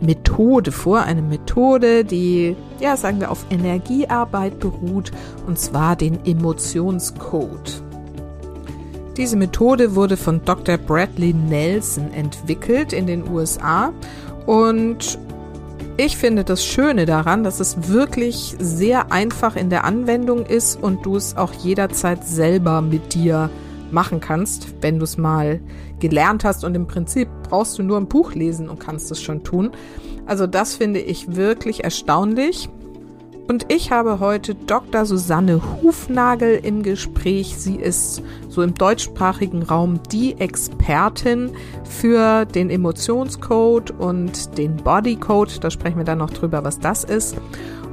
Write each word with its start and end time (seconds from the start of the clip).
Methode 0.00 0.72
vor, 0.72 1.00
eine 1.00 1.22
Methode, 1.22 2.04
die, 2.04 2.56
ja, 2.80 2.96
sagen 2.96 3.20
wir, 3.20 3.30
auf 3.30 3.44
Energiearbeit 3.50 4.58
beruht, 4.58 5.12
und 5.46 5.58
zwar 5.58 5.96
den 5.96 6.24
Emotionscode. 6.24 7.82
Diese 9.16 9.36
Methode 9.36 9.94
wurde 9.94 10.16
von 10.16 10.44
Dr. 10.44 10.78
Bradley 10.78 11.34
Nelson 11.34 12.12
entwickelt 12.12 12.92
in 12.92 13.06
den 13.06 13.28
USA 13.28 13.92
und 14.46 15.18
ich 15.96 16.16
finde 16.16 16.44
das 16.44 16.64
Schöne 16.64 17.04
daran, 17.04 17.44
dass 17.44 17.60
es 17.60 17.88
wirklich 17.88 18.56
sehr 18.58 19.12
einfach 19.12 19.56
in 19.56 19.68
der 19.68 19.84
Anwendung 19.84 20.46
ist 20.46 20.82
und 20.82 21.04
du 21.04 21.16
es 21.16 21.36
auch 21.36 21.52
jederzeit 21.52 22.24
selber 22.24 22.80
mit 22.80 23.12
dir 23.12 23.50
machen 23.92 24.20
kannst, 24.20 24.74
wenn 24.80 24.98
du 24.98 25.04
es 25.04 25.18
mal 25.18 25.60
gelernt 25.98 26.44
hast 26.44 26.64
und 26.64 26.74
im 26.74 26.86
Prinzip 26.86 27.28
brauchst 27.48 27.78
du 27.78 27.82
nur 27.82 27.98
ein 27.98 28.08
Buch 28.08 28.34
lesen 28.34 28.68
und 28.68 28.80
kannst 28.80 29.10
es 29.10 29.20
schon 29.20 29.44
tun. 29.44 29.70
Also 30.26 30.46
das 30.46 30.74
finde 30.74 31.00
ich 31.00 31.36
wirklich 31.36 31.84
erstaunlich. 31.84 32.68
Und 33.48 33.66
ich 33.66 33.90
habe 33.90 34.20
heute 34.20 34.54
Dr. 34.54 35.04
Susanne 35.04 35.60
Hufnagel 35.82 36.60
im 36.62 36.84
Gespräch. 36.84 37.56
Sie 37.58 37.74
ist 37.74 38.22
so 38.48 38.62
im 38.62 38.74
deutschsprachigen 38.74 39.64
Raum 39.64 39.98
die 40.12 40.38
Expertin 40.38 41.50
für 41.82 42.44
den 42.44 42.70
Emotionscode 42.70 43.90
und 43.90 44.56
den 44.56 44.76
Bodycode. 44.76 45.64
Da 45.64 45.70
sprechen 45.72 45.96
wir 45.96 46.04
dann 46.04 46.18
noch 46.18 46.30
drüber, 46.30 46.62
was 46.62 46.78
das 46.78 47.02
ist 47.02 47.36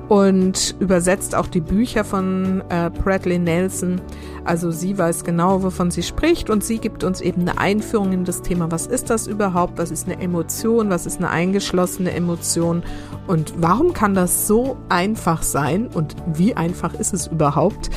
und 0.09 0.75
übersetzt 0.79 1.35
auch 1.35 1.47
die 1.47 1.59
Bücher 1.59 2.03
von 2.03 2.63
äh, 2.69 2.89
Bradley 2.89 3.39
Nelson. 3.39 4.01
Also 4.45 4.71
sie 4.71 4.97
weiß 4.97 5.25
genau, 5.25 5.63
wovon 5.63 5.91
sie 5.91 6.03
spricht. 6.03 6.49
Und 6.49 6.63
sie 6.63 6.77
gibt 6.77 7.03
uns 7.03 7.19
eben 7.19 7.41
eine 7.41 7.57
Einführung 7.57 8.13
in 8.13 8.23
das 8.23 8.41
Thema, 8.41 8.71
was 8.71 8.87
ist 8.87 9.09
das 9.09 9.27
überhaupt, 9.27 9.77
was 9.77 9.91
ist 9.91 10.07
eine 10.07 10.21
Emotion, 10.21 10.89
was 10.89 11.05
ist 11.05 11.17
eine 11.17 11.29
eingeschlossene 11.29 12.11
Emotion? 12.11 12.83
Und 13.27 13.53
warum 13.57 13.91
kann 13.91 14.13
das 14.13 14.47
so 14.47 14.77
einfach 14.87 15.43
sein? 15.43 15.87
Und 15.87 16.15
wie 16.33 16.55
einfach 16.55 16.93
ist 16.93 17.13
es 17.13 17.27
überhaupt, 17.27 17.89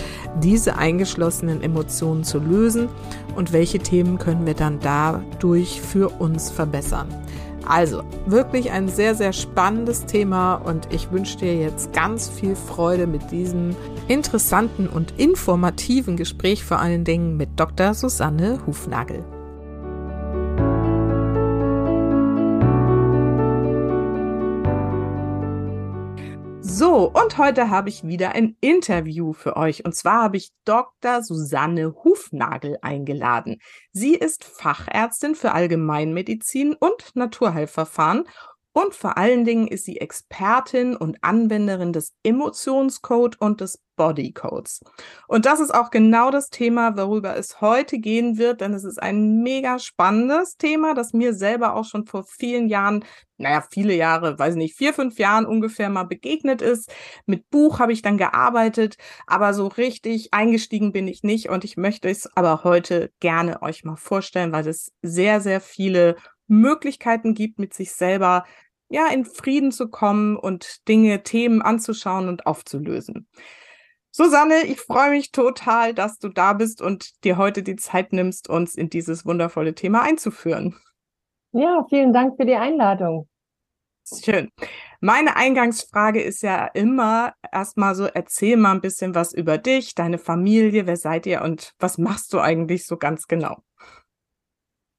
diese 0.43 0.77
eingeschlossenen 0.77 1.63
Emotionen 1.63 2.25
zu 2.25 2.39
lösen? 2.39 2.89
Und 3.37 3.53
welche 3.53 3.79
Themen 3.79 4.19
können 4.19 4.45
wir 4.45 4.55
dann 4.55 4.81
dadurch 4.81 5.81
für 5.81 6.09
uns 6.09 6.51
verbessern. 6.51 7.07
Also 7.67 8.03
wirklich 8.27 8.71
ein 8.71 8.89
sehr, 8.89 9.15
sehr 9.15 9.33
spannendes 9.33 10.07
Thema 10.07 10.55
und 10.55 10.89
ich 10.93 11.11
wünsche 11.13 11.39
dir 11.39 11.55
jetzt 11.55 11.93
ganz 11.93 12.29
viel 12.29 12.57
Freude 12.57 13.07
mit 13.07 13.31
diesem 13.31 13.77
interessanten 14.09 14.89
und 14.89 15.15
informativen 15.19 16.17
Gespräch, 16.17 16.65
vor 16.65 16.79
allen 16.79 17.05
Dingen 17.05 17.37
mit 17.37 17.49
Dr. 17.57 17.95
Susanne 17.95 18.61
Hufnagel. 18.67 19.25
So, 26.81 27.13
und 27.13 27.37
heute 27.37 27.69
habe 27.69 27.91
ich 27.91 28.07
wieder 28.07 28.35
ein 28.35 28.57
Interview 28.63 29.35
für 29.35 29.59
euch. 29.59 29.85
Und 29.85 29.95
zwar 29.95 30.23
habe 30.23 30.39
ich 30.39 30.51
Dr. 30.65 31.23
Susanne 31.23 31.95
Hufnagel 32.03 32.79
eingeladen. 32.81 33.59
Sie 33.93 34.15
ist 34.15 34.45
Fachärztin 34.45 35.35
für 35.35 35.53
Allgemeinmedizin 35.53 36.73
und 36.73 37.15
Naturheilverfahren 37.15 38.25
und 38.73 38.95
vor 38.95 39.19
allen 39.19 39.45
Dingen 39.45 39.67
ist 39.67 39.85
sie 39.85 40.01
Expertin 40.01 40.97
und 40.97 41.19
Anwenderin 41.23 41.93
des 41.93 42.15
Emotionscode 42.23 43.41
und 43.41 43.61
des 43.61 43.83
Bodycodes. 43.97 44.81
Und 45.29 45.45
das 45.45 45.61
ist 45.61 45.75
auch 45.75 45.91
genau 45.91 46.31
das 46.31 46.49
Thema, 46.49 46.97
worüber 46.97 47.37
es 47.37 47.61
heute 47.61 47.99
gehen 47.99 48.39
wird, 48.39 48.63
denn 48.63 48.73
es 48.73 48.85
ist 48.85 49.03
ein 49.03 49.43
mega 49.43 49.79
spannendes 49.79 50.57
Thema, 50.57 50.95
das 50.95 51.13
mir 51.13 51.35
selber 51.35 51.75
auch 51.75 51.85
schon 51.85 52.07
vor 52.07 52.25
vielen 52.25 52.69
Jahren, 52.69 53.05
naja, 53.37 53.63
viele 53.71 53.95
Jahre, 53.95 54.39
weiß 54.39 54.55
nicht, 54.55 54.77
vier, 54.77 54.95
fünf 54.95 55.19
Jahren 55.19 55.45
ungefähr 55.45 55.91
mal 55.91 56.05
begegnet 56.05 56.63
ist. 56.63 56.91
Mit 57.27 57.51
Buch 57.51 57.79
habe 57.79 57.93
ich 57.93 58.01
dann 58.01 58.17
gearbeitet, 58.17 58.97
aber 59.27 59.53
so 59.53 59.67
richtig 59.67 60.33
eingestiegen 60.33 60.93
bin 60.93 61.07
ich 61.09 61.23
nicht 61.23 61.51
und 61.51 61.65
ich 61.65 61.77
möchte 61.77 62.09
es 62.09 62.27
aber 62.37 62.65
heute 62.65 63.11
gerne 63.21 63.61
euch 63.61 63.85
mal 63.85 63.97
vorstellen, 63.97 64.53
weil 64.53 64.67
es 64.67 64.93
sehr, 65.03 65.43
sehr 65.43 65.61
viele 65.61 66.17
Möglichkeiten 66.51 67.35
gibt, 67.35 67.59
mit 67.59 67.73
sich 67.73 67.93
selber 67.93 68.45
ja 68.89 69.07
in 69.09 69.25
Frieden 69.25 69.73
zu 69.73 69.89
kommen 69.89 70.37
und 70.37 70.87
Dinge, 70.89 71.23
Themen 71.23 71.63
anzuschauen 71.63 72.29
und 72.29 72.47
aufzulösen. 72.47 73.29
Susanne, 74.11 74.65
ich 74.65 74.81
freue 74.81 75.11
mich 75.11 75.31
total, 75.31 75.95
dass 75.95 76.19
du 76.19 76.29
da 76.29 76.53
bist 76.53 76.83
und 76.83 77.25
dir 77.25 77.37
heute 77.37 77.63
die 77.63 77.77
Zeit 77.77 78.13
nimmst, 78.13 78.49
uns 78.49 78.75
in 78.75 78.91
dieses 78.91 79.25
wundervolle 79.25 79.75
Thema 79.75 80.03
einzuführen. 80.03 80.77
Ja, 81.53 81.87
vielen 81.89 82.13
Dank 82.13 82.37
für 82.37 82.45
die 82.45 82.57
Einladung. 82.57 83.29
Schön. 84.05 84.51
Meine 85.01 85.37
Eingangsfrage 85.37 86.21
ist 86.21 86.43
ja 86.43 86.67
immer 86.67 87.35
erstmal 87.53 87.95
so, 87.95 88.07
erzähl 88.07 88.57
mal 88.57 88.73
ein 88.73 88.81
bisschen 88.81 89.15
was 89.15 89.33
über 89.33 89.59
dich, 89.59 89.95
deine 89.95 90.19
Familie, 90.19 90.87
wer 90.87 90.97
seid 90.97 91.27
ihr 91.27 91.43
und 91.43 91.73
was 91.79 91.97
machst 91.97 92.33
du 92.33 92.41
eigentlich 92.41 92.87
so 92.87 92.97
ganz 92.97 93.29
genau? 93.29 93.63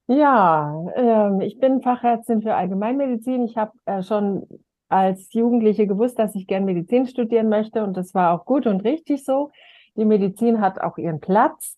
Ja, 0.08 0.86
ähm, 0.96 1.42
ich 1.42 1.60
bin 1.60 1.82
Fachärztin 1.82 2.42
für 2.42 2.56
Allgemeinmedizin. 2.56 3.46
Ich 3.46 3.58
habe 3.58 3.72
äh, 3.86 4.04
schon 4.04 4.46
als 4.90 5.32
Jugendliche 5.34 5.88
gewusst, 5.88 6.20
dass 6.20 6.36
ich 6.36 6.48
gern 6.48 6.66
Medizin 6.66 7.08
studieren 7.08 7.50
möchte 7.50 7.84
und 7.84 7.96
das 7.96 8.14
war 8.14 8.34
auch 8.34 8.46
gut 8.46 8.68
und 8.68 8.84
richtig 8.84 9.24
so. 9.24 9.52
Die 9.96 10.06
Medizin 10.06 10.60
hat 10.60 10.82
auch 10.82 10.98
ihren 10.98 11.20
Platz. 11.22 11.78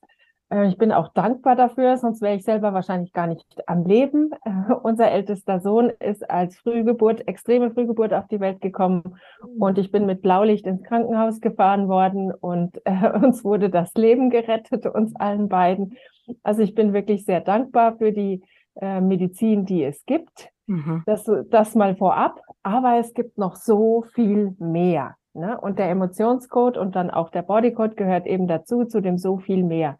Äh, 0.49 0.67
ich 0.67 0.77
bin 0.77 0.91
auch 0.91 1.09
dankbar 1.09 1.55
dafür, 1.55 1.97
sonst 1.97 2.21
wäre 2.21 2.35
ich 2.35 2.43
selber 2.43 2.73
wahrscheinlich 2.73 3.13
gar 3.13 3.27
nicht 3.27 3.45
am 3.67 3.85
Leben. 3.85 4.31
Unser 4.83 5.11
ältester 5.11 5.59
Sohn 5.59 5.91
ist 5.99 6.29
als 6.29 6.57
Frühgeburt, 6.57 7.27
extreme 7.27 7.71
Frühgeburt 7.71 8.13
auf 8.13 8.27
die 8.27 8.39
Welt 8.39 8.61
gekommen 8.61 9.17
und 9.59 9.77
ich 9.77 9.91
bin 9.91 10.05
mit 10.05 10.21
Blaulicht 10.21 10.65
ins 10.65 10.83
Krankenhaus 10.83 11.41
gefahren 11.41 11.87
worden 11.87 12.31
und 12.33 12.81
äh, 12.85 13.09
uns 13.23 13.43
wurde 13.43 13.69
das 13.69 13.93
Leben 13.95 14.29
gerettet, 14.29 14.85
uns 14.85 15.15
allen 15.15 15.49
beiden. 15.49 15.97
Also 16.43 16.61
ich 16.61 16.75
bin 16.75 16.93
wirklich 16.93 17.25
sehr 17.25 17.41
dankbar 17.41 17.97
für 17.97 18.11
die 18.11 18.43
äh, 18.75 19.01
Medizin, 19.01 19.65
die 19.65 19.83
es 19.83 20.05
gibt. 20.05 20.49
Mhm. 20.67 21.03
Das, 21.05 21.29
das 21.49 21.75
mal 21.75 21.95
vorab. 21.95 22.39
Aber 22.63 22.97
es 22.99 23.13
gibt 23.13 23.37
noch 23.37 23.55
so 23.55 24.03
viel 24.13 24.55
mehr. 24.59 25.15
Ne? 25.33 25.59
Und 25.59 25.79
der 25.79 25.89
Emotionscode 25.89 26.77
und 26.77 26.95
dann 26.95 27.09
auch 27.09 27.29
der 27.29 27.41
Bodycode 27.41 27.97
gehört 27.97 28.27
eben 28.27 28.47
dazu, 28.47 28.85
zu 28.85 29.01
dem 29.01 29.17
so 29.17 29.37
viel 29.37 29.63
mehr. 29.63 29.97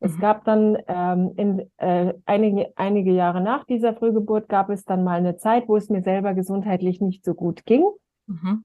Mhm. 0.00 0.06
Es 0.06 0.18
gab 0.18 0.44
dann 0.44 0.78
ähm, 0.86 1.32
in, 1.36 1.70
äh, 1.78 2.14
einige, 2.26 2.72
einige 2.76 3.12
Jahre 3.12 3.40
nach 3.40 3.64
dieser 3.64 3.94
Frühgeburt 3.94 4.48
gab 4.48 4.70
es 4.70 4.84
dann 4.84 5.02
mal 5.02 5.18
eine 5.18 5.36
Zeit, 5.36 5.68
wo 5.68 5.76
es 5.76 5.88
mir 5.88 6.02
selber 6.02 6.34
gesundheitlich 6.34 7.00
nicht 7.00 7.24
so 7.24 7.34
gut 7.34 7.64
ging, 7.64 7.84
mhm. 8.26 8.64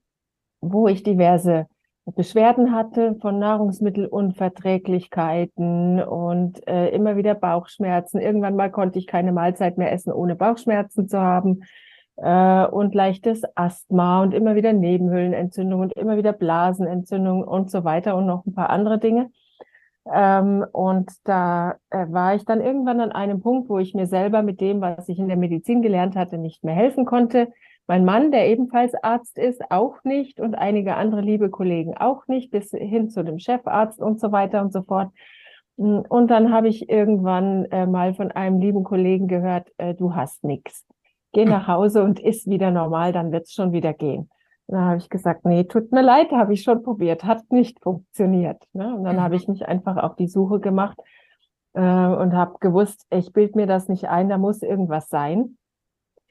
wo 0.60 0.88
ich 0.88 1.02
diverse 1.02 1.66
Beschwerden 2.06 2.74
hatte 2.74 3.16
von 3.20 3.38
Nahrungsmittelunverträglichkeiten 3.38 6.02
und 6.02 6.66
äh, 6.66 6.88
immer 6.88 7.16
wieder 7.16 7.34
Bauchschmerzen. 7.34 8.20
Irgendwann 8.20 8.56
mal 8.56 8.70
konnte 8.70 8.98
ich 8.98 9.06
keine 9.06 9.32
Mahlzeit 9.32 9.78
mehr 9.78 9.92
essen, 9.92 10.12
ohne 10.12 10.34
Bauchschmerzen 10.34 11.08
zu 11.08 11.20
haben 11.20 11.62
äh, 12.16 12.66
und 12.66 12.94
leichtes 12.94 13.42
Asthma 13.54 14.22
und 14.22 14.34
immer 14.34 14.54
wieder 14.54 14.72
Nebenhöhlenentzündung 14.72 15.80
und 15.80 15.92
immer 15.92 16.16
wieder 16.16 16.32
Blasenentzündung 16.32 17.44
und 17.44 17.70
so 17.70 17.84
weiter 17.84 18.16
und 18.16 18.26
noch 18.26 18.44
ein 18.46 18.54
paar 18.54 18.70
andere 18.70 18.98
Dinge. 18.98 19.30
Ähm, 20.12 20.64
und 20.72 21.10
da 21.24 21.76
äh, 21.90 22.06
war 22.08 22.34
ich 22.34 22.44
dann 22.44 22.60
irgendwann 22.60 23.00
an 23.00 23.12
einem 23.12 23.40
Punkt, 23.40 23.68
wo 23.68 23.78
ich 23.78 23.94
mir 23.94 24.06
selber 24.06 24.42
mit 24.42 24.60
dem, 24.60 24.80
was 24.80 25.08
ich 25.08 25.18
in 25.18 25.28
der 25.28 25.36
Medizin 25.36 25.82
gelernt 25.82 26.16
hatte, 26.16 26.38
nicht 26.38 26.64
mehr 26.64 26.74
helfen 26.74 27.04
konnte 27.04 27.52
mein 27.90 28.04
Mann, 28.04 28.30
der 28.30 28.46
ebenfalls 28.46 28.94
Arzt 28.94 29.36
ist, 29.36 29.68
auch 29.68 30.04
nicht 30.04 30.38
und 30.38 30.54
einige 30.54 30.94
andere 30.94 31.22
liebe 31.22 31.50
Kollegen 31.50 31.96
auch 31.96 32.28
nicht, 32.28 32.52
bis 32.52 32.70
hin 32.70 33.10
zu 33.10 33.24
dem 33.24 33.40
Chefarzt 33.40 34.00
und 34.00 34.20
so 34.20 34.30
weiter 34.30 34.62
und 34.62 34.72
so 34.72 34.82
fort. 34.82 35.10
Und 35.74 36.28
dann 36.28 36.52
habe 36.52 36.68
ich 36.68 36.88
irgendwann 36.88 37.64
äh, 37.72 37.86
mal 37.86 38.14
von 38.14 38.30
einem 38.30 38.60
lieben 38.60 38.84
Kollegen 38.84 39.26
gehört, 39.26 39.72
äh, 39.76 39.94
du 39.94 40.14
hast 40.14 40.44
nichts. 40.44 40.86
Geh 41.32 41.44
nach 41.44 41.66
Hause 41.66 42.04
und 42.04 42.20
isst 42.20 42.48
wieder 42.48 42.70
normal, 42.70 43.10
dann 43.12 43.32
wird 43.32 43.46
es 43.46 43.54
schon 43.54 43.72
wieder 43.72 43.92
gehen. 43.92 44.30
Und 44.66 44.76
dann 44.76 44.84
habe 44.84 44.98
ich 44.98 45.08
gesagt, 45.08 45.44
nee, 45.44 45.64
tut 45.64 45.90
mir 45.90 46.02
leid, 46.02 46.30
habe 46.30 46.52
ich 46.52 46.62
schon 46.62 46.84
probiert, 46.84 47.24
hat 47.24 47.42
nicht 47.50 47.82
funktioniert. 47.82 48.62
Ne? 48.72 48.94
Und 48.94 49.02
dann 49.02 49.16
mhm. 49.16 49.20
habe 49.20 49.34
ich 49.34 49.48
mich 49.48 49.66
einfach 49.66 49.96
auf 49.96 50.14
die 50.14 50.28
Suche 50.28 50.60
gemacht 50.60 51.00
äh, 51.72 51.80
und 51.80 52.34
habe 52.34 52.54
gewusst, 52.60 53.04
ich 53.10 53.32
bild 53.32 53.56
mir 53.56 53.66
das 53.66 53.88
nicht 53.88 54.08
ein, 54.08 54.28
da 54.28 54.38
muss 54.38 54.62
irgendwas 54.62 55.08
sein 55.08 55.56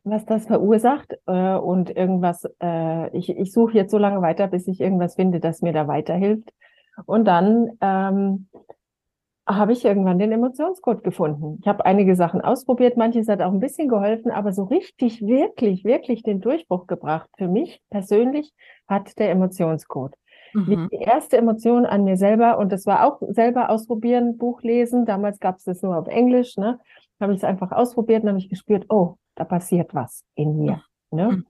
was 0.03 0.25
das 0.25 0.45
verursacht 0.45 1.17
äh, 1.27 1.55
und 1.55 1.95
irgendwas, 1.95 2.47
äh, 2.61 3.17
ich, 3.17 3.29
ich 3.29 3.51
suche 3.51 3.73
jetzt 3.73 3.91
so 3.91 3.97
lange 3.97 4.21
weiter, 4.21 4.47
bis 4.47 4.67
ich 4.67 4.79
irgendwas 4.79 5.15
finde, 5.15 5.39
das 5.39 5.61
mir 5.61 5.73
da 5.73 5.87
weiterhilft. 5.87 6.51
Und 7.05 7.25
dann 7.25 7.77
ähm, 7.81 8.49
habe 9.47 9.73
ich 9.73 9.83
irgendwann 9.83 10.19
den 10.19 10.31
Emotionscode 10.31 11.03
gefunden. 11.03 11.57
Ich 11.61 11.67
habe 11.67 11.85
einige 11.85 12.15
Sachen 12.15 12.41
ausprobiert, 12.41 12.97
manches 12.97 13.27
hat 13.27 13.41
auch 13.41 13.51
ein 13.51 13.59
bisschen 13.59 13.87
geholfen, 13.87 14.31
aber 14.31 14.51
so 14.51 14.63
richtig, 14.63 15.21
wirklich, 15.21 15.83
wirklich 15.83 16.21
den 16.23 16.39
Durchbruch 16.39 16.85
gebracht 16.85 17.29
für 17.37 17.47
mich 17.47 17.81
persönlich 17.89 18.53
hat 18.87 19.17
der 19.17 19.31
Emotionscode. 19.31 20.13
Mhm. 20.53 20.89
Die 20.91 20.97
erste 20.97 21.37
Emotion 21.37 21.85
an 21.85 22.03
mir 22.03 22.17
selber, 22.17 22.57
und 22.57 22.71
das 22.71 22.85
war 22.85 23.05
auch 23.05 23.21
selber 23.29 23.69
ausprobieren, 23.69 24.37
Buch 24.37 24.61
lesen. 24.61 25.05
Damals 25.05 25.39
gab 25.39 25.57
es 25.57 25.63
das 25.63 25.81
nur 25.81 25.97
auf 25.97 26.07
Englisch, 26.07 26.57
ne? 26.57 26.79
Habe 27.19 27.33
ich 27.33 27.39
es 27.39 27.43
einfach 27.43 27.71
ausprobiert 27.71 28.23
und 28.23 28.29
habe 28.29 28.39
ich 28.39 28.49
gespürt, 28.49 28.85
oh, 28.89 29.15
da 29.39 29.45
passiert 29.45 29.95
was 29.95 30.23
in 30.35 30.57
mir. 30.57 30.83
Ne? 31.11 31.29
Mhm. 31.31 31.45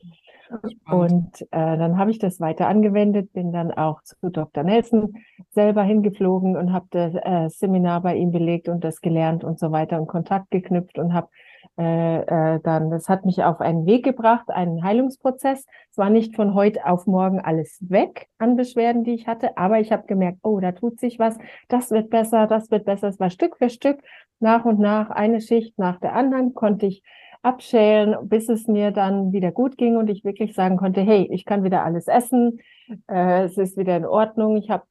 Und 0.91 1.41
äh, 1.41 1.77
dann 1.77 1.97
habe 1.97 2.11
ich 2.11 2.17
das 2.17 2.39
weiter 2.39 2.67
angewendet, 2.67 3.33
bin 3.33 3.51
dann 3.51 3.71
auch 3.71 4.01
zu 4.03 4.15
Dr. 4.29 4.63
Nelson 4.63 5.13
selber 5.51 5.83
hingeflogen 5.83 6.57
und 6.57 6.73
habe 6.73 6.87
das 6.89 7.13
äh, 7.13 7.49
Seminar 7.49 8.01
bei 8.01 8.15
ihm 8.15 8.31
belegt 8.31 8.67
und 8.67 8.83
das 8.83 9.01
gelernt 9.01 9.43
und 9.43 9.59
so 9.59 9.71
weiter 9.71 9.99
und 9.99 10.07
Kontakt 10.07 10.49
geknüpft 10.49 10.97
und 10.97 11.13
habe 11.13 11.29
äh, 11.77 12.21
äh, 12.21 12.59
dann, 12.63 12.89
das 12.89 13.09
hat 13.09 13.25
mich 13.25 13.43
auf 13.43 13.61
einen 13.61 13.85
Weg 13.85 14.03
gebracht, 14.03 14.49
einen 14.49 14.83
Heilungsprozess. 14.83 15.65
Es 15.91 15.97
war 15.97 16.09
nicht 16.09 16.35
von 16.35 16.55
heute 16.55 16.85
auf 16.85 17.05
morgen 17.05 17.39
alles 17.39 17.77
weg 17.87 18.27
an 18.39 18.55
Beschwerden, 18.55 19.03
die 19.03 19.13
ich 19.13 19.27
hatte, 19.27 19.55
aber 19.57 19.79
ich 19.79 19.91
habe 19.91 20.07
gemerkt, 20.07 20.39
oh, 20.41 20.59
da 20.59 20.71
tut 20.71 20.99
sich 20.99 21.19
was, 21.19 21.37
das 21.67 21.91
wird 21.91 22.09
besser, 22.09 22.47
das 22.47 22.71
wird 22.71 22.85
besser. 22.85 23.07
Es 23.09 23.19
war 23.19 23.29
Stück 23.29 23.57
für 23.57 23.69
Stück, 23.69 24.01
nach 24.39 24.65
und 24.65 24.79
nach, 24.79 25.09
eine 25.09 25.41
Schicht 25.41 25.77
nach 25.77 25.99
der 25.99 26.15
anderen 26.15 26.53
konnte 26.53 26.85
ich 26.85 27.03
abschälen, 27.41 28.15
bis 28.23 28.49
es 28.49 28.67
mir 28.67 28.91
dann 28.91 29.31
wieder 29.31 29.51
gut 29.51 29.77
ging 29.77 29.95
und 29.95 30.09
ich 30.09 30.25
wirklich 30.25 30.53
sagen 30.53 30.77
konnte, 30.77 31.01
hey, 31.01 31.27
ich 31.31 31.45
kann 31.45 31.63
wieder 31.63 31.85
alles 31.85 32.07
essen, 32.07 32.59
äh, 33.07 33.43
es 33.43 33.57
ist 33.57 33.77
wieder 33.77 33.95
in 33.95 34.05
Ordnung, 34.05 34.57
ich 34.57 34.69
habe 34.69 34.83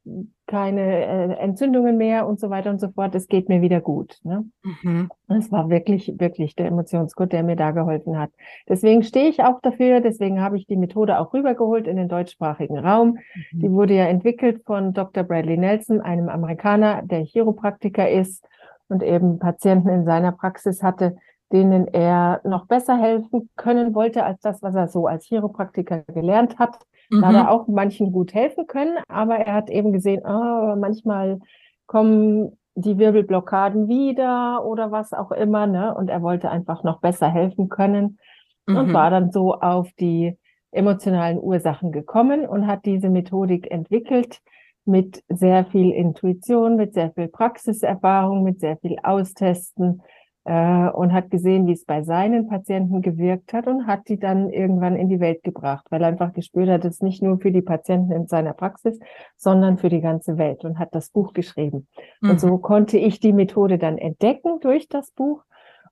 keine 0.47 0.81
äh, 0.81 1.35
Entzündungen 1.35 1.99
mehr 1.99 2.27
und 2.27 2.41
so 2.41 2.49
weiter 2.49 2.71
und 2.71 2.81
so 2.81 2.89
fort, 2.89 3.15
es 3.15 3.27
geht 3.27 3.51
mir 3.51 3.61
wieder 3.61 3.83
gut. 3.83 4.19
Ne? 4.23 4.47
Mhm. 4.63 5.11
Es 5.29 5.53
war 5.53 5.69
wirklich, 5.69 6.15
wirklich 6.19 6.57
der 6.57 6.67
Emotionsgurt, 6.67 7.33
der 7.33 7.43
mir 7.43 7.57
da 7.57 7.73
geholfen 7.73 8.19
hat. 8.19 8.31
Deswegen 8.67 9.03
stehe 9.03 9.29
ich 9.29 9.43
auch 9.43 9.61
dafür, 9.61 10.01
deswegen 10.01 10.41
habe 10.41 10.57
ich 10.57 10.67
die 10.67 10.77
Methode 10.77 11.19
auch 11.19 11.35
rübergeholt 11.35 11.87
in 11.87 11.97
den 11.97 12.09
deutschsprachigen 12.09 12.79
Raum. 12.79 13.19
Mhm. 13.53 13.61
Die 13.61 13.71
wurde 13.71 13.95
ja 13.95 14.05
entwickelt 14.05 14.63
von 14.65 14.95
Dr. 14.95 15.25
Bradley 15.25 15.59
Nelson, 15.59 16.01
einem 16.01 16.31
Amerikaner, 16.31 17.03
der 17.03 17.25
Chiropraktiker 17.25 18.09
ist 18.09 18.43
und 18.89 19.03
eben 19.03 19.39
Patienten 19.39 19.91
in 19.91 20.05
seiner 20.07 20.33
Praxis 20.33 20.83
hatte, 20.83 21.17
denen 21.53 21.89
er 21.89 22.41
noch 22.45 22.67
besser 22.67 22.99
helfen 22.99 23.49
können 23.57 23.95
wollte 23.95 24.25
als 24.25 24.41
das, 24.41 24.63
was 24.63 24.75
er 24.75 24.89
so 24.89 25.07
als 25.07 25.27
Chiropraktiker 25.27 26.03
gelernt 26.03 26.59
hat. 26.59 26.79
Mhm. 27.11 27.21
Da 27.21 27.27
hat 27.29 27.35
er 27.35 27.51
auch 27.51 27.69
manchen 27.69 28.13
gut 28.13 28.35
helfen 28.35 28.67
können, 28.67 28.99
aber 29.09 29.37
er 29.37 29.55
hat 29.55 29.71
eben 29.71 29.93
gesehen, 29.93 30.23
oh, 30.25 30.77
manchmal 30.77 31.41
kommen 31.87 32.59
die 32.75 32.99
Wirbelblockaden 32.99 33.89
wieder 33.89 34.65
oder 34.65 34.93
was 34.93 35.13
auch 35.13 35.33
immer, 35.33 35.67
ne? 35.67 35.95
Und 35.95 36.11
er 36.11 36.23
wollte 36.23 36.51
einfach 36.51 36.85
noch 36.85 37.01
besser 37.01 37.29
helfen 37.29 37.69
können 37.69 38.19
mhm. 38.67 38.77
und 38.77 38.93
war 38.93 39.11
dann 39.11 39.33
so 39.33 39.55
auf 39.55 39.91
die 39.99 40.37
emotionalen 40.71 41.39
Ursachen 41.39 41.93
gekommen 41.93 42.47
und 42.47 42.67
hat 42.67 42.85
diese 42.85 43.09
Methodik 43.09 43.71
entwickelt 43.71 44.41
mit 44.85 45.23
sehr 45.29 45.65
viel 45.67 45.91
Intuition, 45.91 46.77
mit 46.77 46.95
sehr 46.95 47.11
viel 47.13 47.29
Praxiserfahrung, 47.29 48.43
mit 48.43 48.61
sehr 48.61 48.77
viel 48.79 48.97
Austesten 49.03 50.03
äh, 50.45 50.89
und 50.89 51.13
hat 51.13 51.31
gesehen, 51.31 51.67
wie 51.67 51.73
es 51.73 51.85
bei 51.85 52.03
seinen 52.03 52.49
Patienten 52.49 53.03
gewirkt 53.03 53.53
hat 53.53 53.67
und 53.67 53.87
hat 53.87 54.09
die 54.09 54.19
dann 54.19 54.51
irgendwann 54.51 54.97
in 54.97 55.09
die 55.09 55.21
Welt 55.21 55.43
gebracht, 55.43 55.87
weil 55.91 56.03
er 56.03 56.09
einfach 56.09 56.33
gespürt 56.33 56.69
hat, 56.69 56.85
es 56.85 57.03
nicht 57.03 57.23
nur 57.23 57.39
für 57.39 57.53
die 57.53 57.63
Patienten 57.63 58.13
in 58.13 58.27
seiner 58.27 58.53
Praxis, 58.53 58.99
sondern 59.37 59.79
für 59.79 59.89
die 59.89 60.01
ganze 60.01 60.39
Welt 60.39 60.65
und 60.65 60.79
hat 60.79 60.95
das 60.95 61.11
Buch 61.11 61.33
geschrieben. 61.33 61.87
Mhm. 62.21 62.31
Und 62.31 62.41
so 62.41 62.59
konnte 62.59 62.99
ich 62.99 63.21
die 63.21 63.33
Methode 63.33 63.79
dann 63.79 63.99
entdecken 63.99 64.61
durch 64.61 64.89
das 64.89 65.11
Buch 65.11 65.43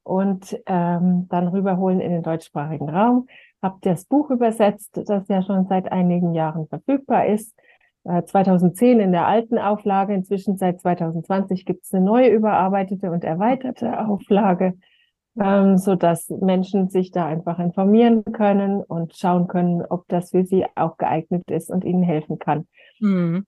und 0.03 0.59
ähm, 0.67 1.27
dann 1.29 1.49
rüberholen 1.49 2.01
in 2.01 2.13
den 2.13 2.23
deutschsprachigen 2.23 2.89
Raum. 2.89 3.27
Habe 3.63 3.79
das 3.83 4.05
Buch 4.05 4.31
übersetzt, 4.31 5.03
das 5.07 5.29
ja 5.29 5.43
schon 5.43 5.67
seit 5.67 5.91
einigen 5.91 6.35
Jahren 6.35 6.69
verfügbar 6.69 7.27
ist 7.27 7.55
2010 8.07 9.01
äh, 9.01 9.05
in 9.05 9.13
der 9.13 9.27
alten 9.27 9.59
Auflage. 9.59 10.15
Inzwischen 10.15 10.57
seit 10.57 10.81
2020 10.81 11.65
gibt 11.65 11.85
es 11.85 11.93
eine 11.93 12.05
neue 12.05 12.29
überarbeitete 12.29 13.11
und 13.11 13.25
erweiterte 13.25 13.99
Auflage, 14.07 14.75
ähm, 15.41 15.79
so 15.79 15.95
dass 15.95 16.29
Menschen 16.29 16.89
sich 16.89 17.11
da 17.11 17.27
einfach 17.27 17.59
informieren 17.59 18.25
können 18.25 18.83
und 18.83 19.17
schauen 19.17 19.49
können, 19.49 19.83
ob 19.83 20.07
das 20.09 20.31
für 20.31 20.45
sie 20.45 20.65
auch 20.75 20.97
geeignet 20.97 21.51
ist 21.51 21.71
und 21.71 21.85
ihnen 21.85 22.03
helfen 22.03 22.39
kann. 22.39 22.67
Mhm. 23.01 23.47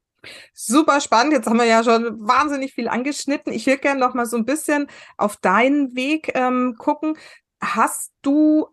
Super 0.53 1.01
spannend. 1.01 1.33
Jetzt 1.33 1.47
haben 1.47 1.59
wir 1.59 1.65
ja 1.65 1.85
schon 1.85 2.19
wahnsinnig 2.21 2.75
viel 2.75 2.89
angeschnitten. 2.89 3.53
Ich 3.53 3.67
würde 3.67 3.79
gerne 3.79 4.01
noch 4.01 4.15
mal 4.15 4.27
so 4.27 4.37
ein 4.37 4.45
bisschen 4.45 4.89
auf 5.17 5.37
deinen 5.37 5.95
Weg 5.95 6.33
ähm, 6.35 6.75
gucken. 6.77 7.17
Hast 7.61 8.13
du 8.23 8.67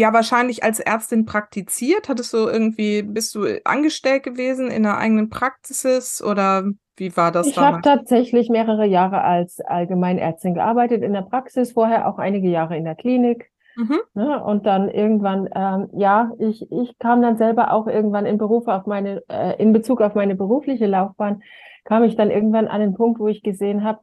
ja 0.00 0.12
wahrscheinlich 0.12 0.62
als 0.62 0.80
Ärztin 0.80 1.24
praktiziert? 1.24 2.08
Hattest 2.08 2.32
du 2.32 2.48
irgendwie, 2.48 3.02
bist 3.02 3.34
du 3.34 3.44
angestellt 3.64 4.22
gewesen 4.22 4.70
in 4.70 4.86
einer 4.86 4.98
eigenen 4.98 5.28
Praxis 5.28 6.22
oder 6.22 6.64
wie 6.96 7.16
war 7.16 7.32
das? 7.32 7.48
Ich 7.48 7.58
habe 7.58 7.80
tatsächlich 7.82 8.48
mehrere 8.48 8.86
Jahre 8.86 9.22
als 9.22 9.60
Allgemeinärztin 9.60 10.54
gearbeitet 10.54 11.02
in 11.02 11.12
der 11.12 11.22
Praxis, 11.22 11.72
vorher 11.72 12.08
auch 12.08 12.18
einige 12.18 12.48
Jahre 12.48 12.76
in 12.76 12.84
der 12.84 12.94
Klinik. 12.94 13.50
Mhm. 13.76 14.00
Ne, 14.14 14.44
und 14.44 14.66
dann 14.66 14.90
irgendwann, 14.90 15.48
ähm, 15.54 15.88
ja, 15.94 16.30
ich, 16.38 16.70
ich 16.70 16.98
kam 16.98 17.22
dann 17.22 17.38
selber 17.38 17.72
auch 17.72 17.86
irgendwann 17.86 18.26
in 18.26 18.36
Beruf 18.36 18.68
auf 18.68 18.84
meine, 18.86 19.22
äh, 19.28 19.56
in 19.60 19.72
Bezug 19.72 20.02
auf 20.02 20.14
meine 20.14 20.34
berufliche 20.34 20.86
Laufbahn, 20.86 21.42
kam 21.84 22.04
ich 22.04 22.14
dann 22.14 22.30
irgendwann 22.30 22.68
an 22.68 22.80
den 22.80 22.94
Punkt, 22.94 23.18
wo 23.18 23.28
ich 23.28 23.42
gesehen 23.42 23.82
habe, 23.82 24.00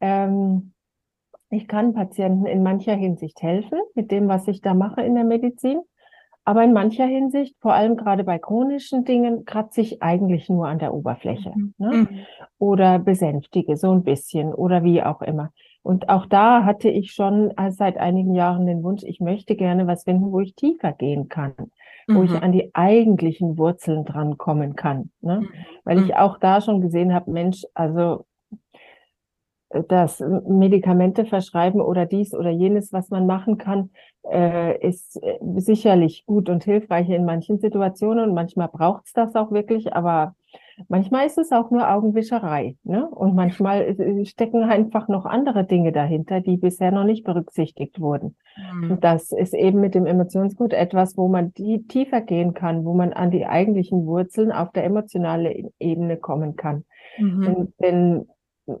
ähm, 0.00 0.72
ich 1.50 1.66
kann 1.66 1.92
Patienten 1.92 2.46
in 2.46 2.62
mancher 2.62 2.94
Hinsicht 2.94 3.42
helfen 3.42 3.78
mit 3.94 4.10
dem, 4.10 4.28
was 4.28 4.46
ich 4.48 4.60
da 4.60 4.74
mache 4.74 5.02
in 5.02 5.14
der 5.14 5.24
Medizin. 5.24 5.80
Aber 6.44 6.64
in 6.64 6.72
mancher 6.72 7.06
Hinsicht, 7.06 7.56
vor 7.60 7.74
allem 7.74 7.96
gerade 7.96 8.24
bei 8.24 8.38
chronischen 8.38 9.04
Dingen, 9.04 9.44
kratze 9.44 9.82
ich 9.82 10.02
eigentlich 10.02 10.48
nur 10.48 10.68
an 10.68 10.78
der 10.78 10.94
Oberfläche 10.94 11.52
mhm. 11.54 11.74
ne? 11.78 11.92
Mhm. 11.92 12.08
oder 12.58 12.98
besänftige 12.98 13.76
so 13.76 13.90
ein 13.92 14.04
bisschen 14.04 14.54
oder 14.54 14.82
wie 14.82 15.02
auch 15.02 15.22
immer. 15.22 15.50
Und 15.82 16.08
auch 16.08 16.26
da 16.26 16.64
hatte 16.64 16.88
ich 16.88 17.12
schon 17.12 17.52
seit 17.70 17.98
einigen 17.98 18.34
Jahren 18.34 18.66
den 18.66 18.82
Wunsch, 18.82 19.02
ich 19.02 19.20
möchte 19.20 19.56
gerne 19.56 19.86
was 19.86 20.04
finden, 20.04 20.30
wo 20.30 20.40
ich 20.40 20.54
tiefer 20.54 20.92
gehen 20.92 21.28
kann, 21.28 21.54
mhm. 22.06 22.14
wo 22.14 22.22
ich 22.22 22.30
mhm. 22.30 22.42
an 22.42 22.52
die 22.52 22.70
eigentlichen 22.74 23.58
Wurzeln 23.58 24.04
drankommen 24.04 24.76
kann. 24.76 25.10
Ne? 25.20 25.40
Mhm. 25.40 25.48
Weil 25.84 26.02
ich 26.02 26.16
auch 26.16 26.38
da 26.38 26.60
schon 26.60 26.80
gesehen 26.80 27.14
habe, 27.14 27.30
Mensch, 27.30 27.64
also 27.74 28.24
dass 29.88 30.20
Medikamente 30.20 31.24
verschreiben 31.24 31.80
oder 31.80 32.04
dies 32.06 32.34
oder 32.34 32.50
jenes, 32.50 32.92
was 32.92 33.10
man 33.10 33.26
machen 33.26 33.56
kann, 33.56 33.90
äh, 34.28 34.76
ist 34.86 35.22
äh, 35.22 35.38
sicherlich 35.56 36.24
gut 36.26 36.48
und 36.48 36.64
hilfreich 36.64 37.08
in 37.08 37.24
manchen 37.24 37.58
Situationen 37.58 38.28
und 38.28 38.34
manchmal 38.34 38.68
braucht 38.68 39.06
es 39.06 39.12
das 39.12 39.34
auch 39.36 39.52
wirklich, 39.52 39.94
aber 39.94 40.34
manchmal 40.88 41.26
ist 41.26 41.38
es 41.38 41.52
auch 41.52 41.70
nur 41.70 41.88
Augenwischerei. 41.88 42.76
Ne? 42.82 43.08
Und 43.08 43.36
manchmal 43.36 43.82
äh, 43.82 44.24
stecken 44.24 44.64
einfach 44.64 45.06
noch 45.06 45.24
andere 45.24 45.64
Dinge 45.64 45.92
dahinter, 45.92 46.40
die 46.40 46.56
bisher 46.56 46.90
noch 46.90 47.04
nicht 47.04 47.24
berücksichtigt 47.24 48.00
wurden. 48.00 48.36
Mhm. 48.74 48.90
Und 48.92 49.04
das 49.04 49.30
ist 49.30 49.54
eben 49.54 49.80
mit 49.80 49.94
dem 49.94 50.06
Emotionsgut 50.06 50.72
etwas, 50.72 51.16
wo 51.16 51.28
man 51.28 51.52
die 51.54 51.86
tiefer 51.86 52.20
gehen 52.20 52.54
kann, 52.54 52.84
wo 52.84 52.94
man 52.94 53.12
an 53.12 53.30
die 53.30 53.46
eigentlichen 53.46 54.04
Wurzeln 54.04 54.50
auf 54.50 54.72
der 54.72 54.84
emotionalen 54.84 55.70
Ebene 55.78 56.16
kommen 56.16 56.56
kann. 56.56 56.84
Mhm. 57.18 57.42
Denn, 57.42 57.72
denn 57.80 58.28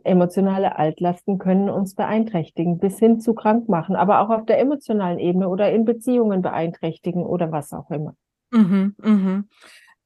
emotionale 0.04 0.78
Altlasten 0.78 1.38
können 1.38 1.68
uns 1.70 1.94
beeinträchtigen, 1.94 2.78
bis 2.78 2.98
hin 2.98 3.20
zu 3.20 3.34
krank 3.34 3.68
machen, 3.68 3.96
aber 3.96 4.20
auch 4.20 4.30
auf 4.30 4.46
der 4.46 4.58
emotionalen 4.60 5.18
Ebene 5.18 5.48
oder 5.48 5.70
in 5.72 5.84
Beziehungen 5.84 6.42
beeinträchtigen 6.42 7.24
oder 7.24 7.52
was 7.52 7.72
auch 7.72 7.90
immer. 7.90 8.14
Mhm, 8.52 8.94
mhm. 9.02 9.48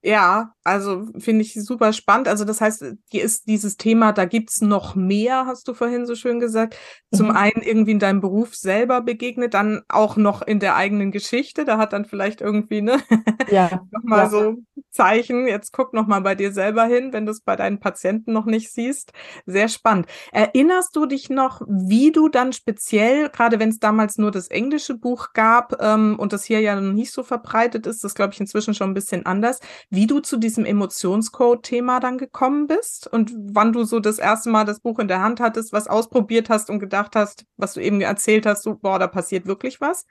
Ja, 0.06 0.52
also 0.64 1.06
finde 1.16 1.40
ich 1.40 1.54
super 1.54 1.94
spannend. 1.94 2.28
Also 2.28 2.44
das 2.44 2.60
heißt, 2.60 2.84
hier 3.10 3.24
ist 3.24 3.48
dieses 3.48 3.78
Thema, 3.78 4.12
da 4.12 4.26
gibt's 4.26 4.60
noch 4.60 4.94
mehr, 4.94 5.46
hast 5.46 5.66
du 5.66 5.72
vorhin 5.72 6.04
so 6.04 6.14
schön 6.14 6.40
gesagt. 6.40 6.76
Zum 7.10 7.28
mhm. 7.28 7.36
einen 7.36 7.62
irgendwie 7.62 7.92
in 7.92 7.98
deinem 8.00 8.20
Beruf 8.20 8.54
selber 8.54 9.00
begegnet, 9.00 9.54
dann 9.54 9.80
auch 9.88 10.16
noch 10.16 10.42
in 10.42 10.60
der 10.60 10.76
eigenen 10.76 11.10
Geschichte. 11.10 11.64
Da 11.64 11.78
hat 11.78 11.94
dann 11.94 12.04
vielleicht 12.04 12.42
irgendwie, 12.42 12.82
ne, 12.82 12.98
ja, 13.50 13.80
nochmal 13.92 14.24
ja. 14.24 14.28
so 14.28 14.56
Zeichen. 14.90 15.46
Jetzt 15.46 15.72
guck 15.72 15.94
nochmal 15.94 16.20
bei 16.20 16.34
dir 16.34 16.52
selber 16.52 16.84
hin, 16.84 17.14
wenn 17.14 17.24
du 17.24 17.32
es 17.32 17.40
bei 17.40 17.56
deinen 17.56 17.80
Patienten 17.80 18.34
noch 18.34 18.44
nicht 18.44 18.72
siehst. 18.72 19.12
Sehr 19.46 19.68
spannend. 19.68 20.06
Erinnerst 20.32 20.94
du 20.96 21.06
dich 21.06 21.30
noch, 21.30 21.62
wie 21.66 22.12
du 22.12 22.28
dann 22.28 22.52
speziell, 22.52 23.30
gerade 23.30 23.58
wenn 23.58 23.70
es 23.70 23.78
damals 23.78 24.18
nur 24.18 24.30
das 24.30 24.48
englische 24.48 24.98
Buch 24.98 25.32
gab 25.32 25.80
ähm, 25.80 26.16
und 26.18 26.34
das 26.34 26.44
hier 26.44 26.60
ja 26.60 26.78
noch 26.78 26.92
nicht 26.92 27.12
so 27.12 27.22
verbreitet 27.22 27.86
ist, 27.86 28.04
das 28.04 28.14
glaube 28.14 28.34
ich 28.34 28.40
inzwischen 28.40 28.74
schon 28.74 28.90
ein 28.90 28.94
bisschen 28.94 29.24
anders 29.24 29.60
wie 29.94 30.06
du 30.06 30.20
zu 30.20 30.36
diesem 30.36 30.64
Emotionscode-Thema 30.64 32.00
dann 32.00 32.18
gekommen 32.18 32.66
bist 32.66 33.12
und 33.12 33.32
wann 33.34 33.72
du 33.72 33.84
so 33.84 34.00
das 34.00 34.18
erste 34.18 34.50
Mal 34.50 34.64
das 34.64 34.80
Buch 34.80 34.98
in 34.98 35.08
der 35.08 35.22
Hand 35.22 35.40
hattest, 35.40 35.72
was 35.72 35.88
ausprobiert 35.88 36.48
hast 36.50 36.70
und 36.70 36.78
gedacht 36.78 37.16
hast, 37.16 37.46
was 37.56 37.74
du 37.74 37.80
eben 37.80 38.00
erzählt 38.00 38.46
hast, 38.46 38.62
so, 38.62 38.76
boah, 38.76 38.98
da 38.98 39.06
passiert 39.06 39.46
wirklich 39.46 39.80
was? 39.80 40.06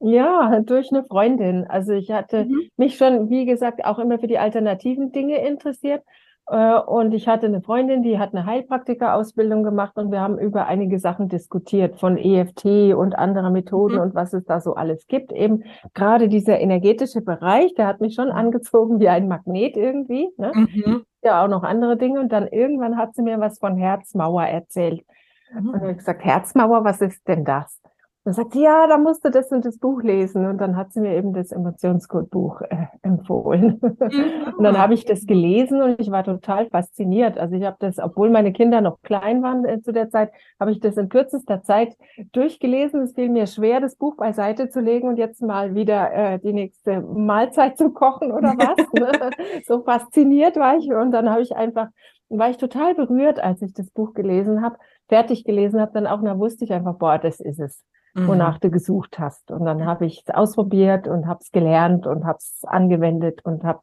Ja, 0.00 0.60
durch 0.60 0.90
eine 0.92 1.04
Freundin. 1.04 1.64
Also 1.68 1.92
ich 1.92 2.10
hatte 2.10 2.44
mhm. 2.44 2.68
mich 2.76 2.96
schon, 2.96 3.30
wie 3.30 3.46
gesagt, 3.46 3.84
auch 3.84 3.98
immer 3.98 4.18
für 4.18 4.26
die 4.26 4.38
alternativen 4.38 5.12
Dinge 5.12 5.46
interessiert 5.46 6.02
und 6.48 7.12
ich 7.12 7.26
hatte 7.26 7.46
eine 7.46 7.60
Freundin, 7.60 8.04
die 8.04 8.20
hat 8.20 8.32
eine 8.32 8.46
Heilpraktika-Ausbildung 8.46 9.64
gemacht 9.64 9.96
und 9.96 10.12
wir 10.12 10.20
haben 10.20 10.38
über 10.38 10.66
einige 10.66 11.00
Sachen 11.00 11.28
diskutiert, 11.28 11.98
von 11.98 12.16
EFT 12.16 12.94
und 12.94 13.18
anderer 13.18 13.50
Methoden 13.50 13.96
mhm. 13.96 14.00
und 14.02 14.14
was 14.14 14.32
es 14.32 14.44
da 14.44 14.60
so 14.60 14.74
alles 14.74 15.08
gibt. 15.08 15.32
Eben 15.32 15.64
gerade 15.92 16.28
dieser 16.28 16.60
energetische 16.60 17.20
Bereich, 17.20 17.74
der 17.74 17.88
hat 17.88 18.00
mich 18.00 18.14
schon 18.14 18.30
angezogen 18.30 19.00
wie 19.00 19.08
ein 19.08 19.26
Magnet 19.26 19.76
irgendwie. 19.76 20.28
Ne? 20.36 20.52
Mhm. 20.54 21.04
Ja, 21.24 21.44
auch 21.44 21.48
noch 21.48 21.64
andere 21.64 21.96
Dinge. 21.96 22.20
Und 22.20 22.30
dann 22.30 22.46
irgendwann 22.46 22.96
hat 22.96 23.16
sie 23.16 23.22
mir 23.22 23.40
was 23.40 23.58
von 23.58 23.76
Herzmauer 23.76 24.44
erzählt. 24.44 25.04
Mhm. 25.52 25.70
Und 25.70 25.90
ich 25.90 25.96
gesagt, 25.96 26.24
Herzmauer, 26.24 26.84
was 26.84 27.00
ist 27.00 27.26
denn 27.26 27.44
das? 27.44 27.80
Dann 28.26 28.34
sagt 28.34 28.54
sie, 28.54 28.62
ja, 28.64 28.88
da 28.88 28.98
musst 28.98 29.24
du 29.24 29.30
das 29.30 29.52
und 29.52 29.64
das 29.64 29.78
Buch 29.78 30.02
lesen. 30.02 30.46
Und 30.46 30.58
dann 30.58 30.76
hat 30.76 30.92
sie 30.92 31.00
mir 31.00 31.14
eben 31.14 31.32
das 31.32 31.52
Emotionscode-Buch 31.52 32.60
äh, 32.62 32.86
empfohlen. 33.02 33.80
Mhm. 33.80 34.54
und 34.58 34.64
dann 34.64 34.76
habe 34.78 34.94
ich 34.94 35.04
das 35.04 35.26
gelesen 35.26 35.80
und 35.80 36.00
ich 36.00 36.10
war 36.10 36.24
total 36.24 36.66
fasziniert. 36.66 37.38
Also 37.38 37.54
ich 37.54 37.62
habe 37.62 37.76
das, 37.78 38.00
obwohl 38.00 38.30
meine 38.30 38.52
Kinder 38.52 38.80
noch 38.80 39.00
klein 39.02 39.44
waren 39.44 39.64
äh, 39.64 39.80
zu 39.80 39.92
der 39.92 40.10
Zeit, 40.10 40.32
habe 40.58 40.72
ich 40.72 40.80
das 40.80 40.96
in 40.96 41.08
kürzester 41.08 41.62
Zeit 41.62 41.96
durchgelesen. 42.32 43.02
Es 43.02 43.14
fiel 43.14 43.28
mir 43.28 43.46
schwer, 43.46 43.80
das 43.80 43.94
Buch 43.94 44.16
beiseite 44.16 44.70
zu 44.70 44.80
legen 44.80 45.06
und 45.06 45.18
jetzt 45.18 45.40
mal 45.40 45.76
wieder 45.76 46.12
äh, 46.12 46.40
die 46.40 46.52
nächste 46.52 47.02
Mahlzeit 47.02 47.78
zu 47.78 47.90
kochen 47.90 48.32
oder 48.32 48.54
was. 48.58 48.92
ne? 48.92 49.30
So 49.66 49.84
fasziniert 49.84 50.56
war 50.56 50.76
ich. 50.76 50.92
Und 50.92 51.12
dann 51.12 51.30
habe 51.30 51.42
ich 51.42 51.54
einfach, 51.54 51.90
war 52.28 52.50
ich 52.50 52.56
total 52.56 52.96
berührt, 52.96 53.38
als 53.38 53.62
ich 53.62 53.72
das 53.72 53.88
Buch 53.92 54.14
gelesen 54.14 54.62
habe, 54.62 54.78
fertig 55.08 55.44
gelesen 55.44 55.80
habe, 55.80 55.92
dann 55.94 56.08
auch, 56.08 56.24
da 56.24 56.36
wusste 56.40 56.64
ich 56.64 56.72
einfach, 56.72 56.96
boah, 56.96 57.18
das 57.18 57.38
ist 57.38 57.60
es. 57.60 57.84
Wonach 58.16 58.58
du 58.58 58.70
gesucht 58.70 59.18
hast. 59.18 59.50
Und 59.50 59.64
dann 59.64 59.84
habe 59.84 60.06
ich 60.06 60.22
es 60.26 60.34
ausprobiert 60.34 61.08
und 61.08 61.26
habe 61.26 61.40
es 61.42 61.50
gelernt 61.50 62.06
und 62.06 62.24
habe 62.24 62.38
es 62.38 62.62
angewendet 62.64 63.44
und 63.44 63.64
habe 63.64 63.82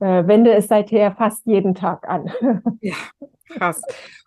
äh, 0.00 0.26
wende 0.26 0.52
es 0.54 0.68
seither 0.68 1.12
fast 1.12 1.46
jeden 1.46 1.74
Tag 1.74 2.08
an. 2.08 2.30
ja, 2.80 2.94
krass. 3.48 3.80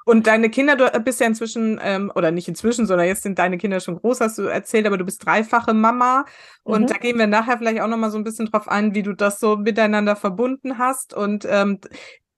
Und 0.05 0.25
deine 0.25 0.50
Kinder, 0.50 0.75
du 0.75 1.00
bist 1.01 1.19
ja 1.19 1.27
inzwischen, 1.27 1.79
ähm, 1.84 2.12
oder 2.15 2.31
nicht 2.31 2.48
inzwischen, 2.48 2.88
sondern 2.88 3.05
jetzt 3.05 3.22
sind 3.22 3.38
deine 3.38 3.58
Kinder 3.58 3.79
schon 3.79 3.98
groß, 3.98 4.22
hast 4.22 4.39
du 4.39 4.43
erzählt, 4.43 4.88
aber 4.88 4.98
du 4.98 5.05
bist 5.05 5.24
dreifache 5.24 5.74
Mama. 5.74 6.25
Und 6.63 6.84
mhm. 6.84 6.88
da 6.88 6.96
gehen 6.96 7.19
wir 7.19 7.27
nachher 7.27 7.60
vielleicht 7.60 7.81
auch 7.81 7.88
nochmal 7.88 8.10
so 8.10 8.17
ein 8.17 8.24
bisschen 8.24 8.48
drauf 8.48 8.67
ein, 8.67 8.96
wie 8.96 9.03
du 9.03 9.13
das 9.13 9.39
so 9.39 9.58
miteinander 9.58 10.15
verbunden 10.15 10.79
hast. 10.79 11.13
Und 11.13 11.46
ähm, 11.48 11.79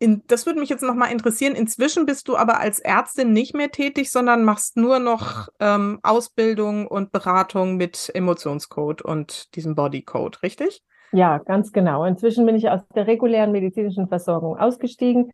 in, 0.02 0.24
das 0.26 0.48
würde 0.48 0.60
mich 0.60 0.70
jetzt 0.70 0.82
nochmal 0.82 1.12
interessieren. 1.12 1.54
Inzwischen 1.54 2.08
bist 2.08 2.28
du 2.28 2.36
aber 2.36 2.60
als 2.60 2.80
Ärztin 2.80 3.34
nicht 3.34 3.54
mehr 3.54 3.70
tätig, 3.70 4.12
sondern 4.12 4.44
machst 4.44 4.76
nur 4.76 4.98
noch 4.98 5.48
ähm, 5.60 6.00
Ausbildung 6.02 6.88
und 6.88 7.12
Beratung 7.12 7.78
mit 7.78 8.10
Emotionscode 8.16 9.04
und 9.04 9.56
diesem 9.56 9.76
Bodycode, 9.76 10.42
richtig? 10.42 10.82
Ja, 11.12 11.38
ganz 11.38 11.72
genau. 11.72 12.04
Inzwischen 12.06 12.48
bin 12.48 12.56
ich 12.56 12.68
aus 12.70 12.82
der 12.96 13.06
regulären 13.06 13.52
medizinischen 13.52 14.08
Versorgung 14.08 14.58
ausgestiegen. 14.58 15.32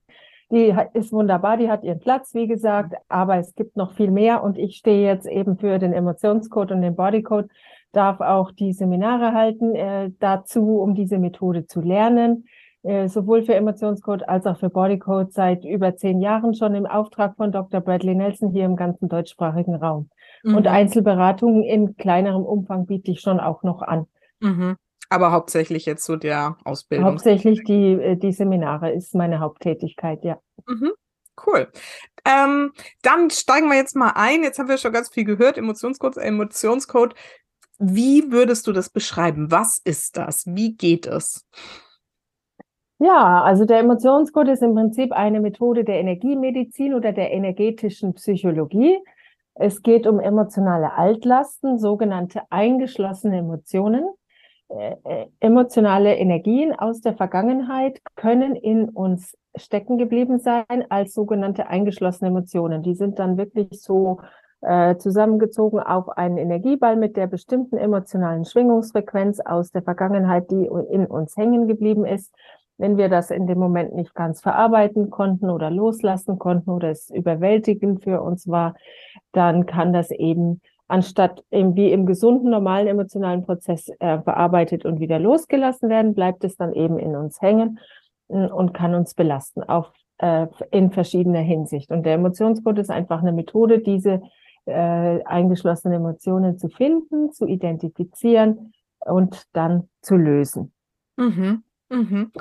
Die 0.50 0.76
ist 0.94 1.14
wunderbar, 1.14 1.56
die 1.56 1.70
hat 1.70 1.86
ihren 1.86 2.00
Platz, 2.00 2.34
wie 2.34 2.48
gesagt, 2.48 2.94
aber 3.08 3.38
es 3.38 3.56
gibt 3.56 3.78
noch 3.78 3.94
viel 3.94 4.12
mehr 4.12 4.44
und 4.44 4.58
ich 4.58 4.76
stehe 4.76 5.06
jetzt 5.06 5.28
eben 5.28 5.58
für 5.58 5.80
den 5.80 5.94
Emotionscode 5.94 6.72
und 6.72 6.82
den 6.82 6.96
Bodycode, 6.96 7.50
darf 7.94 8.20
auch 8.20 8.52
die 8.52 8.74
Seminare 8.74 9.34
halten 9.34 9.76
äh, 9.76 10.10
dazu, 10.20 10.80
um 10.80 10.94
diese 10.94 11.20
Methode 11.20 11.68
zu 11.68 11.80
lernen 11.80 12.46
sowohl 13.08 13.44
für 13.44 13.56
Emotionscode 13.56 14.28
als 14.28 14.46
auch 14.46 14.60
für 14.60 14.70
Bodycode 14.70 15.34
seit 15.34 15.66
über 15.66 15.96
zehn 15.96 16.22
Jahren 16.22 16.54
schon 16.54 16.76
im 16.76 16.86
Auftrag 16.86 17.36
von 17.36 17.52
Dr. 17.52 17.82
Bradley 17.82 18.16
Nelson 18.16 18.52
hier 18.52 18.66
im 18.66 18.76
ganzen 18.76 19.10
deutschsprachigen 19.10 19.76
Raum. 19.76 20.10
Mhm. 20.44 20.56
Und 20.56 20.68
Einzelberatungen 20.68 21.64
in 21.64 21.96
kleinerem 21.98 22.44
Umfang 22.44 22.86
biete 22.86 23.12
ich 23.12 23.22
schon 23.22 23.40
auch 23.40 23.64
noch 23.64 23.82
an. 23.82 24.08
Mhm. 24.40 24.78
Aber 25.10 25.32
hauptsächlich 25.32 25.86
jetzt 25.86 26.06
so 26.06 26.16
der 26.16 26.58
Ausbildung. 26.66 27.06
Hauptsächlich 27.06 27.64
die, 27.64 27.94
äh, 27.94 28.16
die 28.18 28.34
Seminare 28.34 28.92
ist 28.92 29.16
meine 29.16 29.40
Haupttätigkeit, 29.40 30.24
ja. 30.24 30.38
Mhm. 30.68 30.92
Cool. 31.46 31.72
Ähm, 32.26 32.74
dann 33.04 33.30
steigen 33.30 33.70
wir 33.70 33.78
jetzt 33.78 33.96
mal 33.96 34.14
ein. 34.16 34.44
Jetzt 34.44 34.60
haben 34.60 34.70
wir 34.70 34.78
schon 34.78 34.92
ganz 34.92 35.10
viel 35.10 35.24
gehört. 35.24 35.58
Emotionscode, 35.58 36.18
Emotionscode. 36.18 37.16
Wie 37.80 38.32
würdest 38.32 38.66
du 38.68 38.74
das 38.74 38.90
beschreiben? 38.90 39.52
Was 39.52 39.78
ist 39.78 40.18
das? 40.18 40.46
Wie 40.48 40.76
geht 40.76 41.06
es? 41.06 41.46
Ja, 43.00 43.44
also 43.44 43.66
der 43.66 43.80
Emotionscode 43.80 44.50
ist 44.50 44.64
im 44.64 44.74
Prinzip 44.74 45.12
eine 45.12 45.40
Methode 45.40 45.84
der 45.84 46.00
Energiemedizin 46.00 46.96
oder 46.96 47.12
der 47.12 47.32
energetischen 47.32 48.16
Psychologie. 48.16 48.98
Es 49.54 49.82
geht 49.84 50.08
um 50.08 50.20
emotionale 50.20 50.94
Altlasten, 50.94 51.78
sogenannte 51.78 52.42
eingeschlossene 52.50 53.38
Emotionen. 53.38 54.08
Äh, 54.70 54.96
äh, 55.06 55.28
emotionale 55.40 56.16
Energien 56.16 56.74
aus 56.74 57.00
der 57.02 57.16
Vergangenheit 57.16 58.02
können 58.16 58.56
in 58.56 58.90
uns 58.90 59.38
stecken 59.56 59.98
geblieben 59.98 60.40
sein 60.40 60.86
als 60.90 61.14
sogenannte 61.14 61.68
eingeschlossene 61.68 62.30
Emotionen. 62.30 62.84
Die 62.84 62.96
sind 62.96 63.18
dann 63.18 63.38
wirklich 63.38 63.82
so 63.82 64.20
äh, 64.62 64.98
zusammengezogen 64.98 65.80
auf 65.80 66.10
einen 66.10 66.38
Energieball 66.38 66.98
mit 66.98 67.16
der 67.16 67.28
bestimmten 67.28 67.78
emotionalen 67.78 68.44
Schwingungsfrequenz 68.44 69.40
aus 69.40 69.72
der 69.72 69.84
Vergangenheit, 69.84 70.52
die 70.52 70.66
in 70.66 71.06
uns 71.06 71.38
hängen 71.38 71.68
geblieben 71.68 72.06
ist. 72.06 72.34
Wenn 72.78 72.98
wir 72.98 73.10
das 73.10 73.32
in 73.32 73.48
dem 73.48 73.60
Moment 73.60 73.96
nicht 73.96 74.14
ganz 74.14 74.42
verarbeiten 74.42 75.10
konnten 75.10 75.50
oder 75.50 75.72
loslassen 75.72 76.38
konnten 76.38 76.70
oder 76.70 76.90
es 76.90 77.10
überwältigend 77.10 78.04
für 78.04 78.22
uns 78.22 78.48
war, 78.48 78.76
dann 79.32 79.66
kann 79.66 79.94
das 79.94 80.12
eben 80.12 80.62
anstatt 80.88 81.44
eben 81.52 81.76
wie 81.76 81.92
im 81.92 82.06
gesunden, 82.06 82.50
normalen 82.50 82.88
emotionalen 82.88 83.44
Prozess 83.44 83.90
äh, 84.00 84.18
bearbeitet 84.18 84.86
und 84.86 85.00
wieder 85.00 85.20
losgelassen 85.20 85.90
werden, 85.90 86.14
bleibt 86.14 86.44
es 86.44 86.56
dann 86.56 86.74
eben 86.74 86.98
in 86.98 87.16
uns 87.16 87.42
hängen 87.42 87.80
äh, 88.30 88.48
und 88.48 88.74
kann 88.74 88.96
uns 88.96 89.14
belasten 89.14 89.64
auf, 89.64 89.92
äh, 90.20 90.48
in 90.72 90.92
verschiedener 90.92 91.42
Hinsicht. 91.42 91.92
Und 91.92 92.06
der 92.06 92.14
Emotionscode 92.14 92.80
ist 92.80 92.90
einfach 92.90 93.22
eine 93.22 93.34
Methode, 93.34 93.80
diese 93.80 94.22
äh, 94.66 95.24
eingeschlossenen 95.24 95.98
Emotionen 95.98 96.58
zu 96.58 96.70
finden, 96.70 97.32
zu 97.32 97.46
identifizieren 97.46 98.74
und 99.06 99.44
dann 99.54 99.90
zu 100.02 100.16
lösen. 100.16 100.74
Mhm. 101.18 101.64
Mhm. 101.90 102.32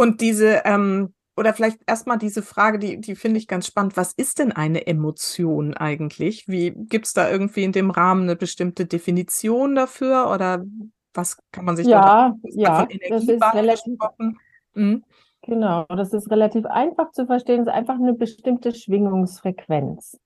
Und 0.00 0.22
diese, 0.22 0.62
ähm, 0.64 1.12
oder 1.36 1.52
vielleicht 1.52 1.80
erstmal 1.86 2.16
diese 2.16 2.40
Frage, 2.40 2.78
die, 2.78 3.02
die 3.02 3.14
finde 3.14 3.36
ich 3.36 3.46
ganz 3.46 3.66
spannend. 3.66 3.98
Was 3.98 4.14
ist 4.14 4.38
denn 4.38 4.50
eine 4.50 4.86
Emotion 4.86 5.74
eigentlich? 5.74 6.48
Wie 6.48 6.70
gibt 6.70 7.04
es 7.04 7.12
da 7.12 7.30
irgendwie 7.30 7.64
in 7.64 7.72
dem 7.72 7.90
Rahmen 7.90 8.22
eine 8.22 8.34
bestimmte 8.34 8.86
Definition 8.86 9.74
dafür? 9.74 10.30
Oder 10.32 10.64
was 11.12 11.36
kann 11.52 11.66
man 11.66 11.76
sich 11.76 11.86
ja, 11.86 12.00
da 12.00 12.36
ja, 12.44 12.88
das 13.10 13.24
ist 13.24 13.42
relativ, 13.52 13.98
mhm. 14.72 15.04
Genau, 15.42 15.84
das 15.90 16.14
ist 16.14 16.30
relativ 16.30 16.64
einfach 16.64 17.10
zu 17.12 17.26
verstehen. 17.26 17.60
Es 17.60 17.66
ist 17.66 17.72
einfach 17.74 17.96
eine 17.96 18.14
bestimmte 18.14 18.74
Schwingungsfrequenz, 18.74 20.18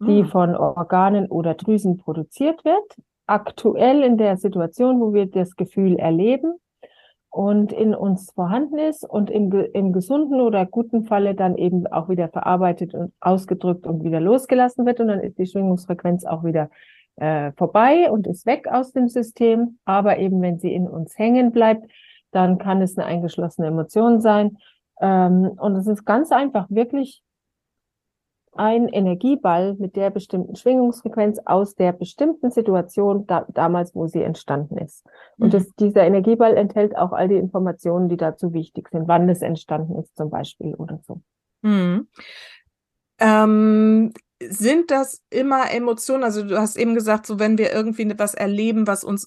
die 0.00 0.24
mhm. 0.24 0.28
von 0.28 0.54
Organen 0.54 1.26
oder 1.28 1.54
Drüsen 1.54 1.96
produziert 1.96 2.66
wird. 2.66 2.96
Aktuell 3.26 4.02
in 4.02 4.18
der 4.18 4.36
Situation, 4.36 5.00
wo 5.00 5.14
wir 5.14 5.24
das 5.24 5.56
Gefühl 5.56 5.96
erleben, 5.96 6.58
und 7.32 7.72
in 7.72 7.94
uns 7.94 8.30
vorhanden 8.30 8.78
ist 8.78 9.08
und 9.08 9.30
im, 9.30 9.50
im 9.72 9.94
gesunden 9.94 10.42
oder 10.42 10.66
guten 10.66 11.04
Falle 11.04 11.34
dann 11.34 11.56
eben 11.56 11.86
auch 11.86 12.10
wieder 12.10 12.28
verarbeitet 12.28 12.94
und 12.94 13.14
ausgedrückt 13.20 13.86
und 13.86 14.04
wieder 14.04 14.20
losgelassen 14.20 14.84
wird 14.84 15.00
und 15.00 15.08
dann 15.08 15.20
ist 15.20 15.38
die 15.38 15.46
Schwingungsfrequenz 15.46 16.26
auch 16.26 16.44
wieder 16.44 16.68
äh, 17.16 17.52
vorbei 17.52 18.10
und 18.10 18.26
ist 18.26 18.44
weg 18.44 18.68
aus 18.70 18.92
dem 18.92 19.08
System. 19.08 19.78
Aber 19.86 20.18
eben 20.18 20.42
wenn 20.42 20.58
sie 20.58 20.74
in 20.74 20.86
uns 20.86 21.18
hängen 21.18 21.52
bleibt, 21.52 21.90
dann 22.32 22.58
kann 22.58 22.82
es 22.82 22.98
eine 22.98 23.06
eingeschlossene 23.06 23.68
Emotion 23.68 24.20
sein. 24.20 24.58
Ähm, 25.00 25.52
und 25.58 25.74
es 25.76 25.86
ist 25.86 26.04
ganz 26.04 26.32
einfach, 26.32 26.66
wirklich 26.68 27.22
ein 28.54 28.88
Energieball 28.88 29.74
mit 29.78 29.96
der 29.96 30.10
bestimmten 30.10 30.56
Schwingungsfrequenz 30.56 31.38
aus 31.44 31.74
der 31.74 31.92
bestimmten 31.92 32.50
Situation 32.50 33.26
da, 33.26 33.46
damals, 33.48 33.94
wo 33.94 34.06
sie 34.06 34.22
entstanden 34.22 34.78
ist. 34.78 35.04
Und 35.38 35.48
mhm. 35.48 35.50
das, 35.52 35.68
dieser 35.78 36.04
Energieball 36.04 36.56
enthält 36.56 36.96
auch 36.96 37.12
all 37.12 37.28
die 37.28 37.36
Informationen, 37.36 38.08
die 38.08 38.16
dazu 38.16 38.52
wichtig 38.52 38.88
sind, 38.90 39.08
wann 39.08 39.28
es 39.28 39.42
entstanden 39.42 39.98
ist 39.98 40.16
zum 40.16 40.30
Beispiel 40.30 40.74
oder 40.74 41.00
so. 41.06 41.20
Mhm. 41.62 42.08
Ähm, 43.18 44.12
sind 44.48 44.90
das 44.90 45.22
immer 45.30 45.72
Emotionen? 45.72 46.24
Also 46.24 46.42
du 46.42 46.58
hast 46.58 46.76
eben 46.76 46.94
gesagt, 46.94 47.26
so 47.26 47.38
wenn 47.38 47.58
wir 47.58 47.72
irgendwie 47.72 48.02
etwas 48.02 48.34
erleben, 48.34 48.86
was 48.86 49.04
uns 49.04 49.26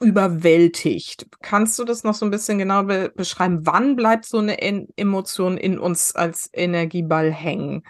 überwältigt. 0.00 1.26
Kannst 1.42 1.78
du 1.78 1.84
das 1.84 2.04
noch 2.04 2.14
so 2.14 2.24
ein 2.24 2.30
bisschen 2.30 2.58
genau 2.58 2.84
be 2.84 3.12
beschreiben? 3.14 3.60
Wann 3.64 3.96
bleibt 3.96 4.26
so 4.26 4.38
eine 4.38 4.60
en 4.60 4.88
Emotion 4.96 5.56
in 5.56 5.78
uns 5.78 6.14
als 6.14 6.50
Energieball 6.52 7.32
hängen? 7.32 7.82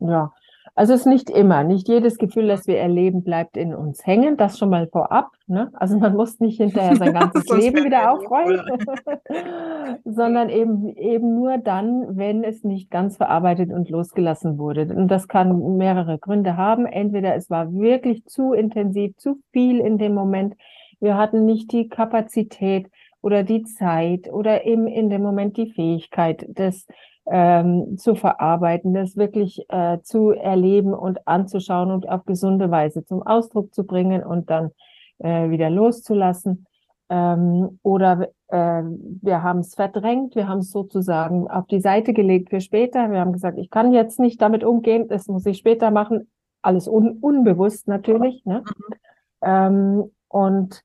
Ja, 0.00 0.32
also 0.74 0.94
es 0.94 1.00
ist 1.00 1.06
nicht 1.06 1.30
immer, 1.30 1.64
nicht 1.64 1.88
jedes 1.88 2.16
Gefühl, 2.16 2.46
das 2.46 2.66
wir 2.66 2.78
erleben, 2.78 3.22
bleibt 3.22 3.56
in 3.56 3.74
uns 3.74 4.06
hängen. 4.06 4.36
Das 4.36 4.58
schon 4.58 4.70
mal 4.70 4.86
vorab. 4.86 5.30
Ne? 5.46 5.70
Also 5.74 5.98
man 5.98 6.14
muss 6.14 6.40
nicht 6.40 6.58
hinterher 6.58 6.96
sein 6.96 7.12
ganzes 7.14 7.48
Leben 7.48 7.84
wieder 7.84 8.12
aufräumen, 8.12 8.64
sondern 10.04 10.48
eben, 10.48 10.88
eben 10.96 11.34
nur 11.34 11.58
dann, 11.58 12.16
wenn 12.16 12.44
es 12.44 12.62
nicht 12.64 12.90
ganz 12.90 13.16
verarbeitet 13.16 13.72
und 13.72 13.90
losgelassen 13.90 14.58
wurde. 14.58 14.82
Und 14.94 15.08
das 15.08 15.28
kann 15.28 15.76
mehrere 15.76 16.18
Gründe 16.18 16.56
haben. 16.56 16.86
Entweder 16.86 17.34
es 17.34 17.50
war 17.50 17.72
wirklich 17.74 18.24
zu 18.26 18.52
intensiv, 18.52 19.16
zu 19.16 19.38
viel 19.52 19.80
in 19.80 19.98
dem 19.98 20.14
Moment. 20.14 20.54
Wir 21.00 21.16
hatten 21.16 21.44
nicht 21.44 21.72
die 21.72 21.88
Kapazität 21.88 22.88
oder 23.22 23.42
die 23.42 23.64
Zeit 23.64 24.32
oder 24.32 24.64
eben 24.64 24.86
in 24.86 25.10
dem 25.10 25.22
Moment 25.22 25.56
die 25.56 25.70
Fähigkeit, 25.70 26.46
das 26.48 26.86
ähm, 27.30 27.96
zu 27.96 28.16
verarbeiten, 28.16 28.92
das 28.92 29.16
wirklich 29.16 29.64
äh, 29.68 30.00
zu 30.02 30.32
erleben 30.32 30.92
und 30.92 31.28
anzuschauen 31.28 31.92
und 31.92 32.08
auf 32.08 32.24
gesunde 32.24 32.70
Weise 32.70 33.04
zum 33.04 33.22
Ausdruck 33.22 33.72
zu 33.72 33.84
bringen 33.84 34.24
und 34.24 34.50
dann 34.50 34.72
äh, 35.18 35.48
wieder 35.48 35.70
loszulassen. 35.70 36.66
Ähm, 37.08 37.78
oder 37.84 38.28
äh, 38.48 38.82
wir 38.82 39.44
haben 39.44 39.60
es 39.60 39.76
verdrängt, 39.76 40.34
wir 40.34 40.48
haben 40.48 40.58
es 40.58 40.72
sozusagen 40.72 41.48
auf 41.48 41.66
die 41.66 41.80
Seite 41.80 42.12
gelegt 42.12 42.50
für 42.50 42.60
später. 42.60 43.10
Wir 43.12 43.20
haben 43.20 43.32
gesagt, 43.32 43.58
ich 43.58 43.70
kann 43.70 43.92
jetzt 43.92 44.18
nicht 44.18 44.42
damit 44.42 44.64
umgehen, 44.64 45.06
das 45.06 45.28
muss 45.28 45.46
ich 45.46 45.58
später 45.58 45.92
machen. 45.92 46.28
Alles 46.62 46.88
un 46.88 47.18
unbewusst 47.20 47.86
natürlich. 47.86 48.44
Ne? 48.44 48.64
Mhm. 48.64 48.94
Ähm, 49.42 50.10
und 50.28 50.82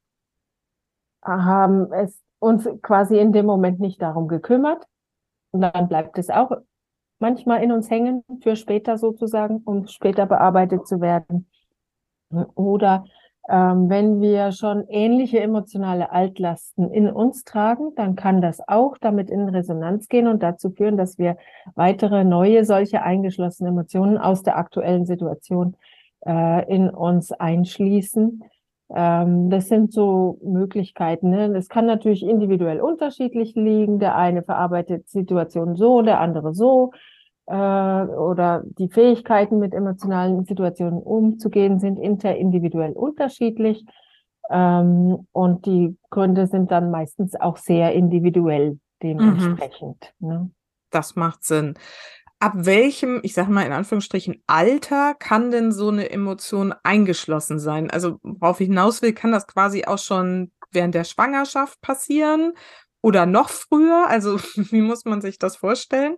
haben 1.23 1.91
es 1.91 2.21
uns 2.37 2.69
quasi 2.83 3.17
in 3.17 3.31
dem 3.31 3.47
Moment 3.47 3.79
nicht 3.79 3.99
darum 3.99 4.27
gekümmert. 4.27 4.85
Und 5.55 5.62
dann 5.62 5.88
bleibt 5.88 6.17
es 6.17 6.29
auch 6.29 6.51
manchmal 7.17 7.63
in 7.63 7.71
uns 7.71 7.89
hängen 7.89 8.25
für 8.41 8.57
später 8.57 8.97
sozusagen, 8.97 9.62
um 9.63 9.88
später 9.88 10.25
bearbeitet 10.25 10.85
zu 10.85 11.00
werden. 11.00 11.47
Oder 12.55 13.05
ähm, 13.47 13.89
wenn 13.89 14.19
wir 14.19 14.51
schon 14.51 14.85
ähnliche 14.89 15.39
emotionale 15.39 16.12
Altlasten 16.12 16.91
in 16.91 17.09
uns 17.09 17.45
tragen, 17.45 17.95
dann 17.95 18.17
kann 18.17 18.41
das 18.41 18.59
auch 18.67 18.97
damit 18.97 19.29
in 19.29 19.47
Resonanz 19.47 20.09
gehen 20.09 20.27
und 20.27 20.43
dazu 20.43 20.71
führen, 20.71 20.97
dass 20.97 21.17
wir 21.17 21.38
weitere 21.75 22.25
neue 22.25 22.65
solche 22.65 23.01
eingeschlossene 23.01 23.69
Emotionen 23.69 24.17
aus 24.17 24.43
der 24.43 24.57
aktuellen 24.57 25.05
Situation 25.05 25.77
äh, 26.25 26.69
in 26.69 26.89
uns 26.89 27.31
einschließen. 27.31 28.43
Ähm, 28.94 29.50
das 29.50 29.68
sind 29.68 29.92
so 29.92 30.39
Möglichkeiten. 30.44 31.30
Ne? 31.30 31.51
Das 31.51 31.70
kann 31.70 31.86
natürlich 31.86 32.24
individuell 32.24 32.82
unterschiedlich 32.82 33.56
liegen. 33.56 34.00
Der 34.00 34.15
eine 34.15 34.44
verarbeitet 34.44 35.10
Situationen 35.10 35.75
so, 35.75 36.01
der 36.01 36.20
andere 36.20 36.54
so 36.54 36.92
äh, 37.48 37.54
oder 37.56 38.63
die 38.77 38.89
Fähigkeiten 38.89 39.60
mit 39.60 39.74
emotionalen 39.74 40.46
Situationen 40.46 41.01
umzugehen 41.01 41.80
sind 41.80 41.98
interindividuell 41.98 42.92
unterschiedlich. 42.92 43.86
Ähm, 44.50 45.27
und 45.32 45.65
die 45.65 45.98
Gründe 46.12 46.48
sind 46.48 46.72
dann 46.72 46.92
meistens 46.92 47.36
auch 47.36 47.58
sehr 47.58 47.94
individuell 47.94 48.80
dementsprechend. 49.01 50.13
Mhm. 50.20 50.27
Ne? 50.27 50.51
Das 50.92 51.15
macht 51.15 51.44
Sinn. 51.44 51.75
Ab 52.39 52.54
welchem, 52.56 53.22
ich 53.24 53.34
sage 53.34 53.51
mal 53.51 53.65
in 53.65 53.72
Anführungsstrichen, 53.72 54.44
Alter 54.46 55.15
kann 55.15 55.51
denn 55.51 55.72
so 55.72 55.89
eine 55.89 56.10
Emotion 56.10 56.74
eingeschlossen 56.84 57.60
sein? 57.60 57.89
Also 57.89 58.20
worauf 58.24 58.60
ich 58.60 58.68
hinaus 58.68 59.01
will, 59.01 59.13
kann 59.13 59.32
das 59.32 59.48
quasi 59.48 59.86
auch 59.86 59.98
schon 59.98 60.51
während 60.72 60.96
der 60.96 61.06
Schwangerschaft 61.06 61.82
passieren 61.82 62.54
oder 63.01 63.25
noch 63.25 63.50
früher? 63.50 64.06
Also 64.08 64.38
wie 64.56 64.82
muss 64.82 65.06
man 65.06 65.22
sich 65.22 65.39
das 65.39 65.56
vorstellen? 65.56 66.18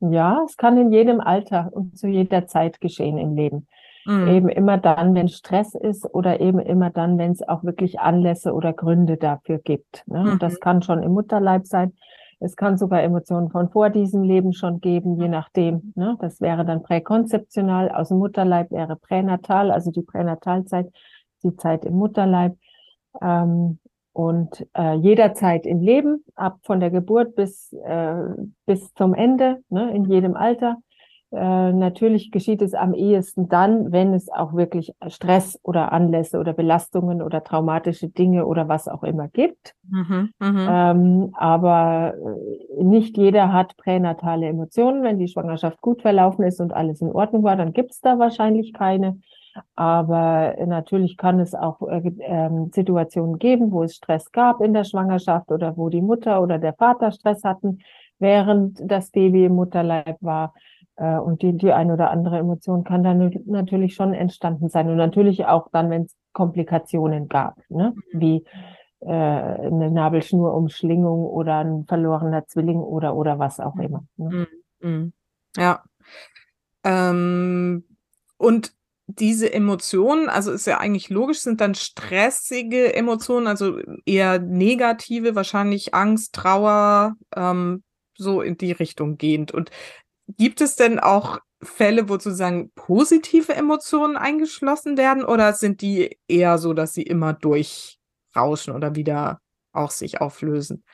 Ja, 0.00 0.42
es 0.44 0.56
kann 0.56 0.78
in 0.78 0.92
jedem 0.92 1.20
Alter 1.20 1.70
und 1.72 1.96
zu 1.98 2.06
jeder 2.06 2.46
Zeit 2.46 2.80
geschehen 2.80 3.18
im 3.18 3.34
Leben. 3.34 3.66
Mhm. 4.06 4.28
Eben 4.28 4.48
immer 4.48 4.78
dann, 4.78 5.14
wenn 5.14 5.28
Stress 5.28 5.74
ist 5.74 6.04
oder 6.12 6.40
eben 6.40 6.58
immer 6.58 6.90
dann, 6.90 7.18
wenn 7.18 7.32
es 7.32 7.46
auch 7.46 7.64
wirklich 7.64 8.00
Anlässe 8.00 8.52
oder 8.52 8.72
Gründe 8.72 9.16
dafür 9.16 9.58
gibt. 9.58 10.04
Ne? 10.06 10.20
Mhm. 10.20 10.32
Und 10.32 10.42
das 10.42 10.60
kann 10.60 10.82
schon 10.82 11.02
im 11.02 11.12
Mutterleib 11.12 11.66
sein. 11.66 11.94
Es 12.44 12.56
kann 12.56 12.76
sogar 12.76 13.02
Emotionen 13.02 13.50
von 13.50 13.70
vor 13.70 13.90
diesem 13.90 14.22
Leben 14.22 14.52
schon 14.52 14.80
geben, 14.80 15.18
je 15.18 15.28
nachdem. 15.28 15.92
Ne? 15.96 16.16
Das 16.20 16.40
wäre 16.40 16.64
dann 16.64 16.82
präkonzeptional. 16.82 17.90
Aus 17.90 18.08
dem 18.08 18.18
Mutterleib 18.18 18.70
wäre 18.70 18.96
pränatal, 18.96 19.70
also 19.70 19.90
die 19.90 20.02
Pränatalzeit, 20.02 20.92
die 21.42 21.56
Zeit 21.56 21.84
im 21.84 21.94
Mutterleib. 21.94 22.56
Ähm, 23.22 23.78
und 24.12 24.64
äh, 24.76 24.94
jederzeit 24.94 25.66
im 25.66 25.80
Leben, 25.80 26.24
ab 26.36 26.58
von 26.62 26.78
der 26.78 26.90
Geburt 26.90 27.34
bis, 27.34 27.72
äh, 27.72 28.14
bis 28.64 28.94
zum 28.94 29.12
Ende, 29.12 29.62
ne, 29.70 29.92
in 29.92 30.04
jedem 30.04 30.36
Alter. 30.36 30.76
Äh, 31.34 31.72
natürlich 31.72 32.30
geschieht 32.30 32.62
es 32.62 32.74
am 32.74 32.94
ehesten 32.94 33.48
dann, 33.48 33.92
wenn 33.92 34.14
es 34.14 34.28
auch 34.30 34.54
wirklich 34.54 34.94
Stress 35.08 35.58
oder 35.62 35.92
Anlässe 35.92 36.38
oder 36.38 36.52
Belastungen 36.52 37.22
oder 37.22 37.42
traumatische 37.42 38.08
Dinge 38.08 38.46
oder 38.46 38.68
was 38.68 38.86
auch 38.86 39.02
immer 39.02 39.28
gibt. 39.28 39.74
Mhm, 39.90 40.30
mh. 40.38 40.90
ähm, 40.90 41.30
aber 41.34 42.14
äh, 42.78 42.84
nicht 42.84 43.16
jeder 43.16 43.52
hat 43.52 43.76
pränatale 43.76 44.46
Emotionen. 44.46 45.02
Wenn 45.02 45.18
die 45.18 45.28
Schwangerschaft 45.28 45.80
gut 45.80 46.02
verlaufen 46.02 46.44
ist 46.44 46.60
und 46.60 46.72
alles 46.72 47.00
in 47.00 47.12
Ordnung 47.12 47.42
war, 47.42 47.56
dann 47.56 47.72
gibt 47.72 47.90
es 47.90 48.00
da 48.00 48.18
wahrscheinlich 48.18 48.72
keine. 48.72 49.18
Aber 49.76 50.54
natürlich 50.66 51.16
kann 51.16 51.40
es 51.40 51.54
auch 51.54 51.80
äh, 51.82 52.08
äh, 52.18 52.50
Situationen 52.72 53.38
geben, 53.38 53.72
wo 53.72 53.82
es 53.82 53.96
Stress 53.96 54.32
gab 54.32 54.60
in 54.60 54.72
der 54.72 54.84
Schwangerschaft 54.84 55.50
oder 55.50 55.76
wo 55.76 55.88
die 55.88 56.02
Mutter 56.02 56.42
oder 56.42 56.58
der 56.58 56.74
Vater 56.74 57.12
Stress 57.12 57.44
hatten, 57.44 57.78
während 58.18 58.80
das 58.84 59.10
Baby 59.10 59.46
im 59.46 59.54
Mutterleib 59.54 60.16
war. 60.20 60.54
Äh, 60.96 61.18
und 61.18 61.42
die, 61.42 61.56
die 61.56 61.72
eine 61.72 61.92
oder 61.92 62.10
andere 62.10 62.38
Emotion 62.38 62.84
kann 62.84 63.02
dann 63.02 63.32
natürlich 63.46 63.94
schon 63.94 64.14
entstanden 64.14 64.68
sein. 64.68 64.88
Und 64.88 64.96
natürlich 64.96 65.46
auch 65.46 65.68
dann, 65.72 65.90
wenn 65.90 66.02
es 66.02 66.16
Komplikationen 66.32 67.28
gab, 67.28 67.58
ne? 67.68 67.94
Mhm. 68.12 68.20
wie 68.20 68.44
äh, 69.00 69.10
eine 69.10 69.90
Nabelschnurumschlingung 69.90 71.26
oder 71.26 71.58
ein 71.58 71.84
verlorener 71.86 72.46
Zwilling 72.46 72.78
oder, 72.78 73.14
oder 73.14 73.38
was 73.38 73.60
auch 73.60 73.76
immer. 73.76 74.04
Ne? 74.16 74.46
Mhm. 74.80 74.88
mhm. 74.88 75.12
Ja. 75.56 75.84
Ähm, 76.84 77.84
und 78.36 78.72
diese 79.06 79.52
Emotionen, 79.52 80.28
also 80.28 80.50
ist 80.50 80.66
ja 80.66 80.78
eigentlich 80.78 81.10
logisch, 81.10 81.40
sind 81.40 81.60
dann 81.60 81.74
stressige 81.74 82.94
Emotionen, 82.94 83.46
also 83.46 83.78
eher 84.06 84.38
negative, 84.38 85.34
wahrscheinlich 85.34 85.94
Angst, 85.94 86.34
Trauer, 86.34 87.14
ähm, 87.36 87.82
so 88.16 88.40
in 88.40 88.56
die 88.56 88.72
Richtung 88.72 89.18
gehend. 89.18 89.52
Und 89.52 89.70
gibt 90.26 90.60
es 90.60 90.76
denn 90.76 90.98
auch 90.98 91.38
Fälle, 91.62 92.08
wo 92.08 92.14
sozusagen 92.14 92.70
positive 92.74 93.54
Emotionen 93.54 94.16
eingeschlossen 94.16 94.96
werden 94.96 95.24
oder 95.24 95.52
sind 95.52 95.80
die 95.80 96.18
eher 96.28 96.58
so, 96.58 96.74
dass 96.74 96.92
sie 96.92 97.02
immer 97.02 97.32
durchrauschen 97.32 98.74
oder 98.74 98.94
wieder 98.94 99.40
auch 99.72 99.90
sich 99.90 100.20
auflösen? 100.20 100.84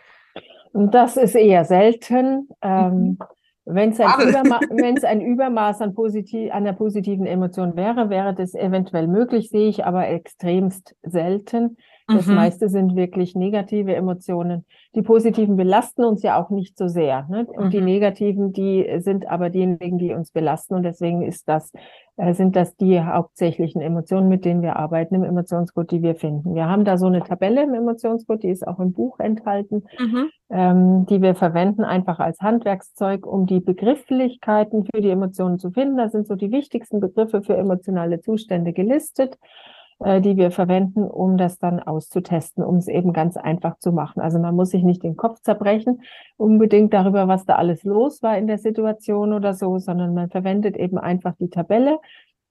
Das 0.73 1.17
ist 1.17 1.35
eher 1.35 1.65
selten. 1.65 2.49
Ähm, 2.63 2.93
mhm. 2.93 3.19
Wenn 3.65 3.91
es 3.91 4.01
ein, 4.01 4.29
Überma 4.29 4.61
ein 5.05 5.21
Übermaß 5.21 5.81
an, 5.83 5.95
positiv, 5.95 6.53
an 6.53 6.65
der 6.65 6.73
positiven 6.73 7.27
Emotion 7.27 7.77
wäre, 7.77 8.11
wäre 8.11 8.35
das 8.35 8.55
eventuell 8.55 9.07
möglich, 9.07 9.51
sehe 9.51 9.69
ich 9.69 9.85
aber 9.85 10.09
extremst 10.09 10.97
selten. 11.03 11.77
Das 12.13 12.27
mhm. 12.27 12.35
meiste 12.35 12.69
sind 12.69 12.97
wirklich 12.97 13.35
negative 13.35 13.95
Emotionen. 13.95 14.65
Die 14.95 15.03
positiven 15.03 15.57
belasten 15.57 16.05
uns 16.05 16.23
ja 16.23 16.43
auch 16.43 16.51
nicht 16.51 16.77
so 16.77 16.89
sehr. 16.89 17.27
Ne? 17.29 17.47
Und 17.47 17.67
mhm. 17.67 17.71
die 17.71 17.81
negativen, 17.81 18.53
die 18.53 18.87
sind 18.99 19.29
aber 19.29 19.51
diejenigen, 19.51 19.99
die 19.99 20.13
uns 20.13 20.33
belasten. 20.33 20.75
Und 20.75 20.83
deswegen 20.83 21.23
ist 21.23 21.49
das, 21.49 21.73
äh, 22.17 22.35
sind 22.35 22.57
das 22.57 22.77
die 22.77 23.01
hauptsächlichen 23.01 23.81
Emotionen, 23.81 24.29
mit 24.29 24.45
denen 24.45 24.63
wir 24.63 24.77
arbeiten 24.77 25.15
im 25.15 25.23
Emotionscode, 25.23 25.91
die 25.91 26.03
wir 26.03 26.17
finden. 26.17 26.55
Wir 26.55 26.69
haben 26.69 26.85
da 26.85 26.99
so 26.99 27.07
eine 27.07 27.23
Tabelle 27.23 27.63
im 27.63 27.75
Emotionscode, 27.75 28.43
die 28.43 28.51
ist 28.51 28.67
auch 28.67 28.81
im 28.81 28.93
Buch 28.93 29.21
enthalten, 29.21 29.85
mhm. 29.99 30.31
ähm, 30.51 31.07
die 31.07 31.23
wir 31.23 31.35
verwenden 31.35 31.85
einfach 31.85 32.19
als 32.19 32.41
Handwerkszeug, 32.41 33.27
um 33.27 33.47
die 33.47 33.61
Begrifflichkeiten 33.61 34.87
für 34.93 35.01
die 35.01 35.11
Emotionen 35.11 35.59
zu 35.59 35.71
finden. 35.71 35.99
Da 35.99 36.09
sind 36.09 36.27
so 36.27 36.35
die 36.35 36.51
wichtigsten 36.51 36.99
Begriffe 36.99 37.43
für 37.43 37.57
emotionale 37.57 38.21
Zustände 38.21 38.73
gelistet. 38.73 39.39
Äh, 40.03 40.23
die 40.23 40.39
wir 40.39 40.51
verwenden, 40.51 41.05
um 41.05 41.37
das 41.37 41.59
dann 41.59 41.79
auszutesten, 41.79 42.65
um 42.65 42.77
es 42.77 42.89
eben 42.89 43.13
ganz 43.13 43.37
einfach 43.37 43.77
zu 43.79 43.93
machen. 43.93 44.21
Also 44.21 44.39
man 44.39 44.57
muss 44.57 44.71
sich 44.71 44.83
nicht 44.83 45.03
den 45.03 45.15
Kopf 45.15 45.43
zerbrechen, 45.43 46.01
unbedingt 46.39 46.95
darüber, 46.95 47.29
was 47.29 47.45
da 47.45 47.57
alles 47.57 47.85
los 47.85 48.23
war 48.23 48.39
in 48.39 48.47
der 48.47 48.57
Situation 48.57 49.35
oder 49.35 49.53
so, 49.53 49.77
sondern 49.79 50.15
man 50.15 50.31
verwendet 50.31 50.79
eben 50.79 50.97
einfach 50.97 51.35
die 51.39 51.51
Tabelle 51.51 51.99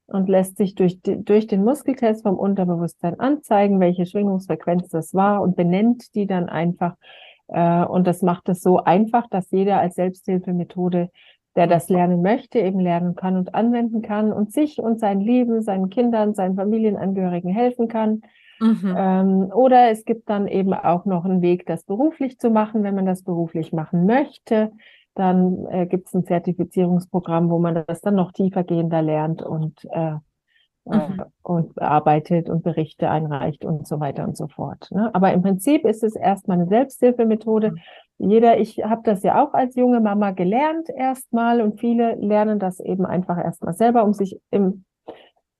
und 0.06 0.30
lässt 0.30 0.58
sich 0.58 0.76
durch, 0.76 1.02
durch 1.02 1.48
den 1.48 1.64
Muskeltest 1.64 2.22
vom 2.22 2.38
Unterbewusstsein 2.38 3.20
anzeigen, 3.20 3.80
welche 3.80 4.06
Schwingungsfrequenz 4.06 4.90
das 4.90 5.16
war 5.16 5.42
und 5.42 5.56
benennt 5.56 6.14
die 6.14 6.28
dann 6.28 6.50
einfach. 6.50 6.98
Äh, 7.48 7.84
und 7.84 8.06
das 8.06 8.22
macht 8.22 8.48
es 8.50 8.62
so 8.62 8.78
einfach, 8.78 9.26
dass 9.28 9.50
jeder 9.50 9.80
als 9.80 9.96
Selbsthilfemethode 9.96 11.10
der 11.56 11.68
das 11.68 11.90
lernen 11.90 12.22
möchte, 12.22 12.60
eben 12.60 12.80
lernen 12.80 13.16
kann 13.16 13.36
und 13.36 13.56
anwenden 13.56 14.02
kann 14.02 14.32
und 14.32 14.52
sich 14.52 14.80
und 14.80 15.00
sein 15.00 15.20
Leben, 15.20 15.62
seinen 15.62 15.90
Kindern, 15.90 16.34
seinen 16.34 16.56
Familienangehörigen 16.56 17.52
helfen 17.52 17.88
kann. 17.88 18.22
Mhm. 18.60 18.96
Ähm, 18.98 19.52
oder 19.54 19.90
es 19.90 20.06
gibt 20.06 20.30
dann 20.30 20.48
eben 20.48 20.74
auch 20.74 21.06
noch 21.06 21.26
einen 21.26 21.42
Weg, 21.42 21.66
das 21.66 21.84
beruflich 21.84 22.40
zu 22.40 22.50
machen, 22.50 22.84
wenn 22.84 22.96
man 22.96 23.06
das 23.06 23.24
beruflich 23.24 23.74
machen 23.74 24.06
möchte. 24.06 24.72
Dann 25.16 25.66
äh, 25.70 25.86
gibt 25.88 26.08
es 26.08 26.14
ein 26.14 26.26
Zertifizierungsprogramm, 26.26 27.50
wo 27.50 27.60
man 27.60 27.84
das 27.88 28.02
dann 28.02 28.16
noch 28.16 28.32
tiefer 28.32 28.64
gehender 28.64 29.02
lernt 29.02 29.42
und, 29.42 29.86
äh, 29.92 30.14
äh 30.86 31.10
mhm. 31.10 31.24
und 31.42 31.76
bearbeitet 31.76 32.50
und 32.50 32.64
Berichte 32.64 33.10
einreicht 33.10 33.66
und 33.66 33.88
so 33.88 34.00
weiter 34.00 34.26
und 34.26 34.38
so 34.38 34.48
fort. 34.48 34.90
Ne? 34.92 35.10
Aber 35.14 35.34
im 35.34 35.42
Prinzip 35.42 35.86
ist 35.86 36.04
es 36.04 36.16
erstmal 36.16 36.58
eine 36.60 36.68
Selbsthilfemethode, 36.68 37.72
mhm 37.72 37.80
jeder, 38.20 38.60
ich 38.60 38.84
habe 38.84 39.02
das 39.04 39.24
ja 39.24 39.44
auch 39.44 39.54
als 39.54 39.76
junge 39.76 40.02
Mama 40.02 40.32
gelernt 40.32 40.90
erstmal 40.90 41.62
und 41.62 41.80
viele 41.80 42.16
lernen 42.16 42.60
das 42.60 42.80
eben 42.80 43.06
einfach 43.06 43.38
erstmal 43.38 43.74
selber, 43.74 44.04
um 44.04 44.14
sich 44.14 44.40
im 44.52 44.86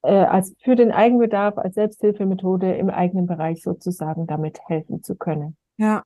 äh, 0.04 0.14
als 0.14 0.56
für 0.64 0.76
den 0.76 0.92
Eigenbedarf 0.92 1.58
als 1.58 1.76
Selbsthilfemethode 1.76 2.74
im 2.76 2.90
eigenen 2.90 3.26
Bereich 3.26 3.62
sozusagen 3.62 4.28
damit 4.28 4.60
helfen 4.68 5.04
zu 5.04 5.16
können. 5.16 5.58
Ja, 5.78 6.04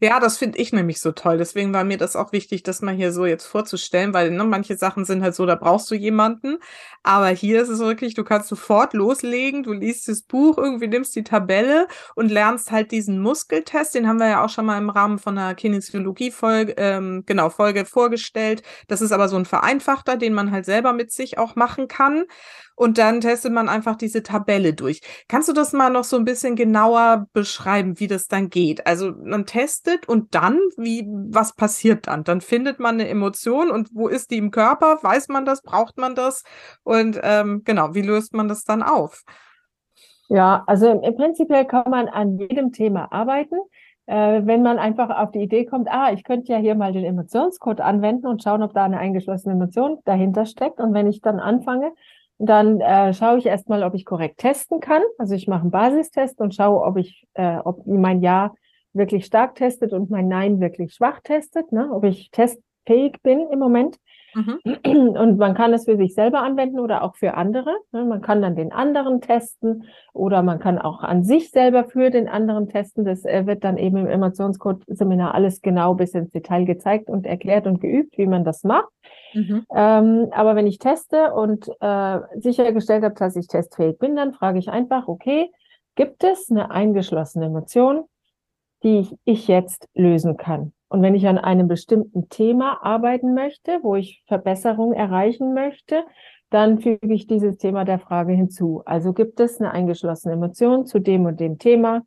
Ja, 0.00 0.20
das 0.20 0.38
finde 0.38 0.58
ich 0.58 0.72
nämlich 0.72 1.00
so 1.00 1.12
toll. 1.12 1.38
Deswegen 1.38 1.72
war 1.72 1.84
mir 1.84 1.96
das 1.98 2.16
auch 2.16 2.32
wichtig, 2.32 2.62
das 2.62 2.82
mal 2.82 2.94
hier 2.94 3.12
so 3.12 3.26
jetzt 3.26 3.46
vorzustellen, 3.46 4.12
weil 4.14 4.30
ne, 4.30 4.44
manche 4.44 4.76
Sachen 4.76 5.04
sind 5.04 5.22
halt 5.22 5.34
so, 5.34 5.46
da 5.46 5.54
brauchst 5.54 5.90
du 5.90 5.94
jemanden. 5.94 6.58
Aber 7.02 7.28
hier 7.28 7.62
ist 7.62 7.68
es 7.68 7.80
wirklich, 7.80 8.14
du 8.14 8.24
kannst 8.24 8.48
sofort 8.48 8.92
loslegen, 8.94 9.62
du 9.62 9.72
liest 9.72 10.08
das 10.08 10.22
Buch, 10.22 10.58
irgendwie 10.58 10.88
nimmst 10.88 11.16
die 11.16 11.24
Tabelle 11.24 11.86
und 12.14 12.30
lernst 12.30 12.70
halt 12.70 12.92
diesen 12.92 13.20
Muskeltest. 13.20 13.94
Den 13.94 14.06
haben 14.08 14.18
wir 14.18 14.28
ja 14.28 14.44
auch 14.44 14.48
schon 14.48 14.66
mal 14.66 14.78
im 14.78 14.90
Rahmen 14.90 15.18
von 15.18 15.36
einer 15.38 15.54
Kinesiologie-Folge, 15.54 16.74
ähm, 16.76 17.24
genau, 17.26 17.50
Folge 17.50 17.84
vorgestellt. 17.84 18.62
Das 18.88 19.00
ist 19.00 19.12
aber 19.12 19.28
so 19.28 19.36
ein 19.36 19.44
vereinfachter, 19.44 20.16
den 20.16 20.34
man 20.34 20.50
halt 20.50 20.64
selber 20.66 20.92
mit 20.92 21.12
sich 21.12 21.38
auch 21.38 21.56
machen 21.56 21.88
kann 21.88 22.24
und 22.76 22.98
dann 22.98 23.20
testet 23.20 23.52
man 23.52 23.68
einfach 23.68 23.96
diese 23.96 24.22
Tabelle 24.22 24.74
durch. 24.74 25.00
Kannst 25.28 25.48
du 25.48 25.52
das 25.52 25.72
mal 25.72 25.90
noch 25.90 26.04
so 26.04 26.16
ein 26.16 26.24
bisschen 26.24 26.56
genauer 26.56 27.26
beschreiben, 27.32 28.00
wie 28.00 28.08
das 28.08 28.26
dann 28.26 28.50
geht? 28.50 28.86
Also 28.86 29.12
man 29.12 29.46
testet 29.54 30.08
und 30.08 30.34
dann, 30.34 30.58
wie, 30.76 31.06
was 31.06 31.54
passiert 31.54 32.08
dann? 32.08 32.24
Dann 32.24 32.40
findet 32.40 32.80
man 32.80 32.96
eine 32.96 33.08
Emotion 33.08 33.70
und 33.70 33.88
wo 33.94 34.08
ist 34.08 34.32
die 34.32 34.38
im 34.38 34.50
Körper? 34.50 34.98
Weiß 35.00 35.28
man 35.28 35.44
das? 35.44 35.62
Braucht 35.62 35.96
man 35.96 36.16
das? 36.16 36.42
Und 36.82 37.20
ähm, 37.22 37.62
genau, 37.64 37.94
wie 37.94 38.02
löst 38.02 38.34
man 38.34 38.48
das 38.48 38.64
dann 38.64 38.82
auf? 38.82 39.22
Ja, 40.28 40.64
also 40.66 40.90
im, 40.90 41.02
im 41.02 41.14
Prinzip 41.14 41.48
kann 41.68 41.88
man 41.88 42.08
an 42.08 42.36
jedem 42.36 42.72
Thema 42.72 43.12
arbeiten. 43.12 43.54
Äh, 44.06 44.42
wenn 44.44 44.62
man 44.62 44.80
einfach 44.80 45.10
auf 45.10 45.30
die 45.30 45.42
Idee 45.42 45.66
kommt, 45.66 45.86
ah, 45.88 46.12
ich 46.12 46.24
könnte 46.24 46.50
ja 46.50 46.58
hier 46.58 46.74
mal 46.74 46.92
den 46.92 47.04
Emotionscode 47.04 47.80
anwenden 47.80 48.26
und 48.26 48.42
schauen, 48.42 48.62
ob 48.64 48.74
da 48.74 48.84
eine 48.84 48.98
eingeschlossene 48.98 49.54
Emotion 49.54 49.98
dahinter 50.04 50.46
steckt. 50.46 50.80
Und 50.80 50.94
wenn 50.94 51.06
ich 51.06 51.20
dann 51.20 51.38
anfange, 51.38 51.92
dann 52.38 52.80
äh, 52.80 53.14
schaue 53.14 53.38
ich 53.38 53.46
erstmal, 53.46 53.84
ob 53.84 53.94
ich 53.94 54.04
korrekt 54.04 54.38
testen 54.38 54.80
kann. 54.80 55.02
Also 55.16 55.36
ich 55.36 55.46
mache 55.46 55.62
einen 55.62 55.70
Basistest 55.70 56.40
und 56.40 56.56
schaue, 56.56 56.82
ob 56.82 56.96
ich, 56.96 57.28
äh, 57.34 57.58
ob 57.58 57.86
mein 57.86 58.20
Ja 58.20 58.52
wirklich 58.94 59.26
stark 59.26 59.54
testet 59.56 59.92
und 59.92 60.10
mein 60.10 60.28
Nein 60.28 60.60
wirklich 60.60 60.94
schwach 60.94 61.20
testet, 61.20 61.72
ne? 61.72 61.90
ob 61.92 62.04
ich 62.04 62.30
testfähig 62.30 63.20
bin 63.22 63.48
im 63.50 63.58
Moment. 63.58 63.98
Mhm. 64.34 64.58
Und 65.16 65.38
man 65.38 65.54
kann 65.54 65.72
es 65.72 65.84
für 65.84 65.96
sich 65.96 66.14
selber 66.14 66.42
anwenden 66.42 66.80
oder 66.80 67.02
auch 67.02 67.16
für 67.16 67.34
andere. 67.34 67.72
Ne? 67.92 68.04
Man 68.04 68.20
kann 68.20 68.42
dann 68.42 68.56
den 68.56 68.72
anderen 68.72 69.20
testen 69.20 69.84
oder 70.12 70.42
man 70.42 70.58
kann 70.58 70.78
auch 70.78 71.02
an 71.02 71.22
sich 71.22 71.50
selber 71.50 71.84
für 71.84 72.10
den 72.10 72.28
anderen 72.28 72.68
testen. 72.68 73.04
Das 73.04 73.24
äh, 73.24 73.46
wird 73.46 73.64
dann 73.64 73.78
eben 73.78 73.96
im 73.96 74.06
Emotionscode-Seminar 74.06 75.34
alles 75.34 75.62
genau 75.62 75.94
bis 75.94 76.14
ins 76.14 76.30
Detail 76.30 76.64
gezeigt 76.64 77.08
und 77.08 77.26
erklärt 77.26 77.66
und 77.66 77.80
geübt, 77.80 78.18
wie 78.18 78.26
man 78.26 78.44
das 78.44 78.64
macht. 78.64 78.88
Mhm. 79.34 79.64
Ähm, 79.74 80.28
aber 80.32 80.56
wenn 80.56 80.66
ich 80.66 80.78
teste 80.78 81.32
und 81.32 81.68
äh, 81.80 82.18
sichergestellt 82.36 83.04
habe, 83.04 83.14
dass 83.14 83.36
ich 83.36 83.46
testfähig 83.46 83.98
bin, 83.98 84.16
dann 84.16 84.32
frage 84.34 84.58
ich 84.58 84.68
einfach, 84.68 85.08
okay, 85.08 85.50
gibt 85.94 86.24
es 86.24 86.50
eine 86.50 86.70
eingeschlossene 86.70 87.46
Emotion, 87.46 88.04
die 88.84 89.08
ich, 89.24 89.48
jetzt 89.48 89.88
lösen 89.94 90.36
kann? 90.36 90.72
Und 90.88 91.02
wenn 91.02 91.14
ich 91.14 91.26
an 91.26 91.38
einem 91.38 91.66
bestimmten 91.66 92.28
Thema 92.28 92.84
arbeiten 92.84 93.34
möchte, 93.34 93.80
wo 93.82 93.96
ich 93.96 94.22
Verbesserung 94.26 94.92
erreichen 94.92 95.54
möchte, 95.54 96.04
dann 96.50 96.78
füge 96.78 97.12
ich 97.12 97.26
dieses 97.26 97.56
Thema 97.56 97.84
der 97.84 97.98
Frage 97.98 98.32
hinzu. 98.32 98.82
Also 98.84 99.12
gibt 99.12 99.40
es 99.40 99.60
eine 99.60 99.72
eingeschlossene 99.72 100.34
Emotion 100.34 100.86
zu 100.86 101.00
dem 101.00 101.24
und 101.24 101.40
dem 101.40 101.58
Thema 101.58 102.02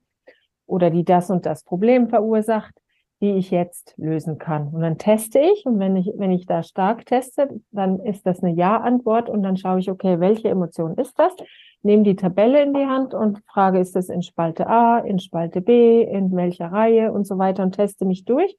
oder 0.66 0.90
die 0.90 1.04
das 1.04 1.30
und 1.30 1.46
das 1.46 1.64
Problem 1.64 2.08
verursacht, 2.08 2.74
die 3.20 3.32
ich 3.32 3.52
jetzt 3.52 3.96
lösen 3.98 4.38
kann. 4.38 4.68
Und 4.68 4.82
dann 4.82 4.98
teste 4.98 5.40
ich 5.40 5.66
und 5.66 5.80
wenn 5.80 5.96
ich, 5.96 6.14
wenn 6.16 6.32
ich 6.32 6.46
da 6.46 6.62
stark 6.64 7.06
teste, 7.06 7.50
dann 7.72 8.00
ist 8.00 8.26
das 8.26 8.44
eine 8.44 8.54
Ja-Antwort 8.54 9.28
und 9.30 9.42
dann 9.44 9.58
schaue 9.58 9.80
ich, 9.80 9.90
okay, 9.90 10.20
welche 10.20 10.50
Emotion 10.50 10.96
ist 10.96 11.18
das? 11.18 11.36
Nehme 11.84 12.04
die 12.04 12.16
Tabelle 12.16 12.62
in 12.64 12.74
die 12.74 12.86
Hand 12.86 13.14
und 13.14 13.42
frage, 13.46 13.80
ist 13.80 13.96
das 13.96 14.10
in 14.10 14.22
Spalte 14.22 14.68
A, 14.68 15.00
in 15.00 15.20
Spalte 15.20 15.62
B, 15.62 16.02
in 16.04 16.36
welcher 16.36 16.72
Reihe 16.72 17.12
und 17.12 17.26
so 17.26 17.38
weiter 17.38 17.64
und 17.64 17.74
teste 17.74 18.06
mich 18.06 18.26
durch, 18.26 18.58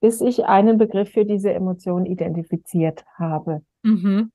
bis 0.00 0.20
ich 0.20 0.46
einen 0.46 0.78
Begriff 0.78 1.10
für 1.10 1.24
diese 1.24 1.52
Emotion 1.52 2.06
identifiziert 2.06 3.04
habe. 3.18 3.62
Mhm. 3.82 4.30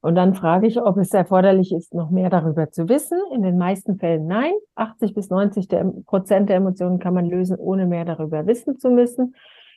Und 0.00 0.14
dann 0.14 0.34
frage 0.34 0.68
ich, 0.68 0.80
ob 0.80 0.98
es 0.98 1.12
erforderlich 1.12 1.72
ist, 1.72 1.92
noch 1.92 2.10
mehr 2.10 2.30
darüber 2.30 2.70
zu 2.70 2.88
wissen. 2.88 3.18
In 3.32 3.42
den 3.42 3.58
meisten 3.58 3.98
Fällen 3.98 4.28
nein. 4.28 4.52
80 4.76 5.14
bis 5.14 5.30
90 5.30 5.68
Prozent 6.06 6.48
der 6.48 6.56
Emotionen 6.56 7.00
kann 7.00 7.14
man 7.14 7.26
lösen, 7.26 7.56
ohne 7.56 7.86
mehr 7.86 8.04
darüber 8.04 8.46
wissen 8.46 8.78
zu 8.78 8.90
müssen. 8.90 9.34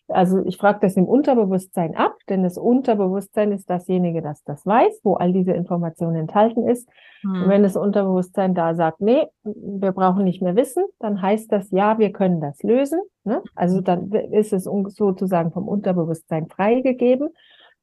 Also 0.09 0.43
ich 0.45 0.57
frage 0.57 0.79
das 0.81 0.97
im 0.97 1.05
Unterbewusstsein 1.05 1.95
ab, 1.95 2.15
denn 2.29 2.43
das 2.43 2.57
Unterbewusstsein 2.57 3.51
ist 3.51 3.69
dasjenige, 3.69 4.21
das 4.21 4.43
das 4.43 4.65
weiß, 4.65 5.01
wo 5.03 5.15
all 5.15 5.33
diese 5.33 5.51
Informationen 5.51 6.15
enthalten 6.15 6.67
ist. 6.67 6.89
Hm. 7.21 7.43
Und 7.43 7.49
wenn 7.49 7.63
das 7.63 7.75
Unterbewusstsein 7.75 8.55
da 8.55 8.75
sagt, 8.75 9.01
nee, 9.01 9.27
wir 9.43 9.91
brauchen 9.91 10.23
nicht 10.23 10.41
mehr 10.41 10.55
wissen, 10.55 10.83
dann 10.99 11.21
heißt 11.21 11.51
das, 11.51 11.71
ja, 11.71 11.99
wir 11.99 12.11
können 12.11 12.41
das 12.41 12.61
lösen. 12.63 12.99
Ne? 13.23 13.41
Also 13.55 13.77
hm. 13.77 13.83
dann 13.83 14.11
ist 14.11 14.53
es 14.53 14.63
sozusagen 14.63 15.51
vom 15.51 15.67
Unterbewusstsein 15.67 16.47
freigegeben 16.47 17.29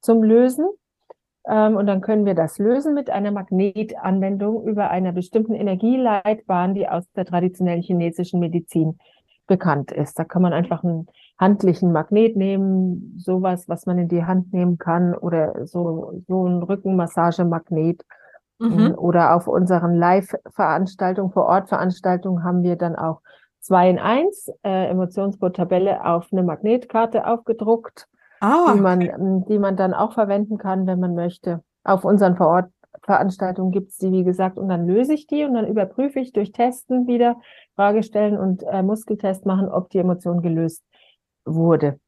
zum 0.01 0.23
Lösen. 0.23 0.65
Ähm, 1.47 1.77
und 1.77 1.87
dann 1.87 2.01
können 2.01 2.25
wir 2.25 2.35
das 2.35 2.59
lösen 2.59 2.93
mit 2.93 3.09
einer 3.09 3.31
Magnetanwendung 3.31 4.67
über 4.67 4.89
einer 4.89 5.13
bestimmten 5.13 5.53
Energieleitbahn, 5.53 6.73
die 6.73 6.87
aus 6.89 7.09
der 7.15 7.25
traditionellen 7.25 7.81
chinesischen 7.81 8.39
Medizin 8.39 8.99
bekannt 9.47 9.91
ist. 9.91 10.19
Da 10.19 10.23
kann 10.23 10.41
man 10.41 10.53
einfach 10.53 10.83
einen 10.83 11.07
handlichen 11.39 11.91
Magnet 11.91 12.35
nehmen, 12.35 13.15
sowas, 13.17 13.67
was 13.67 13.85
man 13.85 13.97
in 13.97 14.07
die 14.07 14.25
Hand 14.25 14.53
nehmen 14.53 14.77
kann 14.77 15.13
oder 15.15 15.65
so, 15.65 16.21
so 16.27 16.45
ein 16.45 16.63
Rückenmassagemagnet. 16.63 18.03
Mhm. 18.59 18.95
Oder 18.97 19.35
auf 19.35 19.47
unseren 19.47 19.95
Live-Veranstaltungen, 19.95 21.31
vor 21.31 21.45
Ort 21.45 21.69
Veranstaltungen 21.69 22.43
haben 22.43 22.63
wir 22.63 22.75
dann 22.75 22.95
auch 22.95 23.21
zwei 23.59 23.89
in 23.89 23.99
eins 23.99 24.51
äh, 24.63 24.89
Emotionscode-Tabelle 24.89 26.03
auf 26.05 26.27
eine 26.31 26.41
Magnetkarte 26.41 27.27
aufgedruckt, 27.27 28.07
ah, 28.39 28.73
die 28.73 28.79
man, 28.79 29.45
die 29.47 29.59
man 29.59 29.75
dann 29.75 29.93
auch 29.93 30.13
verwenden 30.13 30.57
kann, 30.57 30.87
wenn 30.87 30.99
man 30.99 31.13
möchte. 31.13 31.61
Auf 31.83 32.03
unseren 32.03 32.35
vor 32.35 32.47
Ort 32.47 32.71
Veranstaltungen 33.03 33.71
gibt 33.71 33.91
es 33.91 33.97
die, 33.97 34.11
wie 34.11 34.23
gesagt, 34.23 34.57
und 34.57 34.69
dann 34.69 34.87
löse 34.87 35.13
ich 35.13 35.27
die 35.27 35.43
und 35.45 35.53
dann 35.53 35.67
überprüfe 35.67 36.19
ich 36.19 36.33
durch 36.33 36.51
Testen 36.51 37.07
wieder, 37.07 37.37
Frage 37.77 38.01
stellen 38.01 38.37
und 38.37 38.63
äh, 38.63 38.81
Muskeltest 38.81 39.45
machen, 39.45 39.69
ob 39.69 39.91
die 39.91 39.99
Emotion 39.99 40.41
gelöst 40.41 40.83
wurde. 41.45 41.99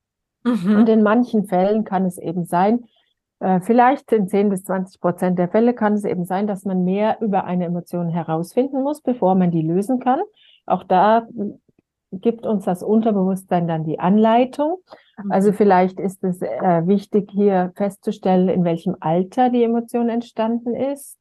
Mhm. 0.44 0.78
Und 0.78 0.90
in 0.90 1.04
manchen 1.04 1.46
Fällen 1.46 1.84
kann 1.84 2.06
es 2.06 2.18
eben 2.18 2.44
sein, 2.44 2.86
äh, 3.40 3.62
vielleicht 3.62 4.12
in 4.12 4.28
10 4.28 4.50
bis 4.50 4.64
20 4.64 5.00
Prozent 5.00 5.38
der 5.38 5.48
Fälle 5.48 5.76
kann 5.76 5.94
es 5.94 6.06
eben 6.06 6.26
sein, 6.26 6.48
dass 6.48 6.66
man 6.66 6.84
mehr 6.84 7.22
über 7.22 7.44
eine 7.44 7.66
Emotion 7.66 8.10
herausfinden 8.10 8.82
muss, 8.82 9.02
bevor 9.02 9.36
man 9.36 9.52
die 9.52 9.62
lösen 9.62 10.00
kann. 10.00 10.20
Auch 10.66 10.84
da 10.84 11.28
gibt 12.12 12.48
uns 12.48 12.66
das 12.66 12.82
Unterbewusstsein 12.82 13.68
dann 13.68 13.84
die 13.84 14.00
Anleitung. 14.00 14.80
Mhm. 15.24 15.32
Also 15.32 15.52
vielleicht 15.54 16.00
ist 16.00 16.24
es 16.24 16.42
äh, 16.42 16.88
wichtig, 16.88 17.30
hier 17.32 17.72
festzustellen, 17.76 18.50
in 18.50 18.64
welchem 18.64 18.96
Alter 19.00 19.52
die 19.52 19.64
Emotion 19.64 20.10
entstanden 20.10 20.74
ist 20.74 21.19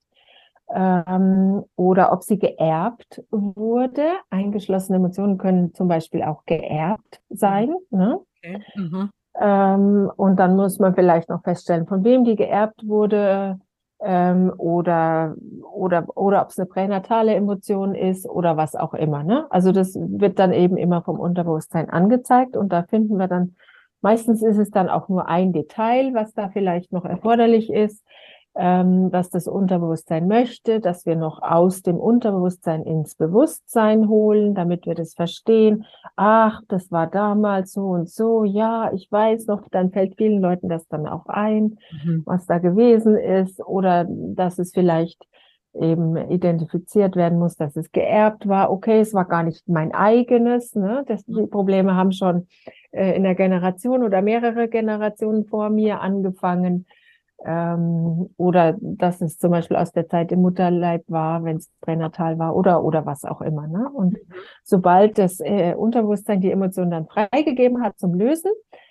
ähm, 0.75 1.65
oder 1.77 2.13
ob 2.13 2.23
sie 2.23 2.39
geerbt 2.39 3.23
wurde. 3.31 4.07
Eingeschlossene 4.31 4.97
Emotionen 4.97 5.39
können 5.39 5.75
zum 5.75 5.89
Beispiel 5.89 6.23
auch 6.23 6.45
geerbt 6.45 7.21
sein. 7.31 7.75
Ne? 7.91 8.21
Okay. 8.39 8.63
Mhm. 8.75 9.11
Ähm, 9.41 10.11
und 10.17 10.37
dann 10.37 10.57
muss 10.57 10.79
man 10.79 10.95
vielleicht 10.95 11.29
noch 11.29 11.43
feststellen, 11.43 11.87
von 11.87 12.05
wem 12.05 12.25
die 12.25 12.37
geerbt 12.37 12.87
wurde 12.87 13.59
ähm, 14.01 14.53
oder 14.57 15.37
oder 15.73 16.07
oder 16.17 16.43
ob 16.43 16.49
es 16.49 16.59
eine 16.59 16.67
pränatale 16.67 17.35
Emotion 17.35 17.95
ist 17.95 18.29
oder 18.29 18.57
was 18.57 18.75
auch 18.75 18.95
immer. 18.95 19.23
Ne? 19.23 19.47
Also 19.51 19.73
das 19.73 19.95
wird 19.95 20.39
dann 20.39 20.53
eben 20.53 20.77
immer 20.77 21.03
vom 21.03 21.19
Unterbewusstsein 21.21 21.89
angezeigt 21.89 22.57
und 22.57 22.73
da 22.73 22.83
finden 22.85 23.17
wir 23.17 23.29
dann 23.29 23.57
meistens 24.01 24.43
ist 24.43 24.59
es 24.59 24.71
dann 24.71 24.89
auch 24.89 25.09
nur 25.09 25.29
ein 25.29 25.53
Detail, 25.53 26.15
was 26.15 26.33
da 26.33 26.49
vielleicht 26.49 26.93
noch 26.93 27.05
erforderlich 27.05 27.71
ist 27.71 28.05
ähm, 28.55 29.13
was 29.13 29.31
das 29.31 29.47
Unterbewusstsein 29.47 30.27
möchte, 30.27 30.81
dass 30.81 31.07
wir 31.07 31.17
noch 31.17 31.43
aus 31.43 31.83
dem 31.83 31.97
Unterbewusstsein 31.97 32.83
ins 32.83 33.15
Bewusstsein 33.15 34.09
holen, 34.09 34.55
damit 34.55 34.87
wir 34.87 34.95
das 34.95 35.15
verstehen. 35.15 35.85
Ach, 36.17 36.61
das 36.69 36.91
war 36.91 37.07
damals 37.07 37.73
so 37.73 37.87
und 37.87 38.09
so. 38.11 38.45
Ja, 38.45 38.93
ich 38.93 39.11
weiß 39.11 39.47
noch, 39.47 39.63
dann 39.71 39.93
fällt 39.93 40.17
vielen 40.17 40.41
Leuten 40.41 40.69
das 40.69 40.89
dann 40.89 41.07
auch 41.07 41.27
ein, 41.27 41.79
mhm. 42.05 42.23
was 42.27 42.47
da 42.47 42.59
gewesen 42.59 43.17
ist 43.17 43.61
oder 43.61 44.07
dass 44.09 44.59
es 44.59 44.73
vielleicht 44.73 45.25
eben 45.75 46.17
identifiziert 46.17 47.15
werden 47.15 47.39
muss, 47.39 47.57
dass 47.57 47.77
es 47.77 47.93
geerbt 47.93 48.49
war. 48.49 48.71
Okay, 48.71 49.01
es 49.01 49.15
war 49.15 49.27
gar 49.27 49.43
nicht 49.43 49.69
mein 49.69 49.93
eigenes. 49.93 50.75
Ne? 50.75 51.05
Das, 51.07 51.25
die. 51.27 51.47
Probleme 51.47 51.95
haben 51.95 52.13
schon 52.13 52.49
äh, 52.91 53.15
in 53.17 53.23
der 53.23 53.35
Generation 53.35 54.03
oder 54.03 54.23
mehrere 54.23 54.69
Generationen 54.69 55.45
vor 55.45 55.71
mir 55.71 56.01
angefangen 56.01 56.87
ähm, 57.45 58.31
oder 58.37 58.77
dass 58.81 59.21
es 59.21 59.39
zum 59.39 59.51
Beispiel 59.51 59.77
aus 59.77 59.93
der 59.93 60.09
Zeit 60.09 60.33
im 60.33 60.43
Mutterleib 60.43 61.05
war, 61.09 61.45
wenn 61.45 61.59
es 61.59 61.71
pränatal 61.81 62.39
war 62.39 62.57
oder 62.57 62.83
oder 62.83 63.07
was 63.07 63.25
auch 63.25 63.41
immer. 63.41 63.67
Ne? 63.67 63.89
Und 63.93 64.15
mhm. 64.15 64.33
sobald 64.65 65.19
das 65.19 65.41
äh, 65.41 65.75
Unterbewusstsein 65.75 66.41
die 66.41 66.51
Emotion 66.51 66.91
dann 66.91 67.07
freigegeben 67.07 67.83
hat 67.83 67.99
zum 67.99 68.15
Lösen, 68.15 68.51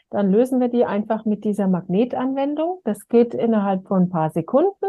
dann 0.10 0.32
lösen 0.32 0.60
wir 0.60 0.70
die 0.70 0.86
einfach 0.86 1.26
mit 1.26 1.44
dieser 1.44 1.68
Magnetanwendung. 1.68 2.80
Das 2.86 3.08
geht 3.08 3.34
innerhalb 3.34 3.88
von 3.88 4.04
ein 4.04 4.10
paar 4.10 4.30
Sekunden. 4.30 4.86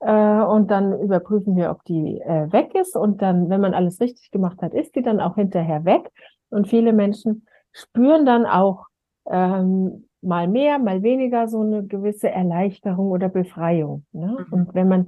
Äh, 0.00 0.42
und 0.42 0.70
dann 0.70 0.98
überprüfen 1.00 1.54
wir, 1.56 1.70
ob 1.70 1.84
die 1.84 2.20
äh, 2.20 2.50
weg 2.52 2.74
ist. 2.74 2.96
Und 2.96 3.22
dann, 3.22 3.48
wenn 3.48 3.60
man 3.60 3.74
alles 3.74 4.00
richtig 4.00 4.32
gemacht 4.32 4.60
hat, 4.60 4.74
ist 4.74 4.96
die 4.96 5.02
dann 5.02 5.20
auch 5.20 5.36
hinterher 5.36 5.84
weg. 5.84 6.10
Und 6.50 6.66
viele 6.68 6.92
Menschen 6.92 7.46
spüren 7.70 8.26
dann 8.26 8.44
auch 8.44 8.86
ähm, 9.30 10.08
mal 10.22 10.48
mehr, 10.48 10.78
mal 10.78 11.02
weniger 11.02 11.48
so 11.48 11.60
eine 11.60 11.84
gewisse 11.84 12.30
Erleichterung 12.30 13.10
oder 13.10 13.28
Befreiung. 13.28 14.04
Ne? 14.12 14.46
Mhm. 14.46 14.52
Und 14.52 14.74
wenn 14.74 14.88
man 14.88 15.06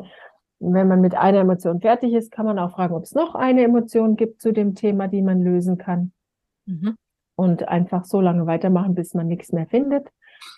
wenn 0.61 0.89
man 0.89 1.01
mit 1.01 1.15
einer 1.15 1.41
Emotion 1.41 1.81
fertig 1.81 2.15
ist, 2.15 2.31
kann 2.31 2.47
man 2.47 2.59
auch 2.59 2.73
fragen, 2.73 2.95
ob 2.95 3.03
es 3.03 3.15
noch 3.15 3.35
eine 3.35 3.63
Emotion 3.63 4.17
gibt 4.17 4.41
zu 4.41 4.53
dem 4.53 4.75
Thema, 4.75 5.09
die 5.09 5.23
man 5.23 5.43
lösen 5.43 5.79
kann. 5.79 6.13
Mhm. 6.67 6.97
Und 7.37 7.69
einfach 7.69 8.05
so 8.05 8.21
lange 8.21 8.47
weitermachen, 8.47 8.95
bis 8.95 9.15
man 9.15 9.27
nichts 9.27 9.53
mehr 9.53 9.67
findet. 9.67 10.09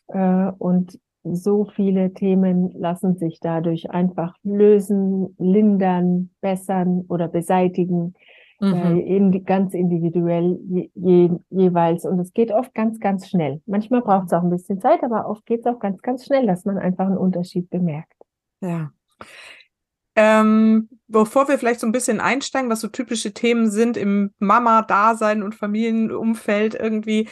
Äh, 0.08 0.52
und 0.58 0.98
so 1.24 1.64
viele 1.64 2.12
Themen 2.12 2.70
lassen 2.78 3.16
sich 3.16 3.40
dadurch 3.40 3.90
einfach 3.90 4.36
lösen, 4.44 5.34
lindern, 5.38 6.30
bessern 6.40 7.04
oder 7.08 7.26
beseitigen, 7.26 8.14
mhm. 8.60 8.74
äh, 8.74 9.00
in, 9.00 9.44
ganz 9.44 9.74
individuell 9.74 10.58
je, 10.68 10.90
je, 10.94 11.30
jeweils. 11.50 12.04
Und 12.04 12.18
es 12.20 12.32
geht 12.32 12.50
oft 12.52 12.74
ganz, 12.74 13.00
ganz 13.00 13.28
schnell. 13.28 13.60
Manchmal 13.66 14.02
braucht 14.02 14.26
es 14.26 14.32
auch 14.32 14.42
ein 14.42 14.50
bisschen 14.50 14.80
Zeit, 14.80 15.02
aber 15.02 15.28
oft 15.28 15.44
geht 15.46 15.60
es 15.60 15.66
auch 15.66 15.78
ganz, 15.78 16.00
ganz 16.02 16.24
schnell, 16.24 16.46
dass 16.46 16.64
man 16.64 16.78
einfach 16.78 17.06
einen 17.06 17.18
Unterschied 17.18 17.70
bemerkt. 17.70 18.12
Ja. 18.60 18.90
Ähm, 20.18 20.88
bevor 21.08 21.46
wir 21.48 21.58
vielleicht 21.58 21.80
so 21.80 21.86
ein 21.86 21.92
bisschen 21.92 22.20
einsteigen, 22.20 22.70
was 22.70 22.80
so 22.80 22.88
typische 22.88 23.34
Themen 23.34 23.70
sind 23.70 23.98
im 23.98 24.32
Mama-Dasein 24.38 25.42
und 25.42 25.54
Familienumfeld 25.54 26.74
irgendwie, 26.74 27.28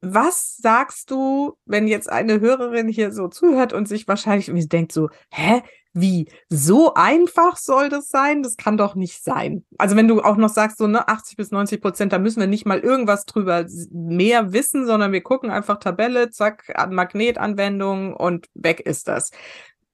was 0.00 0.56
sagst 0.56 1.10
du, 1.10 1.54
wenn 1.64 1.88
jetzt 1.88 2.10
eine 2.10 2.40
Hörerin 2.40 2.88
hier 2.88 3.12
so 3.12 3.28
zuhört 3.28 3.72
und 3.72 3.88
sich 3.88 4.06
wahrscheinlich 4.06 4.48
irgendwie 4.48 4.68
denkt 4.68 4.92
so, 4.92 5.08
hä, 5.30 5.62
wie, 5.94 6.28
so 6.48 6.94
einfach 6.94 7.56
soll 7.56 7.90
das 7.90 8.08
sein? 8.08 8.42
Das 8.42 8.56
kann 8.56 8.76
doch 8.76 8.94
nicht 8.94 9.22
sein. 9.22 9.64
Also 9.78 9.94
wenn 9.94 10.08
du 10.08 10.22
auch 10.22 10.36
noch 10.36 10.48
sagst, 10.48 10.78
so 10.78 10.86
ne, 10.86 11.06
80 11.06 11.36
bis 11.36 11.50
90 11.50 11.82
Prozent, 11.82 12.12
da 12.12 12.18
müssen 12.18 12.40
wir 12.40 12.46
nicht 12.46 12.66
mal 12.66 12.78
irgendwas 12.78 13.26
drüber 13.26 13.66
mehr 13.90 14.52
wissen, 14.52 14.86
sondern 14.86 15.12
wir 15.12 15.22
gucken 15.22 15.50
einfach 15.50 15.78
Tabelle, 15.78 16.30
zack, 16.30 16.72
Magnetanwendung 16.90 18.14
und 18.14 18.48
weg 18.54 18.80
ist 18.80 19.08
das. 19.08 19.32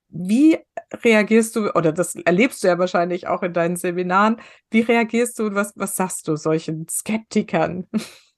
Wie 0.09 0.59
reagierst 1.05 1.57
du, 1.57 1.71
oder 1.73 1.93
das 1.93 2.15
erlebst 2.15 2.63
du 2.63 2.69
ja 2.69 2.79
wahrscheinlich 2.79 3.27
auch 3.27 3.43
in 3.43 3.53
deinen 3.53 3.77
Seminaren, 3.77 4.37
wie 4.71 4.81
reagierst 4.81 5.39
du 5.39 5.47
und 5.47 5.55
was, 5.55 5.73
was 5.77 5.97
sagst 5.97 6.29
du 6.29 6.37
solchen 6.37 6.87
Skeptikern? 6.89 7.87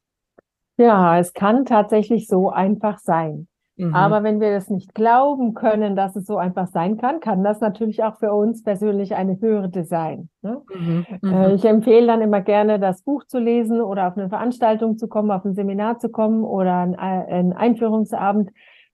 Ja, 0.77 1.19
es 1.19 1.35
kann 1.35 1.67
tatsächlich 1.67 2.27
so 2.27 2.49
einfach 2.49 3.01
sein. 3.01 3.49
Mhm. 3.81 3.95
Aber 3.95 4.23
wenn 4.23 4.41
wir 4.41 4.53
das 4.53 4.69
nicht 4.69 4.95
glauben 4.95 5.55
können, 5.55 5.97
dass 5.97 6.15
es 6.17 6.27
so 6.27 6.37
einfach 6.37 6.67
sein 6.69 6.99
kann, 6.99 7.21
kann 7.21 7.43
das 7.43 7.61
natürlich 7.61 8.05
auch 8.05 8.19
für 8.19 8.33
uns 8.33 8.63
persönlich 8.63 9.15
eine 9.15 9.41
Hürde 9.41 9.85
sein. 9.85 10.29
Ne? 10.43 10.61
Mhm. 10.75 11.07
Mhm. 11.23 11.33
Äh, 11.33 11.55
ich 11.55 11.65
empfehle 11.65 12.07
dann 12.07 12.21
immer 12.21 12.43
gerne, 12.43 12.79
das 12.79 13.03
Buch 13.03 13.25
zu 13.25 13.39
lesen 13.39 13.81
oder 13.81 14.09
auf 14.09 14.17
eine 14.19 14.29
Veranstaltung 14.29 14.99
zu 14.99 15.09
kommen, 15.09 15.31
auf 15.31 15.45
ein 15.45 15.55
Seminar 15.55 15.99
zu 15.99 16.11
kommen 16.11 16.45
oder 16.45 16.75
einen 16.75 17.53
Einführungsabend 17.55 18.51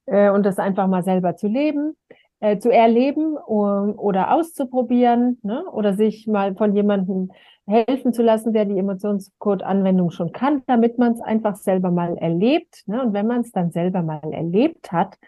äh, 0.06 0.30
und 0.30 0.46
das 0.46 0.58
einfach 0.58 0.86
mal 0.86 1.02
selber 1.02 1.34
zu 1.34 1.48
leben 1.48 1.94
äh, 2.40 2.58
zu 2.58 2.70
erleben 2.70 3.36
um, 3.36 3.98
oder 3.98 4.32
auszuprobieren 4.32 5.38
ne? 5.42 5.64
oder 5.72 5.94
sich 5.94 6.26
mal 6.26 6.54
von 6.54 6.74
jemandem 6.74 7.30
helfen 7.66 8.12
zu 8.12 8.22
lassen, 8.22 8.52
der 8.52 8.64
die 8.64 8.78
Emotionscode-Anwendung 8.78 10.10
schon 10.10 10.32
kann, 10.32 10.62
damit 10.66 10.98
man 10.98 11.12
es 11.12 11.20
einfach 11.20 11.56
selber 11.56 11.90
mal 11.90 12.16
erlebt. 12.16 12.84
Ne? 12.86 13.02
Und 13.02 13.12
wenn 13.12 13.26
man 13.26 13.40
es 13.40 13.52
dann 13.52 13.70
selber 13.72 14.02
mal 14.02 14.32
erlebt 14.32 14.92
hat, 14.92 15.18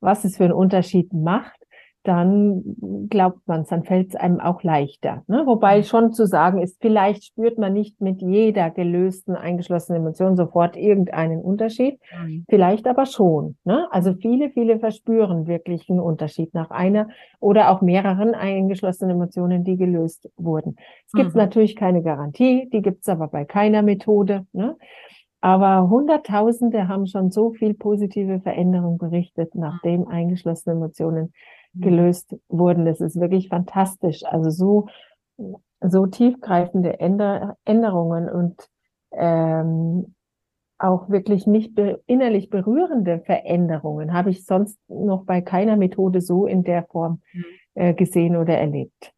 was 0.00 0.24
es 0.24 0.36
für 0.36 0.44
einen 0.44 0.52
Unterschied 0.52 1.12
macht, 1.12 1.61
dann 2.04 2.62
glaubt 3.08 3.46
man 3.46 3.60
es, 3.60 3.68
dann 3.68 3.84
fällt 3.84 4.08
es 4.08 4.16
einem 4.16 4.40
auch 4.40 4.62
leichter. 4.64 5.22
Ne? 5.28 5.42
Wobei 5.46 5.78
mhm. 5.78 5.82
schon 5.84 6.12
zu 6.12 6.26
sagen 6.26 6.60
ist, 6.60 6.78
vielleicht 6.80 7.24
spürt 7.24 7.58
man 7.58 7.72
nicht 7.72 8.00
mit 8.00 8.20
jeder 8.20 8.70
gelösten, 8.70 9.36
eingeschlossenen 9.36 10.02
Emotion 10.02 10.36
sofort 10.36 10.76
irgendeinen 10.76 11.40
Unterschied, 11.40 12.00
mhm. 12.20 12.44
vielleicht 12.48 12.88
aber 12.88 13.06
schon. 13.06 13.56
Ne? 13.64 13.86
Also 13.92 14.14
viele, 14.14 14.50
viele 14.50 14.80
verspüren 14.80 15.46
wirklich 15.46 15.88
einen 15.88 16.00
Unterschied 16.00 16.54
nach 16.54 16.70
einer 16.70 17.08
oder 17.38 17.70
auch 17.70 17.82
mehreren 17.82 18.34
eingeschlossenen 18.34 19.16
Emotionen, 19.16 19.62
die 19.62 19.76
gelöst 19.76 20.28
wurden. 20.36 20.76
Es 21.06 21.12
gibt 21.12 21.34
mhm. 21.34 21.38
natürlich 21.38 21.76
keine 21.76 22.02
Garantie, 22.02 22.68
die 22.72 22.82
gibt 22.82 23.02
es 23.02 23.08
aber 23.08 23.28
bei 23.28 23.44
keiner 23.44 23.82
Methode. 23.82 24.44
Ne? 24.52 24.76
Aber 25.40 25.88
Hunderttausende 25.88 26.88
haben 26.88 27.06
schon 27.06 27.30
so 27.30 27.50
viel 27.52 27.74
positive 27.74 28.40
Veränderung 28.40 28.98
berichtet, 28.98 29.54
nachdem 29.54 30.06
eingeschlossene 30.06 30.76
Emotionen 30.76 31.26
Mhm. 31.26 31.32
Gelöst 31.74 32.36
wurden. 32.48 32.84
Das 32.84 33.00
ist 33.00 33.18
wirklich 33.20 33.48
fantastisch. 33.48 34.24
Also 34.24 34.50
so, 34.50 34.88
so 35.80 36.06
tiefgreifende 36.06 37.00
Änder 37.00 37.56
Änderungen 37.64 38.28
und 38.28 38.68
ähm, 39.12 40.14
auch 40.78 41.08
wirklich 41.08 41.46
mich 41.46 41.74
be 41.74 42.02
innerlich 42.06 42.50
berührende 42.50 43.20
Veränderungen 43.20 44.12
habe 44.12 44.30
ich 44.30 44.44
sonst 44.44 44.78
noch 44.88 45.24
bei 45.24 45.40
keiner 45.40 45.76
Methode 45.76 46.20
so 46.20 46.46
in 46.46 46.64
der 46.64 46.84
Form 46.84 47.22
mhm. 47.32 47.44
äh, 47.74 47.94
gesehen 47.94 48.36
oder 48.36 48.58
erlebt. 48.58 49.12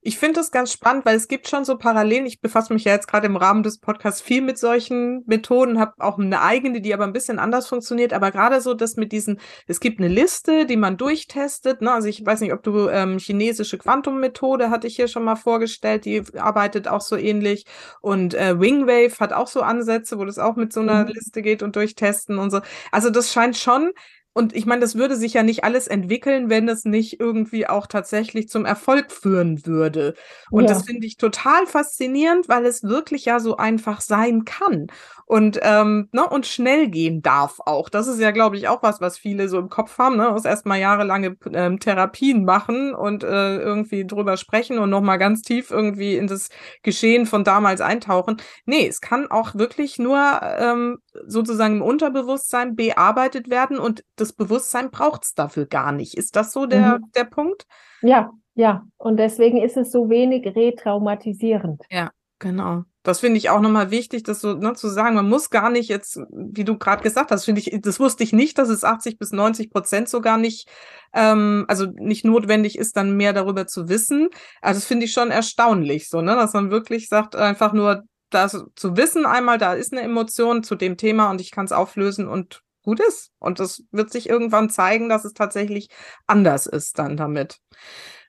Ich 0.00 0.18
finde 0.18 0.40
das 0.40 0.50
ganz 0.50 0.72
spannend, 0.72 1.04
weil 1.04 1.16
es 1.16 1.28
gibt 1.28 1.48
schon 1.48 1.64
so 1.64 1.76
Parallelen. 1.76 2.26
Ich 2.26 2.40
befasse 2.40 2.72
mich 2.72 2.84
ja 2.84 2.92
jetzt 2.92 3.08
gerade 3.08 3.26
im 3.26 3.36
Rahmen 3.36 3.62
des 3.62 3.78
Podcasts 3.78 4.20
viel 4.20 4.42
mit 4.42 4.58
solchen 4.58 5.22
Methoden, 5.26 5.78
habe 5.78 5.94
auch 5.98 6.18
eine 6.18 6.42
eigene, 6.42 6.80
die 6.80 6.94
aber 6.94 7.04
ein 7.04 7.12
bisschen 7.12 7.38
anders 7.38 7.68
funktioniert. 7.68 8.12
Aber 8.12 8.30
gerade 8.30 8.60
so, 8.60 8.74
dass 8.74 8.96
mit 8.96 9.12
diesen, 9.12 9.40
es 9.66 9.80
gibt 9.80 9.98
eine 9.98 10.08
Liste, 10.08 10.66
die 10.66 10.76
man 10.76 10.96
durchtestet. 10.96 11.80
Ne? 11.80 11.92
Also 11.92 12.08
ich 12.08 12.24
weiß 12.24 12.40
nicht, 12.40 12.52
ob 12.52 12.62
du 12.62 12.88
ähm, 12.88 13.18
chinesische 13.18 13.78
Quantum-Methode 13.78 14.70
hatte 14.70 14.86
ich 14.86 14.96
hier 14.96 15.08
schon 15.08 15.24
mal 15.24 15.36
vorgestellt, 15.36 16.04
die 16.04 16.22
arbeitet 16.36 16.88
auch 16.88 17.00
so 17.00 17.16
ähnlich. 17.16 17.64
Und 18.00 18.34
äh, 18.34 18.58
Wingwave 18.60 19.18
hat 19.20 19.32
auch 19.32 19.48
so 19.48 19.62
Ansätze, 19.62 20.18
wo 20.18 20.24
das 20.24 20.38
auch 20.38 20.56
mit 20.56 20.72
so 20.72 20.80
einer 20.80 21.04
mhm. 21.04 21.12
Liste 21.12 21.42
geht 21.42 21.62
und 21.62 21.76
durchtesten 21.76 22.38
und 22.38 22.50
so. 22.50 22.60
Also 22.92 23.10
das 23.10 23.32
scheint 23.32 23.56
schon 23.56 23.92
und 24.34 24.54
ich 24.54 24.66
meine, 24.66 24.80
das 24.80 24.96
würde 24.96 25.16
sich 25.16 25.34
ja 25.34 25.44
nicht 25.44 25.62
alles 25.62 25.86
entwickeln, 25.86 26.50
wenn 26.50 26.68
es 26.68 26.84
nicht 26.84 27.20
irgendwie 27.20 27.68
auch 27.68 27.86
tatsächlich 27.86 28.48
zum 28.48 28.64
Erfolg 28.64 29.12
führen 29.12 29.64
würde. 29.64 30.14
Und 30.50 30.64
ja. 30.64 30.70
das 30.70 30.84
finde 30.84 31.06
ich 31.06 31.16
total 31.16 31.66
faszinierend, 31.66 32.48
weil 32.48 32.66
es 32.66 32.82
wirklich 32.82 33.24
ja 33.24 33.38
so 33.38 33.56
einfach 33.56 34.00
sein 34.00 34.44
kann 34.44 34.88
und, 35.34 35.58
ähm, 35.62 36.08
ne, 36.12 36.24
und 36.28 36.46
schnell 36.46 36.86
gehen 36.86 37.20
darf 37.20 37.58
auch. 37.66 37.88
Das 37.88 38.06
ist 38.06 38.20
ja, 38.20 38.30
glaube 38.30 38.56
ich, 38.56 38.68
auch 38.68 38.84
was, 38.84 39.00
was 39.00 39.18
viele 39.18 39.48
so 39.48 39.58
im 39.58 39.68
Kopf 39.68 39.98
haben, 39.98 40.16
ne? 40.16 40.28
Aus 40.28 40.44
erstmal 40.44 40.78
jahrelange 40.78 41.36
ähm, 41.52 41.80
Therapien 41.80 42.44
machen 42.44 42.94
und 42.94 43.24
äh, 43.24 43.56
irgendwie 43.56 44.06
drüber 44.06 44.36
sprechen 44.36 44.78
und 44.78 44.90
nochmal 44.90 45.18
ganz 45.18 45.42
tief 45.42 45.72
irgendwie 45.72 46.14
in 46.14 46.28
das 46.28 46.50
Geschehen 46.84 47.26
von 47.26 47.42
damals 47.42 47.80
eintauchen. 47.80 48.36
Nee, 48.64 48.86
es 48.86 49.00
kann 49.00 49.28
auch 49.28 49.56
wirklich 49.56 49.98
nur 49.98 50.20
ähm, 50.40 50.98
sozusagen 51.26 51.78
im 51.78 51.82
Unterbewusstsein 51.82 52.76
bearbeitet 52.76 53.50
werden 53.50 53.80
und 53.80 54.04
das 54.14 54.34
Bewusstsein 54.34 54.92
braucht 54.92 55.24
es 55.24 55.34
dafür 55.34 55.66
gar 55.66 55.90
nicht. 55.90 56.16
Ist 56.16 56.36
das 56.36 56.52
so 56.52 56.66
der, 56.66 57.00
mhm. 57.00 57.10
der 57.16 57.24
Punkt? 57.24 57.66
Ja, 58.02 58.30
ja. 58.54 58.86
Und 58.98 59.16
deswegen 59.16 59.60
ist 59.60 59.76
es 59.76 59.90
so 59.90 60.08
wenig 60.08 60.46
retraumatisierend. 60.54 61.82
Ja, 61.90 62.12
genau. 62.38 62.84
Das 63.04 63.20
finde 63.20 63.36
ich 63.36 63.50
auch 63.50 63.60
nochmal 63.60 63.90
wichtig, 63.90 64.22
das 64.22 64.40
so 64.40 64.54
ne, 64.54 64.72
zu 64.72 64.88
sagen. 64.88 65.14
Man 65.14 65.28
muss 65.28 65.50
gar 65.50 65.68
nicht 65.68 65.90
jetzt, 65.90 66.18
wie 66.30 66.64
du 66.64 66.78
gerade 66.78 67.02
gesagt 67.02 67.30
hast, 67.30 67.44
finde 67.44 67.60
ich, 67.60 67.70
das 67.82 68.00
wusste 68.00 68.24
ich 68.24 68.32
nicht, 68.32 68.56
dass 68.58 68.70
es 68.70 68.82
80 68.82 69.18
bis 69.18 69.30
90 69.30 69.70
Prozent 69.70 70.08
sogar 70.08 70.38
nicht, 70.38 70.68
ähm, 71.12 71.66
also 71.68 71.86
nicht 71.86 72.24
notwendig 72.24 72.78
ist, 72.78 72.96
dann 72.96 73.16
mehr 73.16 73.34
darüber 73.34 73.66
zu 73.66 73.90
wissen. 73.90 74.30
Also 74.62 74.80
das 74.80 74.86
finde 74.86 75.04
ich 75.04 75.12
schon 75.12 75.30
erstaunlich, 75.30 76.08
so, 76.08 76.22
ne, 76.22 76.34
dass 76.34 76.54
man 76.54 76.70
wirklich 76.70 77.08
sagt, 77.08 77.36
einfach 77.36 77.74
nur 77.74 78.04
das 78.30 78.64
zu 78.74 78.96
wissen 78.96 79.26
einmal, 79.26 79.58
da 79.58 79.74
ist 79.74 79.92
eine 79.92 80.00
Emotion 80.00 80.62
zu 80.64 80.74
dem 80.74 80.96
Thema 80.96 81.30
und 81.30 81.42
ich 81.42 81.50
kann 81.50 81.66
es 81.66 81.72
auflösen 81.72 82.26
und 82.26 82.62
gut 82.82 83.00
ist. 83.00 83.32
Und 83.38 83.60
das 83.60 83.82
wird 83.90 84.10
sich 84.10 84.28
irgendwann 84.28 84.70
zeigen, 84.70 85.10
dass 85.10 85.26
es 85.26 85.34
tatsächlich 85.34 85.88
anders 86.26 86.66
ist 86.66 86.98
dann 86.98 87.18
damit. 87.18 87.58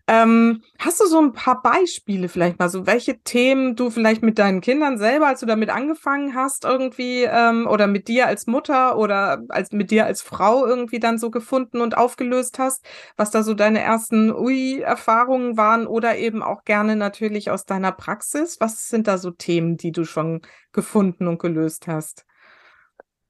Ähm, 0.08 0.62
hast 0.78 1.00
du 1.02 1.08
so 1.08 1.20
ein 1.20 1.34
paar 1.34 1.64
Beispiele 1.64 2.30
vielleicht 2.30 2.60
mal, 2.60 2.70
so 2.70 2.86
welche 2.86 3.18
Themen 3.24 3.76
du 3.76 3.90
vielleicht 3.90 4.22
mit 4.22 4.38
deinen 4.38 4.62
Kindern 4.62 5.00
selber, 5.00 5.26
als 5.28 5.40
du 5.40 5.48
damit 5.48 5.72
angefangen 5.72 6.36
hast, 6.36 6.64
irgendwie, 6.64 7.24
ähm, 7.24 7.66
oder 7.66 7.88
mit 7.88 8.08
dir 8.08 8.28
als 8.28 8.46
Mutter 8.46 9.00
oder 9.00 9.42
als 9.50 9.72
mit 9.72 9.90
dir 9.90 10.06
als 10.06 10.22
Frau 10.22 10.64
irgendwie 10.68 11.00
dann 11.00 11.18
so 11.18 11.32
gefunden 11.32 11.82
und 11.82 11.98
aufgelöst 11.98 12.60
hast, 12.60 12.86
was 13.18 13.32
da 13.32 13.42
so 13.42 13.56
deine 13.56 13.80
ersten 13.82 14.32
Ui-Erfahrungen 14.32 15.58
waren 15.58 15.88
oder 15.88 16.16
eben 16.18 16.44
auch 16.44 16.66
gerne 16.66 16.96
natürlich 16.96 17.50
aus 17.50 17.66
deiner 17.66 17.92
Praxis? 17.92 18.58
Was 18.60 18.88
sind 18.90 19.08
da 19.08 19.18
so 19.18 19.32
Themen, 19.32 19.76
die 19.78 19.92
du 19.92 20.06
schon 20.06 20.42
gefunden 20.72 21.28
und 21.28 21.40
gelöst 21.40 21.88
hast? 21.88 22.26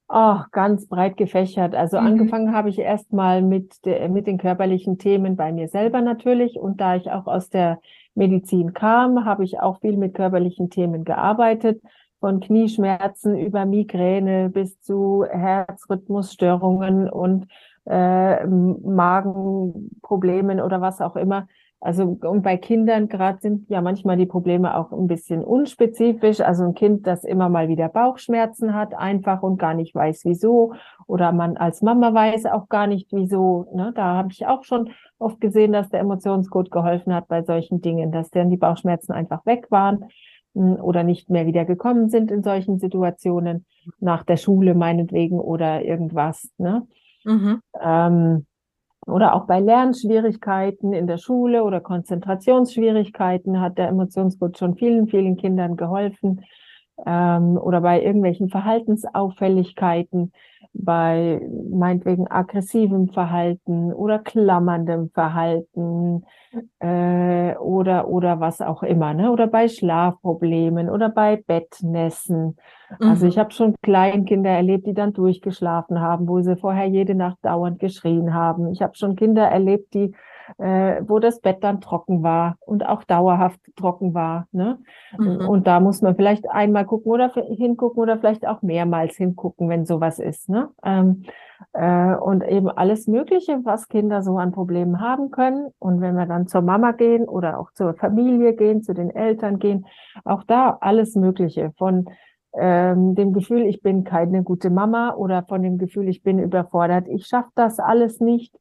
Oh, 0.07 0.37
ganz 0.51 0.87
breit 0.87 1.17
gefächert. 1.17 1.73
Also 1.73 1.99
mhm. 1.99 2.07
angefangen 2.07 2.55
habe 2.55 2.69
ich 2.69 2.77
erstmal 2.77 3.41
mit, 3.41 3.73
mit 4.09 4.27
den 4.27 4.37
körperlichen 4.37 4.99
Themen 4.99 5.35
bei 5.35 5.51
mir 5.51 5.67
selber 5.67 6.01
natürlich. 6.01 6.59
Und 6.59 6.79
da 6.79 6.95
ich 6.95 7.09
auch 7.09 7.25
aus 7.25 7.49
der 7.49 7.79
Medizin 8.13 8.73
kam, 8.73 9.25
habe 9.25 9.43
ich 9.43 9.59
auch 9.59 9.81
viel 9.81 9.97
mit 9.97 10.13
körperlichen 10.13 10.69
Themen 10.69 11.05
gearbeitet. 11.05 11.81
Von 12.19 12.39
Knieschmerzen 12.39 13.35
über 13.37 13.65
Migräne 13.65 14.49
bis 14.49 14.79
zu 14.79 15.25
Herzrhythmusstörungen 15.27 17.09
und 17.09 17.47
äh, 17.85 18.45
Magenproblemen 18.45 20.61
oder 20.61 20.81
was 20.81 21.01
auch 21.01 21.15
immer. 21.15 21.47
Also 21.85 22.17
und 22.19 22.41
bei 22.41 22.57
Kindern 22.57 23.09
gerade 23.09 23.39
sind 23.39 23.69
ja 23.69 23.79
manchmal 23.79 24.17
die 24.17 24.25
Probleme 24.25 24.75
auch 24.75 24.91
ein 24.91 25.05
bisschen 25.05 25.43
unspezifisch. 25.43 26.41
Also 26.41 26.63
ein 26.63 26.73
Kind, 26.73 27.05
das 27.05 27.23
immer 27.23 27.47
mal 27.47 27.67
wieder 27.67 27.89
Bauchschmerzen 27.89 28.73
hat, 28.73 28.95
einfach 28.95 29.43
und 29.43 29.59
gar 29.59 29.75
nicht 29.75 29.93
weiß 29.93 30.25
wieso. 30.25 30.73
Oder 31.05 31.31
man 31.31 31.57
als 31.57 31.83
Mama 31.83 32.11
weiß 32.11 32.47
auch 32.47 32.69
gar 32.69 32.87
nicht 32.87 33.13
wieso. 33.13 33.67
Ne? 33.71 33.93
Da 33.95 34.15
habe 34.15 34.29
ich 34.31 34.47
auch 34.47 34.63
schon 34.63 34.89
oft 35.19 35.39
gesehen, 35.39 35.73
dass 35.73 35.89
der 35.89 35.99
Emotionscode 35.99 36.71
geholfen 36.71 37.13
hat 37.13 37.27
bei 37.27 37.43
solchen 37.43 37.81
Dingen, 37.81 38.11
dass 38.11 38.31
dann 38.31 38.49
die 38.49 38.57
Bauchschmerzen 38.57 39.11
einfach 39.11 39.45
weg 39.45 39.67
waren 39.69 40.05
hm, 40.55 40.77
oder 40.77 41.03
nicht 41.03 41.29
mehr 41.29 41.45
wieder 41.45 41.65
gekommen 41.65 42.09
sind 42.09 42.31
in 42.31 42.41
solchen 42.41 42.79
Situationen, 42.79 43.67
nach 43.99 44.23
der 44.23 44.37
Schule 44.37 44.73
meinetwegen 44.73 45.39
oder 45.39 45.83
irgendwas. 45.83 46.49
Ne? 46.57 46.87
Mhm. 47.25 47.61
Ähm, 47.79 48.47
oder 49.05 49.35
auch 49.35 49.45
bei 49.45 49.59
Lernschwierigkeiten 49.59 50.93
in 50.93 51.07
der 51.07 51.17
Schule 51.17 51.63
oder 51.63 51.79
Konzentrationsschwierigkeiten 51.79 53.61
hat 53.61 53.77
der 53.77 53.89
Emotionscode 53.89 54.57
schon 54.57 54.75
vielen, 54.75 55.07
vielen 55.07 55.37
Kindern 55.37 55.75
geholfen. 55.75 56.43
Ähm, 57.05 57.57
oder 57.57 57.81
bei 57.81 58.01
irgendwelchen 58.01 58.49
Verhaltensauffälligkeiten, 58.49 60.31
bei 60.73 61.41
meinetwegen 61.69 62.29
aggressivem 62.29 63.09
Verhalten 63.09 63.93
oder 63.93 64.19
klammerndem 64.19 65.09
Verhalten 65.09 66.25
äh, 66.79 67.55
oder 67.57 68.07
oder 68.09 68.39
was 68.39 68.61
auch 68.61 68.83
immer, 68.83 69.13
ne? 69.13 69.31
Oder 69.31 69.47
bei 69.47 69.67
Schlafproblemen 69.67 70.89
oder 70.89 71.09
bei 71.09 71.37
Bettnässen. 71.47 72.57
Mhm. 72.99 73.09
Also 73.09 73.25
ich 73.27 73.37
habe 73.37 73.51
schon 73.51 73.75
Kleinkinder 73.81 74.49
erlebt, 74.49 74.85
die 74.87 74.93
dann 74.93 75.13
durchgeschlafen 75.13 76.01
haben, 76.01 76.27
wo 76.27 76.41
sie 76.41 76.57
vorher 76.57 76.87
jede 76.87 77.15
Nacht 77.15 77.37
dauernd 77.41 77.79
geschrien 77.79 78.33
haben. 78.33 78.69
Ich 78.71 78.81
habe 78.81 78.95
schon 78.95 79.15
Kinder 79.15 79.47
erlebt, 79.47 79.93
die 79.93 80.13
äh, 80.57 81.01
wo 81.07 81.19
das 81.19 81.41
Bett 81.41 81.63
dann 81.63 81.81
trocken 81.81 82.23
war 82.23 82.57
und 82.65 82.85
auch 82.85 83.03
dauerhaft 83.03 83.59
trocken 83.75 84.13
war. 84.13 84.47
Ne? 84.51 84.79
Mhm. 85.17 85.47
Und 85.47 85.67
da 85.67 85.79
muss 85.79 86.01
man 86.01 86.15
vielleicht 86.15 86.49
einmal 86.49 86.85
gucken 86.85 87.11
oder 87.11 87.33
hingucken 87.33 88.01
oder 88.01 88.17
vielleicht 88.17 88.47
auch 88.47 88.61
mehrmals 88.61 89.15
hingucken, 89.15 89.69
wenn 89.69 89.85
sowas 89.85 90.19
ist. 90.19 90.49
Ne? 90.49 90.69
Ähm, 90.83 91.23
äh, 91.73 92.15
und 92.15 92.43
eben 92.43 92.69
alles 92.69 93.07
Mögliche, 93.07 93.59
was 93.63 93.87
Kinder 93.87 94.21
so 94.21 94.37
an 94.37 94.51
Problemen 94.51 94.99
haben 94.99 95.31
können. 95.31 95.69
Und 95.79 96.01
wenn 96.01 96.15
wir 96.15 96.25
dann 96.25 96.47
zur 96.47 96.61
Mama 96.61 96.91
gehen 96.91 97.27
oder 97.27 97.59
auch 97.59 97.71
zur 97.71 97.93
Familie 97.95 98.53
gehen, 98.53 98.81
zu 98.81 98.93
den 98.93 99.09
Eltern 99.09 99.59
gehen, 99.59 99.85
auch 100.23 100.43
da 100.43 100.77
alles 100.81 101.15
Mögliche 101.15 101.71
von 101.77 102.09
ähm, 102.57 103.15
dem 103.15 103.33
Gefühl, 103.33 103.65
ich 103.65 103.81
bin 103.81 104.03
keine 104.03 104.43
gute 104.43 104.69
Mama 104.69 105.13
oder 105.15 105.43
von 105.43 105.61
dem 105.61 105.77
Gefühl, 105.77 106.07
ich 106.07 106.23
bin 106.23 106.39
überfordert, 106.39 107.07
ich 107.09 107.27
schaffe 107.27 107.49
das 107.55 107.79
alles 107.79 108.19
nicht, 108.19 108.55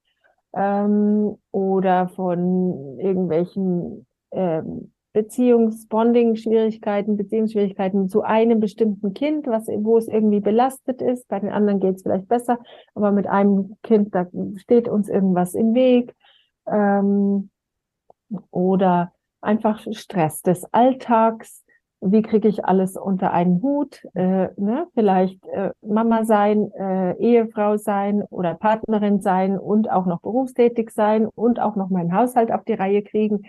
ähm, 0.55 1.37
oder 1.51 2.09
von 2.09 2.99
irgendwelchen 2.99 4.07
ähm, 4.33 4.93
Beziehungsbonding-Schwierigkeiten, 5.13 7.17
Beziehungsschwierigkeiten 7.17 8.09
zu 8.09 8.23
einem 8.23 8.59
bestimmten 8.59 9.15
Kind, 9.15 9.47
was, 9.47 9.69
wo 9.69 9.97
es 9.97 10.09
irgendwie 10.09 10.41
belastet 10.41 11.01
ist. 11.01 11.29
Bei 11.29 11.39
den 11.39 11.51
anderen 11.51 11.79
geht 11.79 11.97
es 11.97 12.03
vielleicht 12.03 12.29
besser, 12.29 12.59
aber 12.95 13.13
mit 13.13 13.29
einem 13.29 13.77
Kind, 13.83 14.15
da 14.15 14.27
steht 14.57 14.89
uns 14.89 15.09
irgendwas 15.09 15.55
im 15.55 15.75
Weg. 15.75 16.15
Ähm, 16.67 17.51
oder 18.51 19.13
einfach 19.41 19.87
Stress 19.93 20.43
des 20.43 20.65
Alltags, 20.73 21.64
wie 22.05 22.23
kriege 22.23 22.49
ich 22.49 22.65
alles 22.65 22.97
unter 22.97 23.33
einen 23.33 23.63
Hut, 23.63 24.05
äh, 24.15 24.49
ne? 24.57 24.87
vielleicht 24.95 25.45
äh, 25.47 25.71
Mama 25.81 26.25
sein, 26.25 26.71
äh, 26.73 27.17
Ehefrau 27.17 27.79
sein 27.79 28.23
oder 28.31 28.55
Partnerin 28.55 29.21
sein 29.21 29.59
und 29.59 29.91
auch 29.91 30.05
noch 30.05 30.21
berufstätig 30.21 30.91
sein 30.91 31.27
und 31.27 31.61
auch 31.61 31.77
noch 31.77 31.89
meinen 31.89 32.15
Haushalt 32.15 32.53
auf 32.53 32.63
die 32.65 32.75
Reihe 32.75 33.03
kriegen 33.03 33.45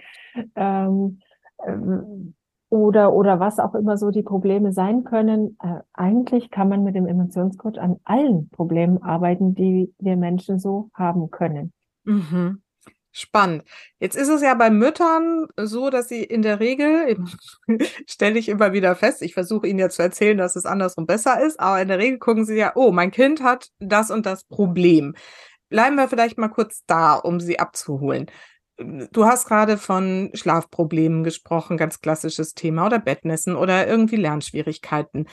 ähm, 0.56 1.20
ähm, 1.66 2.34
oder 2.70 3.14
oder 3.14 3.40
was 3.40 3.60
auch 3.60 3.76
immer 3.76 3.98
so 3.98 4.10
die 4.10 4.24
Probleme 4.24 4.72
sein 4.72 5.04
können. 5.04 5.58
Äh, 5.62 5.82
eigentlich 5.94 6.50
kann 6.50 6.70
man 6.70 6.84
mit 6.84 6.96
dem 6.96 7.08
Emotionscoach 7.08 7.78
an 7.78 7.98
allen 8.06 8.50
Problemen 8.50 9.04
arbeiten, 9.04 9.54
die 9.54 9.94
wir 10.00 10.16
Menschen 10.16 10.60
so 10.60 10.90
haben 10.94 11.30
können. 11.30 11.74
Mhm. 12.06 12.62
Spannend. 13.18 13.64
Jetzt 13.98 14.18
ist 14.18 14.28
es 14.28 14.42
ja 14.42 14.54
bei 14.56 14.70
Müttern 14.70 15.48
so, 15.56 15.90
dass 15.90 16.10
sie 16.10 16.22
in 16.22 16.42
der 16.42 16.60
Regel, 16.60 17.18
stelle 18.08 18.38
ich 18.38 18.50
immer 18.50 18.74
wieder 18.74 18.94
fest, 18.94 19.22
ich 19.22 19.34
versuche 19.34 19.68
ihnen 19.68 19.80
ja 19.80 19.88
zu 19.88 20.02
erzählen, 20.02 20.38
dass 20.38 20.58
es 20.58 20.66
andersrum 20.66 21.06
besser 21.06 21.42
ist, 21.42 21.58
aber 21.58 21.82
in 21.82 21.88
der 21.88 21.98
Regel 21.98 22.20
gucken 22.20 22.44
sie 22.44 22.58
ja, 22.58 22.74
oh, 22.76 22.92
mein 22.92 23.12
Kind 23.12 23.42
hat 23.42 23.70
das 23.80 24.12
und 24.12 24.26
das 24.26 24.44
Problem. 24.44 25.16
Bleiben 25.70 25.96
wir 25.96 26.10
vielleicht 26.10 26.38
mal 26.38 26.50
kurz 26.50 26.84
da, 26.88 27.14
um 27.14 27.40
sie 27.40 27.58
abzuholen. 27.58 28.26
Du 28.78 29.26
hast 29.26 29.48
gerade 29.48 29.78
von 29.78 30.32
Schlafproblemen 30.34 31.24
gesprochen, 31.24 31.78
ganz 31.78 32.02
klassisches 32.02 32.54
Thema, 32.54 32.86
oder 32.86 33.00
Bettnässen 33.00 33.56
oder 33.56 33.88
irgendwie 33.88 34.18
Lernschwierigkeiten 34.18 35.30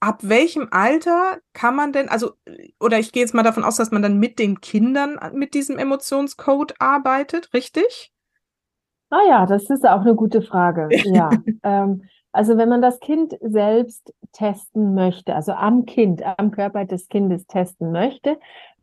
ab 0.00 0.20
welchem 0.22 0.68
Alter 0.70 1.38
kann 1.52 1.74
man 1.74 1.92
denn, 1.92 2.08
also, 2.08 2.32
oder 2.80 2.98
ich 2.98 3.12
gehe 3.12 3.22
jetzt 3.22 3.34
mal 3.34 3.42
davon 3.42 3.64
aus, 3.64 3.76
dass 3.76 3.90
man 3.90 4.02
dann 4.02 4.18
mit 4.18 4.38
den 4.38 4.60
Kindern 4.60 5.18
mit 5.32 5.54
diesem 5.54 5.78
Emotionscode 5.78 6.74
arbeitet, 6.80 7.52
richtig? 7.52 8.12
Ah 9.10 9.22
ja, 9.28 9.46
das 9.46 9.70
ist 9.70 9.86
auch 9.86 10.02
eine 10.02 10.14
gute 10.14 10.42
Frage. 10.42 10.88
Ja. 11.14 11.30
ähm, 11.62 12.02
also 12.32 12.56
wenn 12.58 12.68
man 12.68 12.82
das 12.82 13.00
Kind 13.00 13.36
selbst 13.40 14.12
testen 14.32 14.94
möchte, 14.94 15.34
also 15.34 15.52
am 15.52 15.86
Kind, 15.86 16.22
am 16.38 16.50
Körper 16.50 16.84
des 16.84 17.08
Kindes 17.08 17.46
testen 17.46 17.90
möchte, 17.90 18.38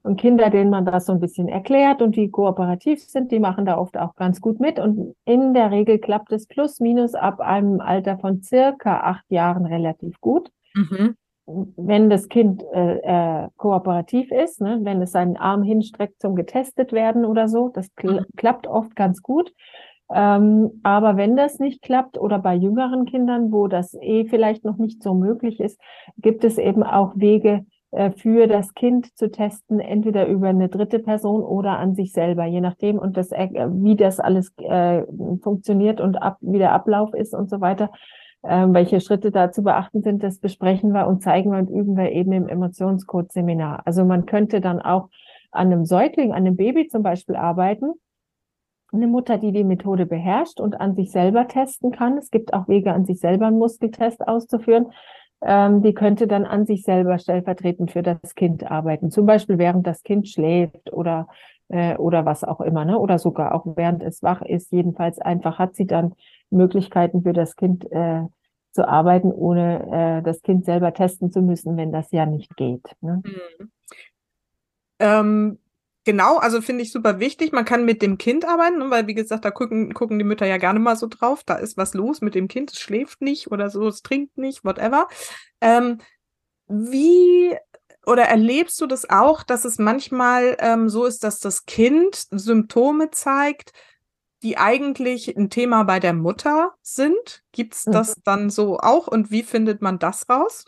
und 0.06 0.17
Kinder, 0.17 0.51
denen 0.51 0.69
man 0.69 0.86
das 0.86 1.08
so 1.08 1.13
ein 1.13 1.19
bisschen 1.19 1.47
erklärt 1.47 2.04
und 2.04 2.15
die 2.15 2.30
kooperativ 2.30 3.04
sind, 3.04 3.32
die 3.32 3.39
machen 3.39 3.65
da 3.65 3.80
oft 3.80 3.97
auch 3.97 4.15
ganz 4.15 4.39
gut 4.39 4.60
mit. 4.60 4.78
Und 4.78 5.15
in 5.25 5.56
der 5.56 5.71
Regel 5.71 5.97
klappt 5.97 6.32
es 6.32 6.45
plus 6.45 6.80
minus 6.80 7.15
ab 7.15 7.39
einem 7.39 7.82
Alter 7.82 8.19
von 8.19 8.43
circa 8.43 8.99
acht 8.99 9.25
Jahren 9.30 9.65
relativ 9.65 10.21
gut. 10.21 10.51
Mhm. 10.75 11.15
Wenn 11.47 12.09
das 12.09 12.27
Kind 12.27 12.63
äh, 12.73 12.97
äh, 12.97 13.49
kooperativ 13.57 14.31
ist, 14.31 14.61
ne, 14.61 14.79
wenn 14.81 15.01
es 15.01 15.11
seinen 15.11 15.38
Arm 15.38 15.61
hinstreckt 15.61 16.19
zum 16.19 16.35
getestet 16.35 16.91
werden 16.91 17.23
oder 17.23 17.47
so, 17.47 17.69
das 17.69 17.93
kl 17.95 18.21
mhm. 18.21 18.25
klappt 18.35 18.67
oft 18.67 18.95
ganz 18.95 19.21
gut. 19.21 19.53
Ähm, 20.13 20.81
aber 20.83 21.17
wenn 21.17 21.35
das 21.35 21.59
nicht 21.59 21.81
klappt 21.81 22.17
oder 22.17 22.39
bei 22.39 22.55
jüngeren 22.55 23.05
Kindern, 23.05 23.51
wo 23.51 23.67
das 23.67 23.95
eh 24.01 24.25
vielleicht 24.25 24.63
noch 24.63 24.77
nicht 24.77 25.01
so 25.01 25.13
möglich 25.13 25.59
ist, 25.59 25.79
gibt 26.17 26.43
es 26.43 26.57
eben 26.57 26.83
auch 26.83 27.13
Wege 27.15 27.65
äh, 27.91 28.11
für 28.11 28.47
das 28.47 28.73
Kind 28.73 29.17
zu 29.17 29.31
testen, 29.31 29.79
entweder 29.79 30.27
über 30.27 30.49
eine 30.49 30.69
dritte 30.69 30.99
Person 30.99 31.41
oder 31.41 31.79
an 31.79 31.95
sich 31.95 32.11
selber, 32.11 32.45
je 32.45 32.61
nachdem 32.61 32.99
und 32.99 33.17
das, 33.17 33.31
äh, 33.31 33.49
wie 33.71 33.95
das 33.95 34.19
alles 34.19 34.51
äh, 34.57 35.03
funktioniert 35.41 36.01
und 36.01 36.17
ab, 36.17 36.38
wie 36.41 36.57
der 36.57 36.73
Ablauf 36.73 37.13
ist 37.13 37.33
und 37.33 37.49
so 37.49 37.61
weiter. 37.61 37.89
Ähm, 38.47 38.73
welche 38.73 39.01
Schritte 39.01 39.31
da 39.31 39.51
zu 39.51 39.63
beachten 39.63 40.01
sind, 40.01 40.21
das 40.21 40.39
besprechen 40.39 40.91
wir 40.91 41.08
und 41.08 41.23
zeigen 41.23 41.51
wir 41.51 41.60
und 41.60 41.69
üben 41.69 41.97
wir 41.97 42.12
eben 42.12 42.31
im 42.31 42.47
Emotionscode-Seminar. 42.47 43.81
Also 43.86 44.05
man 44.05 44.25
könnte 44.25 44.62
dann 44.62 44.81
auch 44.81 45.10
an 45.51 45.71
einem 45.71 45.86
Säugling, 45.86 46.31
an 46.31 46.38
einem 46.38 46.55
Baby 46.55 46.88
zum 46.88 47.01
Beispiel 47.01 47.36
arbeiten. 47.36 47.93
Eine 48.91 49.08
Mutter, 49.08 49.38
die 49.38 49.51
die 49.51 49.63
Methode 49.63 50.05
beherrscht 50.05 50.60
und 50.60 50.79
an 50.79 50.95
sich 50.95 51.12
selber 51.12 51.47
testen 51.47 51.91
kann. 51.91 52.17
Es 52.17 52.29
gibt 52.29 52.53
auch 52.53 52.67
Wege, 52.67 52.93
an 52.93 53.05
sich 53.05 53.19
selber 53.19 53.47
einen 53.47 53.58
Muskeltest 53.58 54.27
auszuführen. 54.27 54.88
Ähm, 55.41 55.81
die 55.81 55.93
könnte 55.93 56.27
dann 56.27 56.45
an 56.45 56.65
sich 56.65 56.84
selber 56.84 57.17
stellvertretend 57.17 57.91
für 57.91 58.03
das 58.03 58.36
Kind 58.36 58.69
arbeiten. 58.69 59.10
Zum 59.10 59.25
Beispiel 59.25 59.58
während 59.58 59.88
das 59.88 60.03
Kind 60.03 60.29
schläft 60.29 60.93
oder 60.93 61.27
äh, 61.69 61.95
oder 61.97 62.25
was 62.25 62.43
auch 62.43 62.62
immer, 62.62 62.86
ne? 62.86 62.99
Oder 62.99 63.17
sogar 63.17 63.55
auch 63.55 63.65
während 63.75 64.03
es 64.03 64.21
wach 64.23 64.41
ist. 64.41 64.71
Jedenfalls 64.71 65.19
einfach 65.19 65.60
hat 65.60 65.75
sie 65.75 65.88
dann 65.88 66.13
Möglichkeiten 66.49 67.23
für 67.23 67.34
das 67.34 67.55
Kind 67.55 67.86
äh, 67.91 68.23
zu 68.71 68.88
arbeiten, 68.88 69.31
ohne 69.31 70.19
äh, 70.19 70.23
das 70.23 70.41
Kind 70.41 70.65
selber 70.65 70.93
testen 70.93 71.31
zu 71.31 71.41
müssen, 71.41 71.77
wenn 71.77 71.91
das 71.91 72.12
ja 72.12 72.25
nicht 72.25 72.55
geht. 72.58 72.86
Ne? 73.01 73.21
Mhm. 73.23 73.71
Ähm, 74.99 75.60
genau, 76.03 76.38
also 76.38 76.62
finde 76.62 76.84
ich 76.84 76.91
super 76.91 77.19
wichtig. 77.19 77.51
Man 77.51 77.65
kann 77.65 77.86
mit 77.86 78.01
dem 78.01 78.17
Kind 78.17 78.46
arbeiten, 78.46 78.79
ne, 78.79 78.89
weil 78.89 79.08
wie 79.08 79.13
gesagt, 79.13 79.46
da 79.46 79.52
gucken, 79.52 79.93
gucken 79.93 80.19
die 80.19 80.25
Mütter 80.25 80.46
ja 80.46 80.58
gerne 80.58 80.79
mal 80.79 80.96
so 80.98 81.08
drauf. 81.08 81.43
Da 81.46 81.56
ist 81.56 81.77
was 81.77 81.93
los 81.93 82.21
mit 82.21 82.35
dem 82.35 82.48
Kind, 82.48 82.71
es 82.71 82.79
schläft 82.79 83.21
nicht 83.21 83.52
oder 83.52 83.69
so, 83.69 83.87
es 83.87 84.02
trinkt 84.02 84.37
nicht, 84.37 84.63
whatever. 84.65 85.08
Ähm, 85.62 86.00
wie 86.67 87.56
oder 88.06 88.23
erlebst 88.23 88.79
du 88.81 88.85
das 88.85 89.10
auch, 89.10 89.43
dass 89.43 89.65
es 89.65 89.79
manchmal 89.79 90.58
ähm, 90.60 90.89
so 90.89 91.06
ist, 91.06 91.23
dass 91.23 91.39
das 91.39 91.65
Kind 91.65 92.27
Symptome 92.29 93.10
zeigt, 93.12 93.71
die 94.46 94.58
eigentlich 94.58 95.35
ein 95.35 95.50
Thema 95.50 95.83
bei 95.83 96.00
der 96.00 96.13
Mutter 96.13 96.73
sind? 96.83 97.43
Gibt 97.52 97.73
es 97.73 97.83
das 97.85 98.15
mhm. 98.15 98.21
dann 98.25 98.50
so 98.52 98.77
auch 98.77 99.08
und 99.08 99.31
wie 99.31 99.41
findet 99.41 99.81
man 99.81 99.98
das 99.98 100.29
raus? 100.29 100.65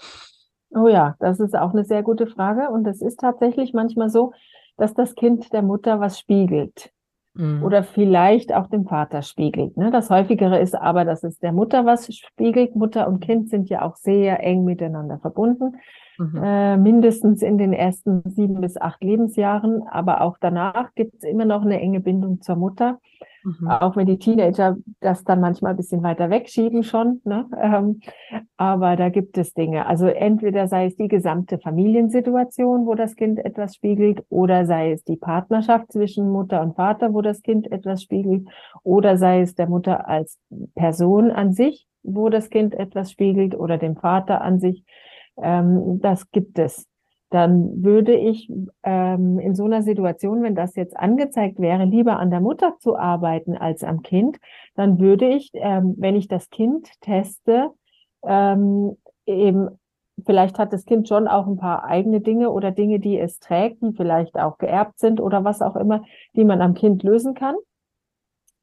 Oh 0.71 0.87
ja, 0.87 1.15
das 1.19 1.39
ist 1.39 1.55
auch 1.55 1.73
eine 1.73 1.85
sehr 1.85 2.01
gute 2.01 2.25
Frage 2.25 2.69
und 2.69 2.87
es 2.87 3.01
ist 3.03 3.19
tatsächlich 3.19 3.73
manchmal 3.73 4.09
so, 4.09 4.33
dass 4.77 4.95
das 4.95 5.13
Kind 5.13 5.53
der 5.53 5.61
Mutter 5.61 5.99
was 5.99 6.19
spiegelt 6.19 6.91
mhm. 7.35 7.61
oder 7.63 7.83
vielleicht 7.83 8.51
auch 8.51 8.67
dem 8.67 8.85
Vater 8.85 9.21
spiegelt. 9.21 9.77
Ne? 9.77 9.91
Das 9.91 10.09
häufigere 10.09 10.59
ist 10.59 10.75
aber, 10.75 11.05
dass 11.05 11.23
es 11.23 11.37
der 11.37 11.51
Mutter 11.51 11.85
was 11.85 12.13
spiegelt. 12.13 12.75
Mutter 12.75 13.07
und 13.07 13.19
Kind 13.19 13.49
sind 13.49 13.69
ja 13.69 13.83
auch 13.83 13.95
sehr 13.95 14.43
eng 14.43 14.65
miteinander 14.65 15.19
verbunden. 15.19 15.77
Mhm. 16.17 16.43
Äh, 16.43 16.77
mindestens 16.77 17.43
in 17.43 17.59
den 17.59 17.73
ersten 17.73 18.23
sieben 18.27 18.59
bis 18.59 18.75
acht 18.75 19.03
Lebensjahren, 19.03 19.83
aber 19.83 20.21
auch 20.21 20.37
danach 20.41 20.95
gibt 20.95 21.13
es 21.15 21.23
immer 21.23 21.45
noch 21.45 21.61
eine 21.61 21.79
enge 21.79 21.99
Bindung 21.99 22.41
zur 22.41 22.55
Mutter. 22.55 22.99
Mhm. 23.47 23.69
Auch 23.69 23.95
wenn 23.95 24.07
die 24.07 24.19
Teenager 24.19 24.75
das 24.99 25.23
dann 25.23 25.39
manchmal 25.39 25.71
ein 25.71 25.77
bisschen 25.77 26.03
weiter 26.03 26.29
wegschieben 26.29 26.83
schon. 26.83 27.21
Ne? 27.23 27.45
Ähm, 27.61 28.01
aber 28.57 28.97
da 28.97 29.07
gibt 29.07 29.37
es 29.37 29.53
Dinge. 29.53 29.85
Also 29.85 30.07
entweder 30.07 30.67
sei 30.67 30.87
es 30.87 30.97
die 30.97 31.07
gesamte 31.07 31.57
Familiensituation, 31.57 32.85
wo 32.85 32.95
das 32.95 33.15
Kind 33.15 33.39
etwas 33.39 33.75
spiegelt, 33.75 34.23
oder 34.27 34.65
sei 34.65 34.91
es 34.91 35.05
die 35.05 35.15
Partnerschaft 35.15 35.93
zwischen 35.93 36.29
Mutter 36.29 36.61
und 36.61 36.75
Vater, 36.75 37.13
wo 37.13 37.21
das 37.21 37.41
Kind 37.41 37.71
etwas 37.71 38.03
spiegelt, 38.03 38.49
oder 38.83 39.17
sei 39.17 39.41
es 39.41 39.55
der 39.55 39.69
Mutter 39.69 40.09
als 40.09 40.37
Person 40.75 41.31
an 41.31 41.53
sich, 41.53 41.87
wo 42.03 42.27
das 42.27 42.49
Kind 42.49 42.73
etwas 42.73 43.11
spiegelt, 43.11 43.55
oder 43.55 43.77
dem 43.77 43.95
Vater 43.95 44.41
an 44.41 44.59
sich. 44.59 44.83
Ähm, 45.41 46.01
das 46.01 46.29
gibt 46.31 46.59
es 46.59 46.85
dann 47.29 47.83
würde 47.83 48.15
ich 48.15 48.49
ähm, 48.83 49.39
in 49.39 49.53
so 49.53 49.65
einer 49.65 49.81
Situation, 49.81 50.43
wenn 50.43 50.55
das 50.55 50.75
jetzt 50.75 50.95
angezeigt 50.95 51.59
wäre, 51.59 51.83
lieber 51.83 52.19
an 52.19 52.29
der 52.29 52.39
Mutter 52.39 52.75
zu 52.79 52.97
arbeiten 52.97 53.57
als 53.57 53.83
am 53.83 54.01
Kind, 54.01 54.37
dann 54.75 54.99
würde 54.99 55.27
ich, 55.27 55.51
ähm, 55.53 55.95
wenn 55.97 56.15
ich 56.15 56.27
das 56.27 56.49
Kind 56.49 56.89
teste, 57.01 57.71
ähm, 58.23 58.97
eben 59.25 59.69
vielleicht 60.25 60.57
hat 60.57 60.73
das 60.73 60.85
Kind 60.85 61.07
schon 61.07 61.27
auch 61.27 61.47
ein 61.47 61.57
paar 61.57 61.83
eigene 61.83 62.21
Dinge 62.21 62.49
oder 62.49 62.71
Dinge, 62.71 62.99
die 62.99 63.19
es 63.19 63.39
trägt, 63.39 63.81
die 63.81 63.93
vielleicht 63.93 64.35
auch 64.35 64.57
geerbt 64.57 64.99
sind 64.99 65.19
oder 65.19 65.43
was 65.43 65.61
auch 65.61 65.75
immer, 65.75 66.03
die 66.35 66.45
man 66.45 66.61
am 66.61 66.73
Kind 66.73 67.03
lösen 67.03 67.33
kann. 67.33 67.55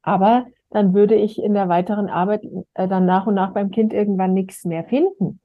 Aber 0.01 0.45
dann 0.69 0.93
würde 0.93 1.15
ich 1.15 1.41
in 1.41 1.53
der 1.53 1.69
weiteren 1.69 2.09
Arbeit 2.09 2.43
äh, 2.73 2.87
dann 2.87 3.05
nach 3.05 3.27
und 3.27 3.35
nach 3.35 3.53
beim 3.53 3.71
Kind 3.71 3.93
irgendwann 3.93 4.33
nichts 4.33 4.65
mehr 4.65 4.83
finden. 4.83 5.39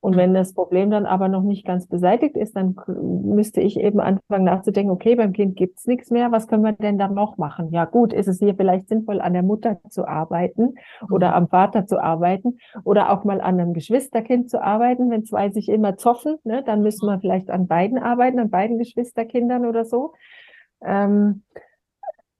Und 0.00 0.16
wenn 0.16 0.32
das 0.32 0.54
Problem 0.54 0.90
dann 0.90 1.04
aber 1.04 1.28
noch 1.28 1.42
nicht 1.42 1.66
ganz 1.66 1.86
beseitigt 1.86 2.36
ist, 2.36 2.56
dann 2.56 2.74
müsste 2.86 3.60
ich 3.60 3.78
eben 3.78 4.00
anfangen 4.00 4.44
nachzudenken, 4.44 4.90
okay, 4.90 5.14
beim 5.14 5.34
Kind 5.34 5.56
gibt's 5.56 5.86
nichts 5.86 6.10
mehr, 6.10 6.32
was 6.32 6.48
können 6.48 6.64
wir 6.64 6.72
denn 6.72 6.96
dann 6.96 7.12
noch 7.12 7.36
machen? 7.36 7.70
Ja 7.70 7.84
gut, 7.84 8.14
ist 8.14 8.26
es 8.26 8.38
hier 8.38 8.54
vielleicht 8.54 8.88
sinnvoll, 8.88 9.20
an 9.20 9.34
der 9.34 9.42
Mutter 9.42 9.78
zu 9.90 10.08
arbeiten 10.08 10.74
oder 11.10 11.28
mhm. 11.28 11.34
am 11.34 11.48
Vater 11.48 11.86
zu 11.86 12.02
arbeiten 12.02 12.58
oder 12.84 13.12
auch 13.12 13.24
mal 13.24 13.42
an 13.42 13.60
einem 13.60 13.74
Geschwisterkind 13.74 14.48
zu 14.48 14.62
arbeiten, 14.62 15.10
wenn 15.10 15.24
zwei 15.24 15.50
sich 15.50 15.68
immer 15.68 15.96
zoffen, 15.96 16.36
ne, 16.44 16.62
dann 16.64 16.82
müssen 16.82 17.06
wir 17.06 17.20
vielleicht 17.20 17.50
an 17.50 17.66
beiden 17.66 17.98
arbeiten, 17.98 18.38
an 18.38 18.48
beiden 18.48 18.78
Geschwisterkindern 18.78 19.66
oder 19.66 19.84
so. 19.84 20.14
Ähm, 20.82 21.42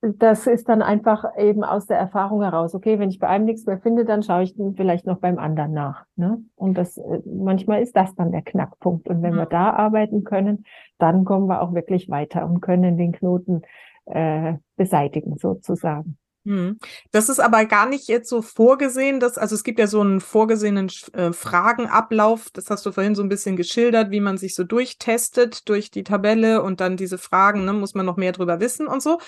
das 0.02 0.46
ist 0.46 0.68
dann 0.68 0.80
einfach 0.80 1.36
eben 1.36 1.62
aus 1.62 1.86
der 1.86 1.98
Erfahrung 1.98 2.42
heraus. 2.42 2.74
Okay, 2.74 2.98
wenn 2.98 3.10
ich 3.10 3.18
bei 3.18 3.28
einem 3.28 3.44
nichts 3.44 3.66
mehr 3.66 3.78
finde, 3.78 4.06
dann 4.06 4.22
schaue 4.22 4.44
ich 4.44 4.54
vielleicht 4.76 5.06
noch 5.06 5.18
beim 5.18 5.38
anderen 5.38 5.72
nach. 5.72 6.06
Ne? 6.16 6.42
Und 6.54 6.78
das 6.78 6.96
äh, 6.96 7.20
manchmal 7.26 7.82
ist 7.82 7.94
das 7.94 8.14
dann 8.14 8.32
der 8.32 8.42
Knackpunkt. 8.42 9.08
Und 9.08 9.22
wenn 9.22 9.34
ja. 9.34 9.40
wir 9.40 9.46
da 9.46 9.70
arbeiten 9.72 10.24
können, 10.24 10.64
dann 10.98 11.24
kommen 11.24 11.48
wir 11.48 11.60
auch 11.60 11.74
wirklich 11.74 12.08
weiter 12.08 12.46
und 12.46 12.60
können 12.60 12.96
den 12.96 13.12
Knoten 13.12 13.62
äh, 14.06 14.54
beseitigen 14.76 15.36
sozusagen. 15.36 16.16
Hm. 16.46 16.78
Das 17.12 17.28
ist 17.28 17.38
aber 17.38 17.66
gar 17.66 17.86
nicht 17.86 18.08
jetzt 18.08 18.30
so 18.30 18.40
vorgesehen, 18.40 19.20
dass, 19.20 19.36
also 19.36 19.54
es 19.54 19.62
gibt 19.62 19.78
ja 19.78 19.86
so 19.86 20.00
einen 20.00 20.20
vorgesehenen 20.20 20.90
äh, 21.12 21.32
Fragenablauf, 21.34 22.48
das 22.54 22.70
hast 22.70 22.86
du 22.86 22.92
vorhin 22.92 23.14
so 23.14 23.22
ein 23.22 23.28
bisschen 23.28 23.56
geschildert, 23.56 24.10
wie 24.10 24.20
man 24.20 24.38
sich 24.38 24.54
so 24.54 24.64
durchtestet 24.64 25.68
durch 25.68 25.90
die 25.90 26.02
Tabelle 26.02 26.62
und 26.62 26.80
dann 26.80 26.96
diese 26.96 27.18
Fragen, 27.18 27.66
ne, 27.66 27.74
muss 27.74 27.94
man 27.94 28.06
noch 28.06 28.16
mehr 28.16 28.32
drüber 28.32 28.58
wissen 28.58 28.86
und 28.86 29.02
so. 29.02 29.18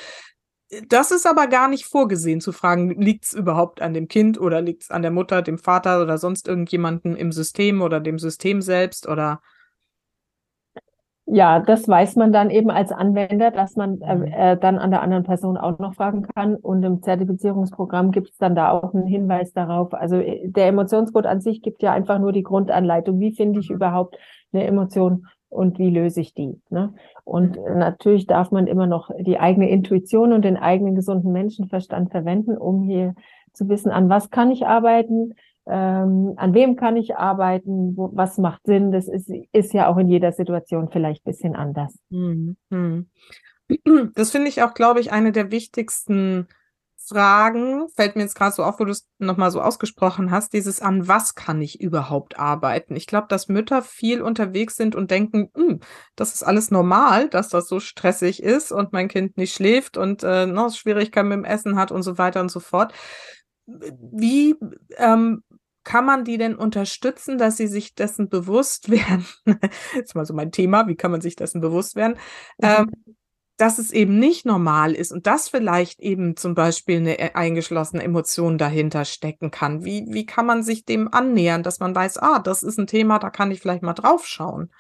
Das 0.89 1.11
ist 1.11 1.27
aber 1.27 1.49
gar 1.49 1.69
nicht 1.69 1.85
vorgesehen 1.85 2.41
zu 2.41 2.51
fragen, 2.53 2.91
liegt 3.01 3.25
es 3.25 3.35
überhaupt 3.35 3.83
an 3.83 3.93
dem 3.93 4.09
Kind 4.09 4.41
oder 4.41 4.63
liegt 4.63 4.85
es 4.85 4.91
an 4.91 5.03
der 5.03 5.11
Mutter, 5.11 5.43
dem 5.43 5.59
Vater 5.59 6.01
oder 6.01 6.17
sonst 6.17 6.49
irgendjemanden 6.49 7.15
im 7.15 7.31
System 7.31 7.83
oder 7.83 8.01
dem 8.01 8.19
System 8.19 8.63
selbst 8.63 9.07
oder? 9.07 9.43
Ja, 11.27 11.61
das 11.61 11.87
weiß 11.87 12.17
man 12.17 12.33
dann 12.33 12.51
eben 12.51 12.71
als 12.71 12.91
Anwender, 12.91 13.51
dass 13.51 13.77
man 13.77 14.01
äh, 14.01 14.17
mhm. 14.17 14.25
äh 14.25 14.57
dann 14.57 14.79
an 14.79 14.91
der 14.91 15.03
anderen 15.03 15.23
Person 15.23 15.57
auch 15.57 15.79
noch 15.79 15.95
fragen 15.95 16.23
kann. 16.23 16.57
Und 16.57 16.83
im 16.83 17.03
Zertifizierungsprogramm 17.03 18.11
gibt 18.11 18.31
es 18.31 18.37
dann 18.39 18.55
da 18.55 18.71
auch 18.71 18.93
einen 18.93 19.07
Hinweis 19.07 19.53
darauf. 19.53 19.95
Also 19.95 20.17
äh, 20.17 20.49
der 20.49 20.67
Emotionscode 20.67 21.27
an 21.27 21.41
sich 21.41 21.63
gibt 21.63 21.83
ja 21.83 21.93
einfach 21.93 22.19
nur 22.19 22.33
die 22.33 22.43
Grundanleitung. 22.43 23.21
Wie 23.21 23.33
finde 23.33 23.61
ich 23.61 23.71
mhm. 23.71 23.77
überhaupt 23.77 24.17
eine 24.53 24.67
Emotion 24.67 25.27
und 25.53 25.79
wie 25.79 25.91
löse 25.91 26.21
ich 26.21 26.35
die. 26.35 26.61
Ne? 26.71 26.95
Und 27.25 27.57
mhm. 27.57 27.79
natürlich 27.79 28.27
darf 28.27 28.51
man 28.51 28.67
immer 28.67 28.87
noch 28.87 29.11
die 29.19 29.39
eigene 29.39 29.71
Intuition 29.71 30.33
und 30.33 30.45
den 30.45 30.57
eigenen 30.57 30.95
gesunden 30.95 31.33
Menschenverstand 31.33 32.11
verwenden, 32.11 32.57
um 32.57 32.83
hier 32.83 33.15
zu 33.53 33.69
wissen, 33.69 33.91
an 33.91 34.09
was 34.09 34.31
kann 34.31 34.51
ich 34.51 34.67
arbeiten, 34.67 35.35
ähm, 35.67 36.33
an 36.37 36.55
wem 36.55 36.77
kann 36.77 36.97
ich 36.97 37.17
arbeiten, 37.17 37.97
wo, 37.97 38.11
was 38.15 38.39
macht 38.39 38.65
Sinn. 38.65 38.91
Das 38.91 39.09
ist, 39.09 39.31
ist 39.53 39.75
ja 39.75 39.89
auch 39.89 39.99
in 39.99 40.09
jeder 40.09 40.33
Situation 40.33 40.89
vielleicht 40.91 41.25
bisschen 41.25 41.55
anders. 41.55 41.99
Mhm. 42.11 42.57
Das 44.15 44.31
finde 44.31 44.49
ich 44.49 44.63
auch, 44.63 44.75
glaube 44.75 45.01
ich, 45.01 45.13
eine 45.13 45.33
der 45.33 45.51
wichtigsten 45.51 46.47
Fragen, 47.07 47.89
fällt 47.97 48.17
mir 48.17 48.23
jetzt 48.23 48.35
gerade 48.35 48.55
so 48.55 48.63
auf, 48.63 48.79
wo 48.79 48.85
du 48.85 48.93
es 48.93 49.09
nochmal 49.19 49.51
so 49.51 49.61
ausgesprochen 49.61 50.31
hast, 50.31 50.53
dieses 50.53 50.81
an 50.81 51.09
was 51.09 51.35
kann 51.35 51.61
ich 51.61 51.81
überhaupt 51.81 52.39
arbeiten? 52.39 52.95
Ich 52.97 53.07
glaube, 53.07 53.27
dass 53.29 53.49
Mütter 53.49 53.83
viel 53.83 54.23
unterwegs 54.23 54.77
sind 54.77 54.95
und 54.95 55.11
denken, 55.11 55.51
hm, 55.55 55.81
das 56.17 56.35
ist 56.35 56.43
alles 56.43 56.71
normal, 56.71 57.29
dass 57.29 57.49
das 57.49 57.69
so 57.69 57.81
stressig 57.81 58.43
ist 58.43 58.73
und 58.73 58.93
mein 58.93 59.09
Kind 59.09 59.37
nicht 59.37 59.55
schläft 59.55 59.97
und 59.97 60.23
äh, 60.23 60.47
noch 60.47 60.75
Schwierigkeiten 60.75 61.29
mit 61.29 61.39
dem 61.39 61.45
Essen 61.45 61.77
hat 61.77 61.91
und 61.91 62.03
so 62.03 62.19
weiter 62.19 62.41
und 62.41 62.51
so 62.51 62.61
fort. 62.61 62.93
Wie 63.67 64.55
ähm, 64.97 65.43
kann 65.85 66.05
man 66.05 66.25
die 66.25 66.39
denn 66.39 66.55
unterstützen, 66.55 67.39
dass 67.39 67.57
sie 67.57 67.67
sich 67.67 67.95
dessen 67.95 68.29
bewusst 68.29 68.91
werden? 68.91 69.27
Jetzt 69.95 70.15
mal 70.15 70.27
so 70.27 70.35
mein 70.35 70.53
Thema, 70.53 70.87
wie 70.87 70.97
kann 70.97 71.11
man 71.11 71.21
sich 71.21 71.37
dessen 71.37 71.61
bewusst 71.61 71.97
werden? 71.97 72.19
Mhm. 72.59 72.69
Ähm, 72.69 73.17
dass 73.63 73.79
es 73.79 73.93
eben 73.93 74.19
nicht 74.19 74.45
normal 74.45 74.93
ist 74.93 75.13
und 75.13 75.29
dass 75.29 75.49
vielleicht 75.49 76.01
eben 76.01 76.37
zum 76.37 76.57
Beispiel 76.57 76.97
eine 76.97 77.21
e-, 77.21 77.35
eingeschlossene 77.35 78.03
Emotion 78.03 78.59
dahinter 78.59 79.05
stecken 79.05 79.53
kann. 79.53 79.85
Wie, 79.85 80.05
wie 80.09 80.27
kann 80.27 80.47
man 80.47 80.65
sich 80.65 80.85
dem 80.85 81.09
annähern, 81.15 81.63
dass 81.63 81.79
man 81.79 81.95
weiß, 81.95 82.19
ah, 82.19 82.41
das 82.41 82.65
ist 82.65 82.79
ein 82.79 82.89
Thema, 82.89 83.21
da 83.21 83.31
kann 83.31 83.53
ich 83.53 83.61
vielleicht 83.61 83.85
mal 83.85 83.93
drauf 83.93 84.27
schauen? 84.27 84.73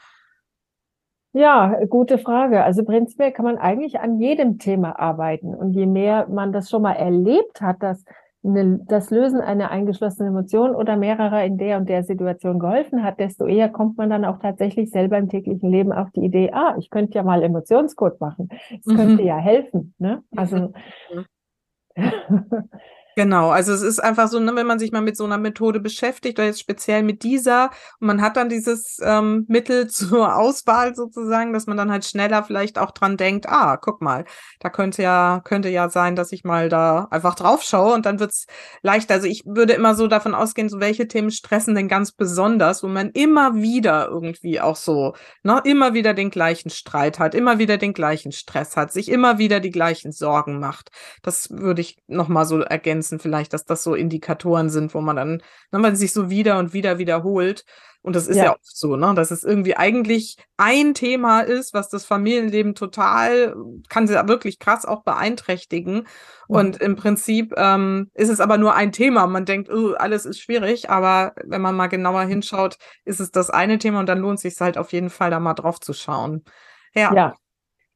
Ja, 1.33 1.85
gute 1.89 2.19
Frage. 2.19 2.65
Also 2.65 2.83
prinzipiell 2.83 3.31
kann 3.31 3.45
man 3.45 3.57
eigentlich 3.57 4.01
an 4.01 4.19
jedem 4.19 4.59
Thema 4.59 4.99
arbeiten. 4.99 5.55
Und 5.55 5.75
je 5.75 5.87
mehr 5.87 6.27
man 6.29 6.53
das 6.53 6.69
schon 6.69 6.83
mal 6.83 6.95
erlebt 6.95 7.61
hat, 7.61 7.85
dass 7.85 8.05
eine, 8.45 8.81
das 8.89 9.11
Lösen 9.11 9.41
einer 9.41 9.71
eingeschlossenen 9.71 10.33
Emotion 10.33 10.75
oder 10.75 10.97
mehrerer 10.97 11.45
in 11.45 11.59
der 11.59 11.79
und 11.79 11.89
der 11.89 12.03
Situation 12.03 12.59
geholfen 12.59 13.05
hat, 13.05 13.21
desto 13.21 13.47
eher 13.47 13.69
kommt 13.69 13.97
man 13.97 14.11
dann 14.11 14.25
auch 14.25 14.39
tatsächlich 14.39 14.91
selber 14.91 15.19
im 15.19 15.29
täglichen 15.29 15.71
Leben 15.71 15.93
auf 15.93 16.11
die 16.11 16.25
Idee, 16.25 16.51
ah, 16.53 16.75
ich 16.79 16.91
könnte 16.91 17.15
ja 17.15 17.23
mal 17.23 17.43
Emotionscode 17.43 18.21
machen. 18.21 18.49
Es 18.71 18.87
mhm. 18.87 18.97
könnte 18.97 19.23
ja 19.23 19.37
helfen. 19.37 19.95
Ne? 19.99 20.23
Also 20.35 20.73
Genau, 23.15 23.51
also 23.51 23.73
es 23.73 23.83
ist 23.83 23.99
einfach 23.99 24.29
so, 24.29 24.41
ne, 24.41 24.55
wenn 24.57 24.67
man 24.67 24.79
sich 24.79 24.91
mal 24.91 25.03
mit 25.03 25.17
so 25.19 25.25
einer 25.25 25.37
Methode 25.37 25.81
beschäftigt 25.81 26.39
oder 26.39 26.47
jetzt 26.47 26.61
speziell 26.61 27.03
mit 27.03 27.23
dieser 27.23 27.71
und 28.01 28.07
man 28.07 28.23
hat 28.23 28.37
dann 28.37 28.49
dieses 28.49 28.99
ähm, 29.03 29.45
Mittel 29.49 29.87
zur 29.91 30.37
Auswahl 30.37 30.95
sozusagen, 30.95 31.53
dass 31.53 31.67
man 31.67 31.77
dann 31.77 31.91
halt 31.91 32.05
schneller 32.07 32.43
vielleicht 32.43 32.79
auch 32.79 32.91
dran 32.91 33.19
denkt, 33.19 33.47
ah, 33.49 33.77
guck 33.77 34.01
mal, 34.01 34.25
da 34.61 34.71
könnte 34.71 35.03
ja, 35.03 35.41
könnte 35.45 35.69
ja 35.69 35.91
sein, 35.91 36.17
dass 36.17 36.33
ich 36.33 36.45
mal 36.45 36.69
da 36.71 37.09
einfach 37.11 37.35
drauf 37.35 37.63
schaue 37.63 37.93
und 37.95 38.07
dann 38.07 38.19
wird's 38.19 38.47
leichter. 38.83 39.15
Also 39.15 39.27
ich 39.27 39.43
würde 39.45 39.75
immer 39.75 39.95
so 39.95 40.07
davon 40.09 40.35
ausgehen, 40.35 40.71
so 40.71 40.81
welche 40.81 41.07
Themen 41.07 41.31
stressen 41.31 41.75
denn 41.75 41.89
ganz 41.89 42.13
besonders, 42.13 42.83
wo 42.83 42.89
man 42.89 43.11
immer 43.11 43.55
wieder 43.57 44.09
irgendwie 44.09 44.61
auch 44.61 44.77
so, 44.77 45.15
ne, 45.43 45.61
immer 45.65 45.93
wieder 45.93 46.15
den 46.15 46.31
gleichen 46.31 46.71
Streit 46.71 47.19
hat, 47.19 47.35
immer 47.35 47.59
wieder 47.59 47.77
den 47.77 47.93
gleichen 47.93 48.33
Stress 48.33 48.77
hat, 48.77 48.91
sich 48.93 49.11
immer 49.11 49.37
wieder 49.39 49.61
die 49.61 49.71
gleichen 49.71 50.13
Sorgen 50.13 50.59
macht. 50.59 50.91
Das 51.23 51.51
würde 51.51 51.83
ich 51.83 51.99
nochmal 52.07 52.47
so 52.47 52.61
ergänzen 52.61 53.02
ergänzen, 53.03 53.19
vielleicht, 53.19 53.53
dass 53.53 53.65
das 53.65 53.83
so 53.83 53.95
Indikatoren 53.95 54.71
sind, 54.71 54.95
wo 54.95 55.01
man 55.01 55.17
dann, 55.17 55.43
wenn 55.71 55.81
man 55.81 55.97
sich 55.97 56.13
so 56.13 56.31
wieder 56.31 56.59
und 56.59 56.73
wieder 56.73 56.99
wiederholt. 56.99 57.65
Und 58.05 58.17
das 58.17 58.27
ist 58.27 58.37
ja, 58.37 58.45
ja 58.47 58.51
oft 58.53 58.77
so, 58.77 58.97
ne, 58.97 59.15
dass 59.15 59.31
es 59.31 59.45
irgendwie 59.45 59.77
eigentlich 59.77 60.37
ein 60.57 60.93
Thema 60.93 61.43
ist, 61.43 61.73
was 61.73 61.89
das 61.89 62.05
Familienleben 62.05 62.75
total, 62.75 63.55
kann 63.89 64.09
sie 64.09 64.15
wirklich 64.27 64.59
krass 64.59 64.85
auch 64.85 65.05
beeinträchtigen. 65.05 65.95
Mhm. 65.95 66.05
Und 66.49 66.77
im 66.83 66.97
Prinzip 66.97 67.55
ähm, 67.57 68.11
ist 68.15 68.29
es 68.29 68.41
aber 68.41 68.59
nur 68.59 68.75
ein 68.75 68.91
Thema. 68.91 69.29
Man 69.29 69.45
denkt, 69.45 69.71
oh, 69.71 69.95
alles 69.95 70.27
ist 70.27 70.41
schwierig, 70.41 70.91
aber 70.91 71.33
wenn 71.45 71.63
man 71.63 71.77
mal 71.77 71.87
genauer 71.87 72.23
hinschaut, 72.23 72.77
ist 73.05 73.21
es 73.21 73.31
das 73.31 73.51
eine 73.51 73.79
Thema 73.79 74.01
und 74.01 74.09
dann 74.09 74.19
lohnt 74.19 74.39
es 74.39 74.43
sich 74.43 74.61
halt 74.61 74.79
auf 74.79 74.93
jeden 74.93 75.11
Fall 75.11 75.31
da 75.31 75.39
mal 75.39 75.55
drauf 75.55 75.79
zu 75.79 75.93
schauen. 75.93 76.43
Ja. 76.95 77.15
ja. 77.15 77.35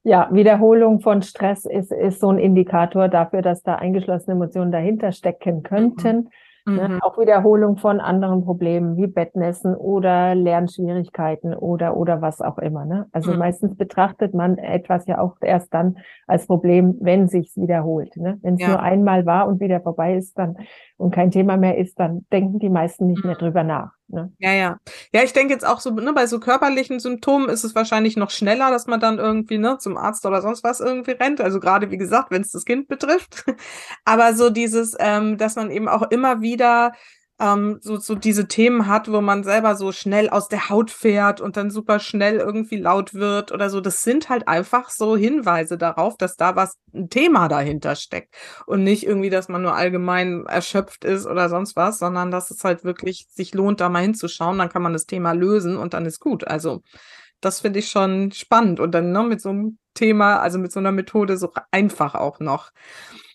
Ja, 0.07 0.29
Wiederholung 0.31 1.01
von 1.01 1.21
Stress 1.23 1.65
ist, 1.65 1.91
ist 1.91 2.21
so 2.21 2.29
ein 2.29 2.39
Indikator 2.39 3.09
dafür, 3.09 3.43
dass 3.43 3.65
da 3.65 3.75
eingeschlossene 3.75 4.37
Emotionen 4.37 4.71
dahinter 4.71 5.11
stecken 5.11 5.65
könnten. 5.65 6.31
Mhm. 6.65 6.77
Ne? 6.77 6.89
Mhm. 6.89 7.03
Auch 7.03 7.19
Wiederholung 7.19 7.77
von 7.77 7.99
anderen 7.99 8.45
Problemen 8.45 8.97
wie 8.97 9.09
Bettnässen 9.09 9.75
oder 9.75 10.37
Lernschwierigkeiten 10.37 11.55
oder, 11.55 11.97
oder 11.97 12.23
was 12.23 12.41
auch 12.41 12.59
immer. 12.59 12.85
Ne? 12.85 13.07
Also 13.11 13.33
mhm. 13.33 13.39
meistens 13.39 13.77
betrachtet 13.77 14.33
man 14.33 14.59
etwas 14.59 15.09
ja 15.09 15.19
auch 15.19 15.39
erst 15.41 15.75
dann 15.75 15.97
als 16.29 16.47
Problem, 16.47 16.97
wenn 17.01 17.27
sich's 17.27 17.57
wiederholt. 17.57 18.17
Ne? 18.17 18.39
Wenn 18.43 18.55
es 18.55 18.61
ja. 18.61 18.69
nur 18.69 18.81
einmal 18.81 19.27
war 19.27 19.49
und 19.49 19.59
wieder 19.59 19.81
vorbei 19.81 20.15
ist 20.15 20.39
dann 20.39 20.57
und 20.99 21.13
kein 21.13 21.33
Thema 21.33 21.57
mehr 21.57 21.79
ist, 21.79 21.99
dann 21.99 22.25
denken 22.31 22.61
die 22.61 22.71
meisten 22.71 23.09
nicht 23.09 23.25
mehr 23.25 23.35
mhm. 23.35 23.41
drüber 23.41 23.65
nach. 23.65 23.96
Ne? 24.09 24.33
Ja, 24.39 24.53
ja. 24.53 24.79
Ja, 25.13 25.23
ich 25.25 25.33
denke 25.33 25.53
jetzt 25.53 25.67
auch 25.67 25.81
so, 25.81 25.91
ne, 25.91 26.13
bei 26.13 26.27
so 26.29 26.39
körperlichen 26.39 27.01
Symptomen 27.01 27.49
ist 27.49 27.65
es 27.65 27.75
wahrscheinlich 27.75 28.17
noch 28.17 28.31
schneller, 28.31 28.71
dass 28.71 28.87
man 28.87 29.01
dann 29.01 29.19
irgendwie 29.19 29.59
ne, 29.59 29.79
zum 29.79 29.97
Arzt 29.97 30.25
oder 30.27 30.43
sonst 30.43 30.63
was 30.63 30.81
irgendwie 30.81 31.13
rennt. 31.13 31.41
Also 31.41 31.59
gerade, 31.59 31.91
wie 31.91 31.97
gesagt, 31.99 32.31
wenn 32.31 32.43
es 32.43 32.53
das 32.53 32.65
Kind 32.65 32.87
betrifft. 32.87 33.45
Aber 34.05 34.35
so 34.35 34.51
dieses, 34.51 34.95
ähm, 35.01 35.39
dass 35.39 35.57
man 35.57 35.71
eben 35.73 35.89
auch 35.89 36.03
immer 36.11 36.41
wieder 36.41 36.93
ähm, 37.39 37.79
so, 37.83 37.99
so 37.99 38.15
diese 38.15 38.49
Themen 38.49 38.87
hat, 38.87 39.11
wo 39.11 39.21
man 39.21 39.45
selber 39.45 39.77
so 39.77 39.93
schnell 39.93 40.31
aus 40.31 40.49
der 40.49 40.71
Haut 40.71 40.91
fährt 40.91 41.41
und 41.41 41.57
dann 41.57 41.71
super 41.71 41.99
schnell 41.99 42.37
irgendwie 42.37 42.77
laut 42.77 43.13
wird 43.15 43.53
oder 43.53 43.69
so. 43.69 43.81
Das 43.81 44.03
sind 44.03 44.29
halt 44.31 44.49
einfach 44.49 44.89
so 44.91 45.17
Hinweise 45.17 45.77
darauf, 45.77 46.17
dass 46.17 46.37
da 46.37 46.57
was, 46.57 46.79
ein 46.95 47.11
Thema 47.11 47.49
dahinter 47.49 47.95
steckt. 47.95 48.35
Und 48.67 48.85
nicht 48.85 49.07
irgendwie, 49.07 49.31
dass 49.31 49.49
man 49.49 49.63
nur 49.63 49.75
allgemein 49.75 50.47
erschöpft 50.47 51.05
ist 51.05 51.27
oder 51.27 51.49
sonst 51.51 51.77
was, 51.77 51.99
sondern 51.99 52.31
dass 52.31 52.51
es 52.51 52.65
halt 52.65 52.85
wirklich 52.85 53.27
sich 53.31 53.53
lohnt, 53.55 53.81
da 53.81 53.89
mal 53.91 54.03
hinzuschauen. 54.03 54.59
Dann 54.59 54.71
kann 54.71 54.83
man 54.83 54.95
das 54.95 55.05
Thema 55.07 55.33
lösen 55.33 55.77
und 55.77 55.93
dann 55.95 56.07
ist 56.07 56.21
gut. 56.21 56.47
Also, 56.47 56.83
das 57.41 57.61
finde 57.61 57.81
ich 57.81 57.91
schon 57.91 58.33
spannend. 58.33 58.81
Und 58.81 58.93
dann 58.93 59.13
ne, 59.13 59.23
mit 59.23 59.43
so 59.43 59.51
einem 59.51 59.79
Thema, 59.95 60.39
also 60.41 60.59
mit 60.59 60.73
so 60.73 60.81
einer 60.81 60.93
Methode 60.93 61.37
so 61.37 61.53
einfach 61.71 62.15
auch 62.15 62.41
noch. 62.41 62.71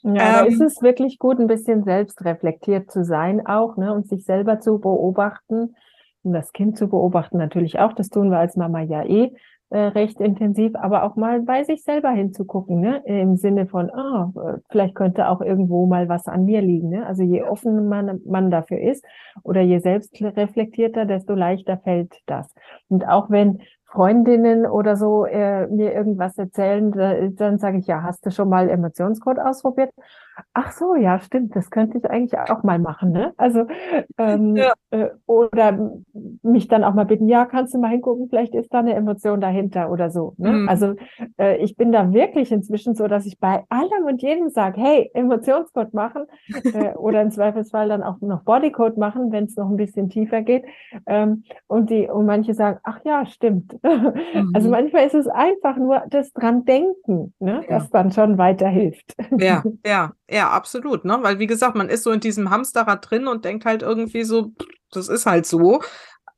Ja, 0.04 0.14
da 0.14 0.46
ist 0.46 0.60
ähm. 0.60 0.68
es 0.68 0.82
wirklich 0.82 1.20
gut, 1.20 1.40
ein 1.40 1.48
bisschen 1.48 1.84
selbstreflektiert 1.84 2.92
zu 2.92 3.04
sein 3.04 3.46
auch, 3.46 3.78
ne, 3.78 3.94
und 3.94 4.08
sich 4.08 4.26
selber 4.26 4.60
zu 4.60 4.80
beobachten 4.80 5.76
und 6.24 6.34
das 6.34 6.52
Kind 6.54 6.78
zu 6.78 6.88
beobachten 6.88 7.38
natürlich 7.38 7.80
auch. 7.80 7.94
Das 7.94 8.10
tun 8.10 8.30
wir 8.30 8.40
als 8.40 8.56
Mama 8.56 8.82
ja 8.82 9.04
eh 9.04 9.32
äh, 9.70 9.80
recht 9.80 10.20
intensiv, 10.20 10.74
aber 10.76 11.04
auch 11.04 11.16
mal 11.16 11.42
bei 11.42 11.64
sich 11.64 11.84
selber 11.84 12.10
hinzugucken, 12.10 12.82
ne, 12.82 13.02
im 13.06 13.38
Sinne 13.38 13.68
von, 13.68 13.90
ah, 13.92 14.32
oh, 14.36 14.58
vielleicht 14.70 14.96
könnte 14.96 15.30
auch 15.30 15.40
irgendwo 15.40 15.86
mal 15.86 16.10
was 16.10 16.28
an 16.28 16.46
mir 16.46 16.62
liegen, 16.62 16.90
ne. 16.90 17.06
Also 17.06 17.24
je 17.24 17.44
offener 17.44 17.82
man, 17.82 18.20
man 18.26 18.52
dafür 18.52 18.80
ist 18.80 19.06
oder 19.44 19.62
je 19.62 19.80
selbstreflektierter, 19.80 21.06
desto 21.06 21.36
leichter 21.36 21.78
fällt 21.78 22.14
das. 22.26 22.54
Und 22.90 23.08
auch 23.08 23.30
wenn 23.30 23.62
Freundinnen 23.92 24.66
oder 24.66 24.96
so 24.96 25.26
äh, 25.26 25.68
mir 25.68 25.94
irgendwas 25.94 26.38
erzählen, 26.38 27.36
dann 27.36 27.60
sage 27.60 27.78
ich, 27.80 27.88
ja, 27.88 28.04
hast 28.04 28.26
du 28.26 28.32
schon 28.32 28.48
mal 28.48 28.70
Emotionscode 28.70 29.40
ausprobiert? 29.40 29.92
Ach 30.54 30.72
so, 30.72 30.96
ja, 30.96 31.20
stimmt, 31.20 31.56
das 31.56 31.70
könnte 31.70 31.98
ich 31.98 32.06
eigentlich 32.10 32.38
auch 32.38 32.64
mal 32.64 32.80
machen. 32.80 33.12
Ne? 33.12 33.34
Also 33.38 33.66
ähm, 34.18 34.56
ja. 34.56 34.74
äh, 34.92 35.10
oder 35.26 35.92
mich 36.42 36.68
dann 36.68 36.84
auch 36.84 36.94
mal 36.94 37.06
bitten, 37.06 37.28
ja, 37.28 37.46
kannst 37.46 37.74
du 37.74 37.80
mal 37.80 37.90
hingucken, 37.90 38.28
vielleicht 38.30 38.56
ist 38.56 38.74
da 38.74 38.80
eine 38.80 38.94
Emotion 38.94 39.42
dahinter 39.42 39.92
oder 39.92 40.10
so. 40.10 40.34
Ne? 40.38 40.52
Mhm. 40.52 40.70
Also 40.70 40.96
äh, 41.38 41.58
ich 41.58 41.76
bin 41.76 41.92
da 41.92 42.14
wirklich 42.14 42.52
inzwischen 42.52 42.96
so, 42.96 43.08
dass 43.08 43.26
ich 43.26 43.40
bei 43.40 43.64
allem 43.70 44.06
und 44.06 44.22
jedem 44.22 44.50
sage, 44.50 44.82
hey, 44.82 45.12
Emotionscode 45.14 45.94
machen 45.94 46.26
äh, 46.74 46.94
oder 46.96 47.22
im 47.22 47.32
Zweifelsfall 47.32 47.90
dann 47.90 48.04
auch 48.04 48.20
noch 48.22 48.44
Bodycode 48.44 48.98
machen, 48.98 49.32
wenn 49.32 49.46
es 49.46 49.56
noch 49.56 49.70
ein 49.70 49.78
bisschen 49.78 50.10
tiefer 50.10 50.42
geht. 50.42 50.66
Ähm, 51.08 51.44
und 51.68 51.90
die 51.90 52.08
und 52.08 52.26
manche 52.26 52.54
sagen, 52.54 52.80
ach 52.84 53.00
ja, 53.04 53.26
stimmt. 53.26 53.78
Also 54.32 54.48
mhm. 54.48 54.56
Also 54.62 54.70
manchmal 54.70 55.06
ist 55.08 55.16
es 55.16 55.28
einfach 55.28 55.78
nur 55.78 56.04
das 56.10 56.32
dran 56.34 56.66
denken, 56.66 57.34
ne, 57.40 57.64
ja. 57.68 57.80
das 57.80 57.90
dann 57.90 58.12
schon 58.12 58.38
weiterhilft. 58.38 59.16
Ja, 59.38 59.64
ja, 59.86 60.12
ja, 60.32 60.50
absolut, 60.50 61.04
ne? 61.04 61.20
Weil 61.22 61.40
wie 61.40 61.48
gesagt, 61.48 61.76
man 61.76 61.90
ist 61.90 62.04
so 62.04 62.12
in 62.12 62.22
diesem 62.22 62.50
Hamsterrad 62.50 63.10
drin 63.10 63.28
und 63.28 63.44
denkt 63.44 63.66
halt 63.66 63.82
irgendwie 63.82 64.24
so, 64.24 64.54
das 64.92 65.10
ist 65.10 65.26
halt 65.26 65.46
so, 65.46 65.82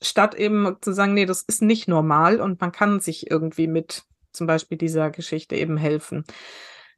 statt 0.02 0.34
eben 0.36 0.76
zu 0.82 0.94
sagen, 0.94 1.14
nee, 1.14 1.26
das 1.26 1.44
ist 1.44 1.62
nicht 1.62 1.88
normal 1.88 2.41
und 2.41 2.60
man 2.60 2.72
kann 2.72 3.00
sich 3.00 3.30
irgendwie 3.30 3.68
mit 3.68 4.04
zum 4.32 4.48
Beispiel 4.48 4.80
dieser 4.80 5.12
Geschichte 5.12 5.56
eben 5.56 5.78
helfen. 5.78 6.24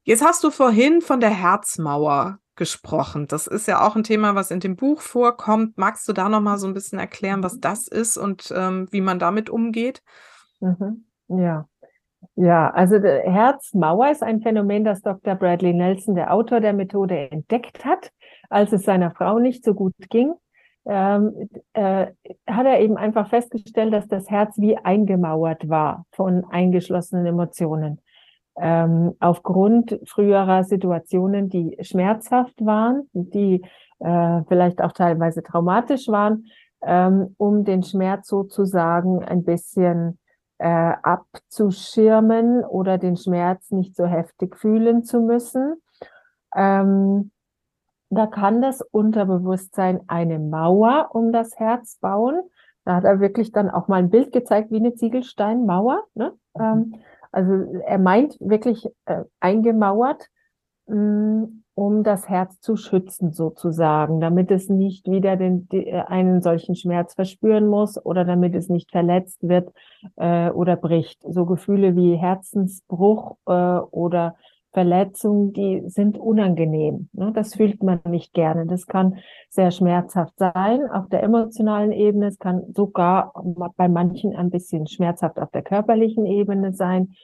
Jetzt 0.04 0.24
hast 0.24 0.44
du 0.44 0.52
vorhin 0.52 1.02
von 1.02 1.20
der 1.20 1.32
Herzmauer 1.32 2.40
gesprochen. 2.56 3.28
Das 3.28 3.48
ist 3.48 3.68
ja 3.68 3.86
auch 3.86 3.98
ein 3.98 4.04
Thema, 4.04 4.36
was 4.36 4.50
in 4.50 4.62
dem 4.62 4.78
Buch 4.78 5.02
vorkommt. 5.02 5.78
Magst 5.78 6.08
du 6.08 6.14
da 6.14 6.30
noch 6.30 6.40
mal 6.40 6.58
so 6.58 6.68
ein 6.68 6.74
bisschen 6.74 7.00
erklären, 7.00 7.44
was 7.44 7.60
das 7.60 7.88
ist 7.90 8.18
und 8.18 8.54
ähm, 8.56 8.88
wie 8.92 9.02
man 9.02 9.20
damit 9.20 9.50
umgeht? 9.50 10.02
Mhm. 10.62 11.06
Ja. 11.28 11.68
Ja, 12.36 12.70
also 12.72 12.98
Herzmauer 12.98 14.10
ist 14.10 14.24
ein 14.24 14.42
Phänomen, 14.42 14.84
das 14.84 15.02
Dr. 15.02 15.36
Bradley 15.36 15.74
Nelson, 15.74 16.16
der 16.16 16.34
Autor 16.34 16.60
der 16.60 16.74
Methode, 16.74 17.30
entdeckt 17.32 17.86
hat, 17.86 18.12
als 18.50 18.74
es 18.74 18.84
seiner 18.84 19.12
Frau 19.12 19.40
nicht 19.40 19.64
so 19.64 19.74
gut 19.74 19.94
ging. 20.10 20.34
Ähm, 20.88 21.50
äh, 21.74 22.08
hat 22.48 22.66
er 22.66 22.80
eben 22.80 22.96
einfach 22.98 23.30
festgestellt, 23.30 23.92
dass 23.94 24.08
das 24.08 24.30
Herz 24.30 24.58
wie 24.60 24.78
eingemauert 24.78 25.68
war 25.68 26.06
von 26.12 26.46
eingeschlossenen 26.52 27.26
Emotionen. 27.26 28.02
Ähm, 28.58 29.16
aufgrund 29.20 30.00
früherer 30.06 30.64
Situationen, 30.64 31.50
die 31.50 31.78
schmerzhaft 31.82 32.64
waren, 32.64 33.10
die 33.14 33.64
äh, 34.00 34.42
vielleicht 34.48 34.82
auch 34.82 34.92
teilweise 34.92 35.42
traumatisch 35.42 36.08
waren, 36.08 36.46
ähm, 36.84 37.34
um 37.38 37.66
den 37.66 37.84
Schmerz 37.84 38.28
sozusagen 38.28 39.24
ein 39.24 39.44
bisschen 39.44 40.20
äh, 40.58 40.94
abzuschirmen 41.04 42.64
oder 42.64 42.98
den 42.98 43.18
Schmerz 43.18 43.72
nicht 43.72 43.96
so 43.96 44.06
heftig 44.06 44.56
fühlen 44.56 45.04
zu 45.04 45.22
müssen. 45.22 45.82
Ähm, 46.56 47.32
da 48.10 48.28
kann 48.28 48.62
das 48.62 48.82
Unterbewusstsein 48.82 50.02
eine 50.08 50.40
Mauer 50.40 51.10
um 51.12 51.32
das 51.32 51.60
Herz 51.60 51.98
bauen. 52.00 52.40
Da 52.86 52.96
hat 52.96 53.04
er 53.04 53.20
wirklich 53.20 53.52
dann 53.52 53.70
auch 53.70 53.88
mal 53.88 53.98
ein 53.98 54.10
Bild 54.10 54.32
gezeigt 54.32 54.72
wie 54.72 54.78
eine 54.78 54.94
Ziegelsteinmauer. 54.94 56.04
Ne? 56.14 56.34
Mhm. 56.56 56.62
Ähm, 56.62 56.96
also 57.32 57.82
er 57.86 57.98
meint 57.98 58.38
wirklich 58.40 58.88
äh, 59.06 59.24
eingemauert. 59.40 60.30
Mh, 60.88 60.96
mm, 60.96 61.64
um 61.76 62.04
das 62.04 62.30
Herz 62.30 62.62
zu 62.62 62.78
schützen 62.78 63.34
sozusagen, 63.34 64.22
damit 64.22 64.50
es 64.50 64.70
nicht 64.70 65.12
wieder 65.12 65.36
den, 65.36 65.68
äh, 65.72 66.04
einen 66.08 66.42
solchen 66.42 66.76
Schmerz 66.76 67.14
verspüren 67.14 67.68
muss 67.68 68.04
oder 68.04 68.24
damit 68.24 68.56
es 68.56 68.70
nicht 68.70 68.92
verletzt 68.92 69.48
wird 69.48 69.72
äh, 70.16 70.50
oder 70.50 70.78
bricht. 70.78 71.22
So 71.28 71.46
Gefühle 71.46 71.96
wie 71.96 72.16
Herzensbruch 72.16 73.36
äh, 73.46 73.52
oder 73.52 74.36
Verletzung, 74.72 75.54
die 75.54 75.84
sind 75.88 76.18
unangenehm. 76.18 77.08
Ne? 77.14 77.32
Das 77.34 77.56
fühlt 77.56 77.82
man 77.82 78.02
nicht 78.10 78.34
gerne. 78.34 78.66
Das 78.66 78.88
kann 78.88 79.20
sehr 79.50 79.72
schmerzhaft 79.72 80.38
sein 80.38 80.82
auf 80.92 81.08
der 81.08 81.24
emotionalen 81.24 81.94
Ebene. 81.94 82.28
Es 82.28 82.40
kann 82.40 82.62
sogar 82.74 83.34
bei 83.78 83.88
manchen 83.88 84.36
ein 84.36 84.50
bisschen 84.50 84.88
schmerzhaft 84.88 85.40
auf 85.40 85.50
der 85.52 85.62
körperlichen 85.62 86.26
Ebene 86.26 86.74
sein. 86.74 87.16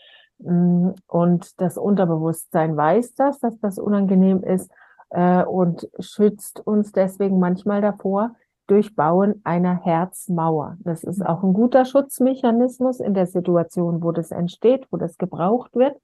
Mm, 0.42 0.90
und 1.08 1.62
das 1.62 1.78
Unterbewusstsein 1.78 2.76
weiß 2.76 3.16
das, 3.16 3.40
dass 3.40 3.60
das 3.60 3.80
unangenehm 3.80 4.44
ist 4.44 4.72
äh, 5.10 5.44
und 5.44 5.90
schützt 6.00 6.66
uns 6.66 6.92
deswegen 6.92 7.40
manchmal 7.40 7.82
davor 7.82 8.36
durch 8.68 8.96
Bauen 8.96 9.42
einer 9.44 9.76
Herzmauer. 9.76 10.78
Das 10.80 11.04
ist 11.04 11.26
auch 11.26 11.44
ein 11.44 11.54
guter 11.54 11.86
Schutzmechanismus 11.86 13.00
in 13.00 13.14
der 13.14 13.28
Situation, 13.28 14.02
wo 14.02 14.12
das 14.12 14.32
entsteht, 14.32 14.88
wo 14.92 14.98
das 14.98 15.18
gebraucht 15.18 15.76
wird. 15.76 15.98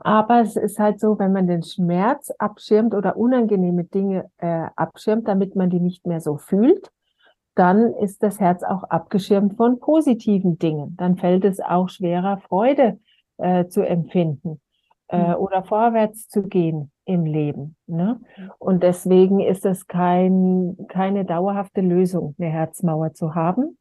Aber 0.00 0.40
es 0.40 0.56
ist 0.56 0.78
halt 0.78 1.00
so, 1.00 1.18
wenn 1.18 1.32
man 1.32 1.46
den 1.46 1.62
Schmerz 1.62 2.30
abschirmt 2.38 2.94
oder 2.94 3.16
unangenehme 3.16 3.84
Dinge 3.84 4.30
äh, 4.38 4.68
abschirmt, 4.76 5.26
damit 5.26 5.56
man 5.56 5.70
die 5.70 5.80
nicht 5.80 6.06
mehr 6.06 6.20
so 6.20 6.36
fühlt, 6.36 6.90
dann 7.58 7.92
ist 7.94 8.22
das 8.22 8.38
Herz 8.38 8.62
auch 8.62 8.84
abgeschirmt 8.84 9.56
von 9.56 9.80
positiven 9.80 10.58
Dingen. 10.58 10.96
Dann 10.96 11.16
fällt 11.16 11.44
es 11.44 11.60
auch 11.60 11.88
schwerer, 11.88 12.38
Freude 12.38 13.00
äh, 13.38 13.66
zu 13.66 13.82
empfinden 13.82 14.60
äh, 15.08 15.28
mhm. 15.28 15.34
oder 15.36 15.64
vorwärts 15.64 16.28
zu 16.28 16.42
gehen 16.42 16.92
im 17.04 17.24
Leben. 17.24 17.76
Ne? 17.86 18.20
Und 18.58 18.82
deswegen 18.82 19.40
ist 19.40 19.66
es 19.66 19.86
kein, 19.86 20.76
keine 20.88 21.24
dauerhafte 21.24 21.80
Lösung, 21.80 22.34
eine 22.38 22.50
Herzmauer 22.50 23.14
zu 23.14 23.34
haben. 23.34 23.78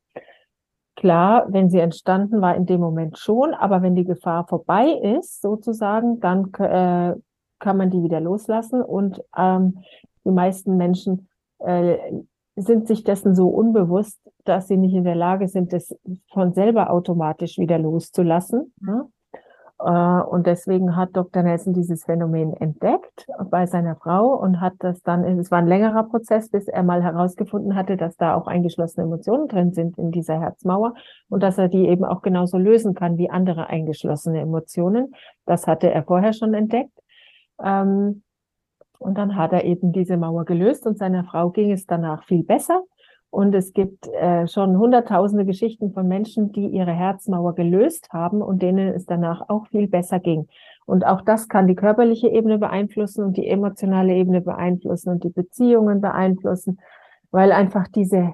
Klar, 0.95 1.45
wenn 1.49 1.69
sie 1.69 1.79
entstanden 1.79 2.41
war 2.41 2.55
in 2.55 2.65
dem 2.65 2.79
Moment 2.79 3.19
schon, 3.19 3.53
aber 3.53 3.83
wenn 3.83 3.93
die 3.93 4.05
Gefahr 4.05 4.47
vorbei 4.47 4.87
ist, 5.19 5.41
sozusagen, 5.41 6.19
dann 6.19 6.51
äh, 6.53 7.13
kann 7.59 7.77
man 7.77 7.91
die 7.91 8.01
wieder 8.01 8.19
loslassen 8.19 8.81
und 8.81 9.21
ähm, 9.37 9.83
die 10.25 10.31
meisten 10.31 10.77
Menschen 10.77 11.27
äh, 11.59 11.97
sind 12.57 12.87
sich 12.87 13.03
dessen 13.03 13.35
so 13.35 13.47
unbewusst, 13.47 14.19
dass 14.43 14.67
sie 14.67 14.77
nicht 14.77 14.93
in 14.93 15.03
der 15.03 15.15
Lage 15.15 15.47
sind, 15.47 15.73
das 15.73 15.95
von 16.33 16.53
selber 16.53 16.89
automatisch 16.89 17.57
wieder 17.57 17.77
loszulassen. 17.77 18.73
Ne? 18.81 19.05
Und 19.79 20.47
deswegen 20.47 20.95
hat 20.95 21.09
Dr. 21.13 21.43
Nelson 21.43 21.73
dieses 21.73 22.05
Phänomen 22.05 22.53
entdeckt 22.53 23.27
bei 23.51 23.67
seiner 23.67 23.95
Frau 23.95 24.33
und 24.33 24.59
hat 24.59 24.73
das 24.79 25.03
dann, 25.03 25.23
es 25.23 25.51
war 25.51 25.59
ein 25.59 25.67
längerer 25.67 26.03
Prozess, 26.03 26.49
bis 26.49 26.67
er 26.67 26.81
mal 26.81 27.03
herausgefunden 27.03 27.75
hatte, 27.75 27.95
dass 27.95 28.17
da 28.17 28.33
auch 28.33 28.47
eingeschlossene 28.47 29.05
Emotionen 29.05 29.47
drin 29.47 29.73
sind 29.73 29.99
in 29.99 30.09
dieser 30.09 30.39
Herzmauer 30.41 30.95
und 31.29 31.43
dass 31.43 31.59
er 31.59 31.67
die 31.67 31.87
eben 31.87 32.05
auch 32.05 32.23
genauso 32.23 32.57
lösen 32.57 32.95
kann 32.95 33.19
wie 33.19 33.29
andere 33.29 33.67
eingeschlossene 33.67 34.41
Emotionen. 34.41 35.13
Das 35.45 35.67
hatte 35.67 35.91
er 35.91 36.03
vorher 36.03 36.33
schon 36.33 36.55
entdeckt. 36.55 36.97
Ähm, 37.63 38.23
und 38.99 39.17
dann 39.17 39.35
hat 39.35 39.53
er 39.53 39.63
eben 39.63 39.91
diese 39.91 40.17
Mauer 40.17 40.45
gelöst 40.45 40.85
und 40.85 40.97
seiner 40.97 41.23
Frau 41.23 41.49
ging 41.49 41.71
es 41.71 41.85
danach 41.85 42.23
viel 42.25 42.43
besser. 42.43 42.83
Und 43.29 43.53
es 43.53 43.73
gibt 43.73 44.07
äh, 44.07 44.47
schon 44.47 44.77
hunderttausende 44.77 45.45
Geschichten 45.45 45.91
von 45.91 46.07
Menschen, 46.07 46.53
die 46.53 46.67
ihre 46.67 46.93
Herzmauer 46.93 47.55
gelöst 47.55 48.09
haben 48.13 48.41
und 48.41 48.61
denen 48.61 48.93
es 48.93 49.05
danach 49.05 49.49
auch 49.49 49.67
viel 49.67 49.87
besser 49.87 50.19
ging. 50.19 50.47
Und 50.85 51.05
auch 51.05 51.21
das 51.21 51.49
kann 51.49 51.67
die 51.67 51.75
körperliche 51.75 52.29
Ebene 52.29 52.57
beeinflussen 52.57 53.25
und 53.25 53.35
die 53.35 53.47
emotionale 53.47 54.13
Ebene 54.13 54.39
beeinflussen 54.39 55.09
und 55.09 55.23
die 55.25 55.29
Beziehungen 55.29 55.99
beeinflussen, 55.99 56.79
weil 57.29 57.51
einfach 57.51 57.89
diese 57.89 58.33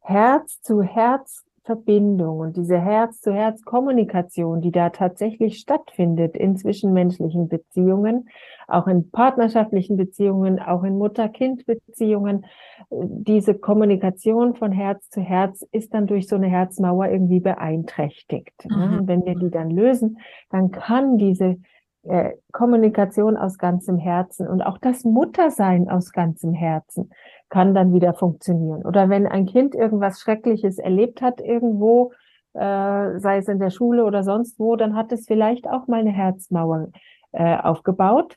Herz 0.00 0.60
zu 0.62 0.82
Herz 0.82 1.44
Verbindung 1.68 2.38
und 2.38 2.56
diese 2.56 2.78
Herz-zu-Herz-Kommunikation, 2.80 4.62
die 4.62 4.72
da 4.72 4.88
tatsächlich 4.88 5.58
stattfindet 5.58 6.34
in 6.34 6.56
zwischenmenschlichen 6.56 7.46
Beziehungen, 7.46 8.30
auch 8.66 8.86
in 8.86 9.10
partnerschaftlichen 9.10 9.98
Beziehungen, 9.98 10.60
auch 10.60 10.82
in 10.82 10.96
Mutter-Kind-Beziehungen, 10.96 12.46
diese 12.90 13.54
Kommunikation 13.54 14.54
von 14.54 14.72
Herz 14.72 15.10
zu 15.10 15.20
Herz 15.20 15.62
ist 15.70 15.92
dann 15.92 16.06
durch 16.06 16.26
so 16.26 16.36
eine 16.36 16.48
Herzmauer 16.48 17.08
irgendwie 17.08 17.40
beeinträchtigt. 17.40 18.64
Ne? 18.64 18.86
Mhm. 18.86 18.98
Und 19.00 19.08
wenn 19.08 19.26
wir 19.26 19.34
die 19.34 19.50
dann 19.50 19.68
lösen, 19.68 20.20
dann 20.48 20.70
kann 20.70 21.18
diese 21.18 21.58
äh, 22.04 22.32
Kommunikation 22.52 23.36
aus 23.36 23.58
ganzem 23.58 23.98
Herzen 23.98 24.48
und 24.48 24.62
auch 24.62 24.78
das 24.78 25.04
Muttersein 25.04 25.90
aus 25.90 26.12
ganzem 26.12 26.54
Herzen 26.54 27.10
kann 27.48 27.74
dann 27.74 27.92
wieder 27.92 28.14
funktionieren. 28.14 28.84
Oder 28.84 29.08
wenn 29.08 29.26
ein 29.26 29.46
Kind 29.46 29.74
irgendwas 29.74 30.20
Schreckliches 30.20 30.78
erlebt 30.78 31.22
hat 31.22 31.40
irgendwo, 31.40 32.12
äh, 32.54 33.18
sei 33.18 33.38
es 33.38 33.48
in 33.48 33.58
der 33.58 33.70
Schule 33.70 34.04
oder 34.04 34.22
sonst 34.22 34.58
wo, 34.58 34.76
dann 34.76 34.94
hat 34.94 35.12
es 35.12 35.26
vielleicht 35.26 35.68
auch 35.68 35.86
mal 35.86 36.00
eine 36.00 36.10
Herzmauer 36.10 36.88
äh, 37.32 37.56
aufgebaut. 37.56 38.36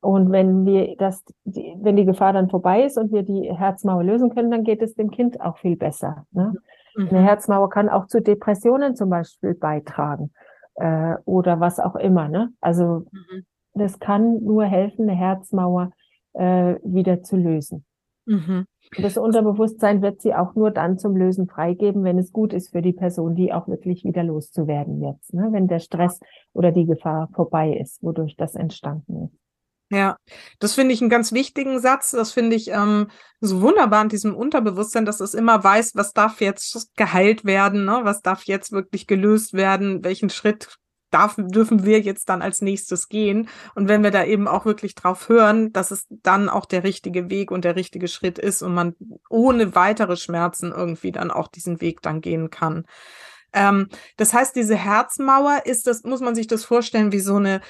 Und 0.00 0.32
wenn 0.32 0.66
wir 0.66 0.96
das, 0.98 1.24
die, 1.44 1.74
wenn 1.80 1.96
die 1.96 2.04
Gefahr 2.04 2.34
dann 2.34 2.50
vorbei 2.50 2.84
ist 2.84 2.98
und 2.98 3.10
wir 3.10 3.22
die 3.22 3.50
Herzmauer 3.50 4.04
lösen 4.04 4.34
können, 4.34 4.50
dann 4.50 4.64
geht 4.64 4.82
es 4.82 4.94
dem 4.94 5.10
Kind 5.10 5.40
auch 5.40 5.56
viel 5.58 5.76
besser. 5.76 6.26
Ne? 6.32 6.54
Mhm. 6.94 7.08
Eine 7.08 7.22
Herzmauer 7.22 7.70
kann 7.70 7.88
auch 7.88 8.06
zu 8.06 8.20
Depressionen 8.20 8.96
zum 8.96 9.08
Beispiel 9.08 9.54
beitragen 9.54 10.32
äh, 10.74 11.14
oder 11.24 11.60
was 11.60 11.80
auch 11.80 11.96
immer. 11.96 12.28
Ne? 12.28 12.52
Also 12.60 13.06
mhm. 13.10 13.46
das 13.72 13.98
kann 13.98 14.42
nur 14.44 14.64
helfen, 14.64 15.08
eine 15.08 15.18
Herzmauer 15.18 15.90
äh, 16.34 16.74
wieder 16.84 17.22
zu 17.22 17.36
lösen. 17.36 17.86
Mhm. 18.26 18.66
Das 18.98 19.16
Unterbewusstsein 19.16 20.02
wird 20.02 20.20
sie 20.20 20.34
auch 20.34 20.54
nur 20.54 20.70
dann 20.70 20.98
zum 20.98 21.16
Lösen 21.16 21.48
freigeben, 21.48 22.04
wenn 22.04 22.18
es 22.18 22.32
gut 22.32 22.52
ist 22.52 22.70
für 22.70 22.82
die 22.82 22.92
Person, 22.92 23.34
die 23.34 23.52
auch 23.52 23.68
wirklich 23.68 24.04
wieder 24.04 24.22
loszuwerden 24.22 25.02
jetzt, 25.02 25.34
ne? 25.34 25.48
wenn 25.50 25.68
der 25.68 25.80
Stress 25.80 26.20
oder 26.52 26.70
die 26.70 26.86
Gefahr 26.86 27.28
vorbei 27.34 27.76
ist, 27.80 28.02
wodurch 28.02 28.36
das 28.36 28.54
entstanden 28.54 29.24
ist. 29.24 29.44
Ja, 29.90 30.16
das 30.58 30.74
finde 30.74 30.94
ich 30.94 31.02
einen 31.02 31.10
ganz 31.10 31.32
wichtigen 31.32 31.78
Satz. 31.78 32.10
Das 32.10 32.32
finde 32.32 32.56
ich 32.56 32.70
ähm, 32.70 33.08
so 33.40 33.60
wunderbar 33.60 34.00
an 34.00 34.08
diesem 34.08 34.34
Unterbewusstsein, 34.34 35.04
dass 35.04 35.20
es 35.20 35.34
immer 35.34 35.62
weiß, 35.62 35.92
was 35.94 36.12
darf 36.12 36.40
jetzt 36.40 36.96
geheilt 36.96 37.44
werden, 37.44 37.84
ne? 37.84 38.00
was 38.02 38.22
darf 38.22 38.44
jetzt 38.44 38.72
wirklich 38.72 39.06
gelöst 39.06 39.52
werden, 39.52 40.02
welchen 40.02 40.30
Schritt 40.30 40.78
darf, 41.14 41.36
dürfen 41.38 41.84
wir 41.84 42.00
jetzt 42.00 42.28
dann 42.28 42.42
als 42.42 42.60
nächstes 42.60 43.08
gehen. 43.08 43.48
Und 43.74 43.88
wenn 43.88 44.02
wir 44.02 44.10
da 44.10 44.24
eben 44.24 44.48
auch 44.48 44.64
wirklich 44.64 44.94
drauf 44.94 45.28
hören, 45.28 45.72
dass 45.72 45.90
es 45.90 46.06
dann 46.10 46.48
auch 46.48 46.66
der 46.66 46.84
richtige 46.84 47.30
Weg 47.30 47.50
und 47.50 47.64
der 47.64 47.76
richtige 47.76 48.08
Schritt 48.08 48.38
ist 48.38 48.62
und 48.62 48.74
man 48.74 48.94
ohne 49.30 49.74
weitere 49.74 50.16
Schmerzen 50.16 50.72
irgendwie 50.72 51.12
dann 51.12 51.30
auch 51.30 51.48
diesen 51.48 51.80
Weg 51.80 52.02
dann 52.02 52.20
gehen 52.20 52.50
kann. 52.50 52.84
Ähm, 53.52 53.88
das 54.16 54.34
heißt, 54.34 54.56
diese 54.56 54.76
Herzmauer 54.76 55.62
ist 55.64 55.86
das, 55.86 56.02
muss 56.02 56.20
man 56.20 56.34
sich 56.34 56.48
das 56.48 56.64
vorstellen, 56.64 57.12
wie 57.12 57.20
so 57.20 57.36
eine 57.36 57.60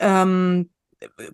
ähm, 0.00 0.70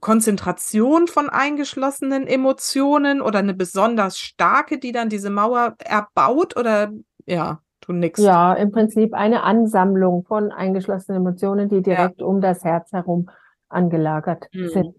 Konzentration 0.01 1.09
von 1.09 1.31
eingeschlossenen 1.31 2.27
Emotionen 2.27 3.23
oder 3.23 3.39
eine 3.39 3.55
besonders 3.55 4.19
starke, 4.19 4.79
die 4.79 4.93
dann 4.93 5.09
diese 5.09 5.31
Mauer 5.31 5.75
erbaut 5.79 6.57
oder 6.57 6.93
ja. 7.27 7.61
Du 7.87 7.93
nix. 7.93 8.21
Ja, 8.21 8.55
im 8.55 8.73
Prinzip 8.73 9.15
eine 9.15 9.43
Ansammlung 9.43 10.25
von 10.25 10.53
eingeschlossenen 10.53 11.21
Emotionen, 11.21 11.69
die 11.69 11.83
direkt 11.83 12.21
ja. 12.21 12.27
um 12.27 12.41
das 12.41 12.65
Herz 12.65 12.93
herum 12.93 13.29
angelagert 13.69 14.47
mhm. 14.53 14.69
sind. 14.69 14.95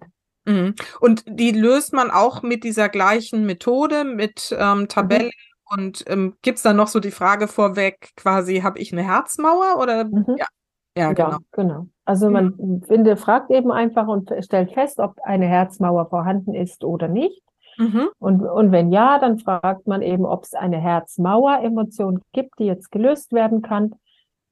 Mhm. 0.45 0.75
Und 0.99 1.23
die 1.27 1.51
löst 1.51 1.93
man 1.93 2.11
auch 2.11 2.43
mit 2.43 2.63
dieser 2.63 2.89
gleichen 2.89 3.45
Methode, 3.45 4.03
mit 4.03 4.55
ähm, 4.57 4.88
Tabellen. 4.88 5.27
Mhm. 5.27 5.31
Und 5.67 6.03
ähm, 6.07 6.36
gibt 6.43 6.57
es 6.57 6.63
dann 6.63 6.75
noch 6.75 6.88
so 6.88 6.99
die 6.99 7.11
Frage 7.11 7.47
vorweg, 7.47 8.11
quasi, 8.15 8.59
habe 8.59 8.77
ich 8.77 8.93
eine 8.93 9.03
Herzmauer 9.03 9.79
oder? 9.81 10.05
Mhm. 10.05 10.36
Ja. 10.38 10.45
Ja, 10.97 11.11
genau. 11.11 11.29
Ja, 11.31 11.38
genau. 11.51 11.88
Also 12.05 12.29
man 12.29 12.53
mhm. 12.57 12.81
finde, 12.83 13.17
fragt 13.17 13.51
eben 13.51 13.71
einfach 13.71 14.07
und 14.07 14.31
stellt 14.39 14.71
fest, 14.71 14.99
ob 14.99 15.19
eine 15.23 15.45
Herzmauer 15.45 16.07
vorhanden 16.09 16.53
ist 16.53 16.83
oder 16.83 17.07
nicht. 17.07 17.41
Mhm. 17.78 18.09
Und, 18.19 18.41
und 18.41 18.71
wenn 18.71 18.91
ja, 18.91 19.19
dann 19.19 19.39
fragt 19.39 19.88
man 19.88 20.01
eben, 20.01 20.26
ob 20.26 20.43
es 20.43 20.53
eine 20.53 20.78
Herzmauer-Emotion 20.78 22.21
gibt, 22.34 22.59
die 22.59 22.65
jetzt 22.65 22.91
gelöst 22.91 23.34
werden 23.34 23.61
kann. 23.61 23.95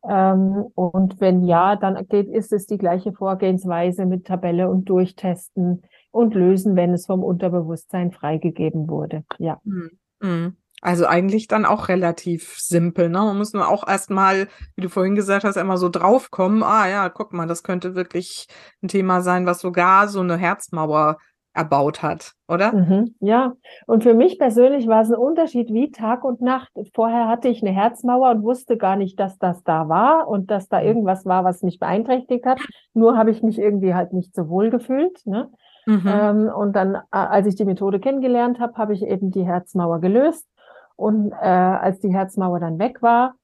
Ähm, 0.07 0.65
und 0.75 1.19
wenn 1.21 1.43
ja, 1.43 1.75
dann 1.75 2.07
geht, 2.07 2.27
ist 2.27 2.51
es 2.51 2.65
die 2.65 2.77
gleiche 2.77 3.13
Vorgehensweise 3.13 4.05
mit 4.05 4.25
Tabelle 4.25 4.69
und 4.69 4.85
Durchtesten 4.89 5.83
und 6.11 6.35
lösen, 6.35 6.75
wenn 6.75 6.93
es 6.93 7.05
vom 7.05 7.23
Unterbewusstsein 7.23 8.11
freigegeben 8.11 8.89
wurde. 8.89 9.23
Ja. 9.39 9.59
Mhm. 9.63 9.91
mhm. 10.21 10.57
Also 10.83 11.05
eigentlich 11.05 11.47
dann 11.47 11.63
auch 11.63 11.87
relativ 11.87 12.57
simpel. 12.57 13.07
Ne? 13.07 13.19
Man 13.19 13.37
muss 13.37 13.53
nur 13.53 13.69
auch 13.69 13.87
erstmal, 13.87 14.49
wie 14.75 14.81
du 14.81 14.89
vorhin 14.89 15.15
gesagt 15.15 15.45
hast, 15.45 15.55
einmal 15.55 15.77
so 15.77 15.87
draufkommen. 15.87 16.61
Ah 16.61 16.89
ja, 16.89 17.07
guck 17.07 17.31
mal, 17.31 17.47
das 17.47 17.63
könnte 17.63 17.95
wirklich 17.95 18.47
ein 18.81 18.89
Thema 18.89 19.21
sein, 19.21 19.45
was 19.45 19.61
sogar 19.61 20.09
so 20.09 20.19
eine 20.19 20.35
Herzmauer 20.35 21.19
erbaut 21.53 22.01
hat, 22.01 22.33
oder? 22.47 22.73
Mhm, 22.73 23.15
ja, 23.19 23.53
und 23.85 24.03
für 24.03 24.13
mich 24.13 24.39
persönlich 24.39 24.87
war 24.87 25.01
es 25.01 25.11
ein 25.11 25.17
Unterschied 25.17 25.71
wie 25.71 25.91
Tag 25.91 26.23
und 26.23 26.41
Nacht. 26.41 26.71
Vorher 26.93 27.27
hatte 27.27 27.47
ich 27.47 27.61
eine 27.61 27.71
Herzmauer 27.71 28.31
und 28.31 28.43
wusste 28.43 28.77
gar 28.77 28.95
nicht, 28.95 29.19
dass 29.19 29.37
das 29.37 29.63
da 29.63 29.87
war 29.87 30.27
und 30.27 30.49
dass 30.49 30.67
da 30.67 30.79
mhm. 30.79 30.87
irgendwas 30.87 31.25
war, 31.25 31.43
was 31.43 31.61
mich 31.61 31.79
beeinträchtigt 31.79 32.45
hat. 32.45 32.59
Nur 32.93 33.17
habe 33.17 33.31
ich 33.31 33.43
mich 33.43 33.59
irgendwie 33.59 33.93
halt 33.93 34.13
nicht 34.13 34.33
so 34.33 34.49
wohl 34.49 34.69
gefühlt. 34.69 35.25
Ne? 35.25 35.49
Mhm. 35.85 36.03
Ähm, 36.07 36.51
und 36.55 36.75
dann, 36.75 36.97
als 37.11 37.47
ich 37.47 37.55
die 37.55 37.65
Methode 37.65 37.99
kennengelernt 37.99 38.59
habe, 38.59 38.75
habe 38.77 38.93
ich 38.93 39.03
eben 39.03 39.31
die 39.31 39.45
Herzmauer 39.45 40.01
gelöst. 40.01 40.47
Und 40.95 41.31
äh, 41.31 41.45
als 41.45 41.99
die 41.99 42.13
Herzmauer 42.13 42.59
dann 42.59 42.79
weg 42.79 43.01
war, 43.01 43.35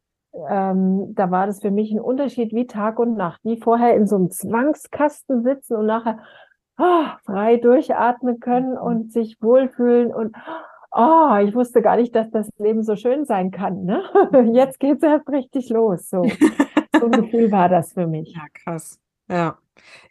ähm, 0.50 1.14
da 1.16 1.32
war 1.32 1.48
das 1.48 1.62
für 1.62 1.72
mich 1.72 1.92
ein 1.92 2.00
Unterschied 2.00 2.54
wie 2.54 2.68
Tag 2.68 3.00
und 3.00 3.16
Nacht. 3.16 3.42
Wie 3.44 3.60
vorher 3.60 3.96
in 3.96 4.08
so 4.08 4.16
einem 4.16 4.30
Zwangskasten 4.30 5.44
sitzen 5.44 5.76
und 5.76 5.88
nachher 5.88 6.20
oh, 6.80 7.06
frei 7.26 7.58
durchatmen 7.58 8.40
können 8.40 8.72
mhm. 8.72 8.78
und 8.78 9.12
sich 9.12 9.38
wohlfühlen 9.42 10.14
und 10.14 10.36
oh, 10.92 11.36
ich 11.44 11.54
wusste 11.54 11.82
gar 11.82 11.98
nicht, 11.98 12.16
dass 12.16 12.32
das 12.32 12.50
Leben 12.58 12.84
so 12.84 12.96
schön 12.96 13.26
sein 13.26 13.52
kann. 13.52 13.86
Ne? 13.86 14.04
Jetzt 14.54 14.80
geht's 14.80 15.04
erst 15.04 15.30
richtig 15.30 15.70
los. 15.70 16.10
So, 16.10 16.24
so 17.00 17.06
ein 17.06 17.12
Gefühl 17.12 17.52
war 17.52 17.70
das 17.70 17.94
für 17.94 18.08
mich. 18.08 18.34
Ja, 18.34 18.46
krass. 18.54 19.00
Ja. 19.30 19.58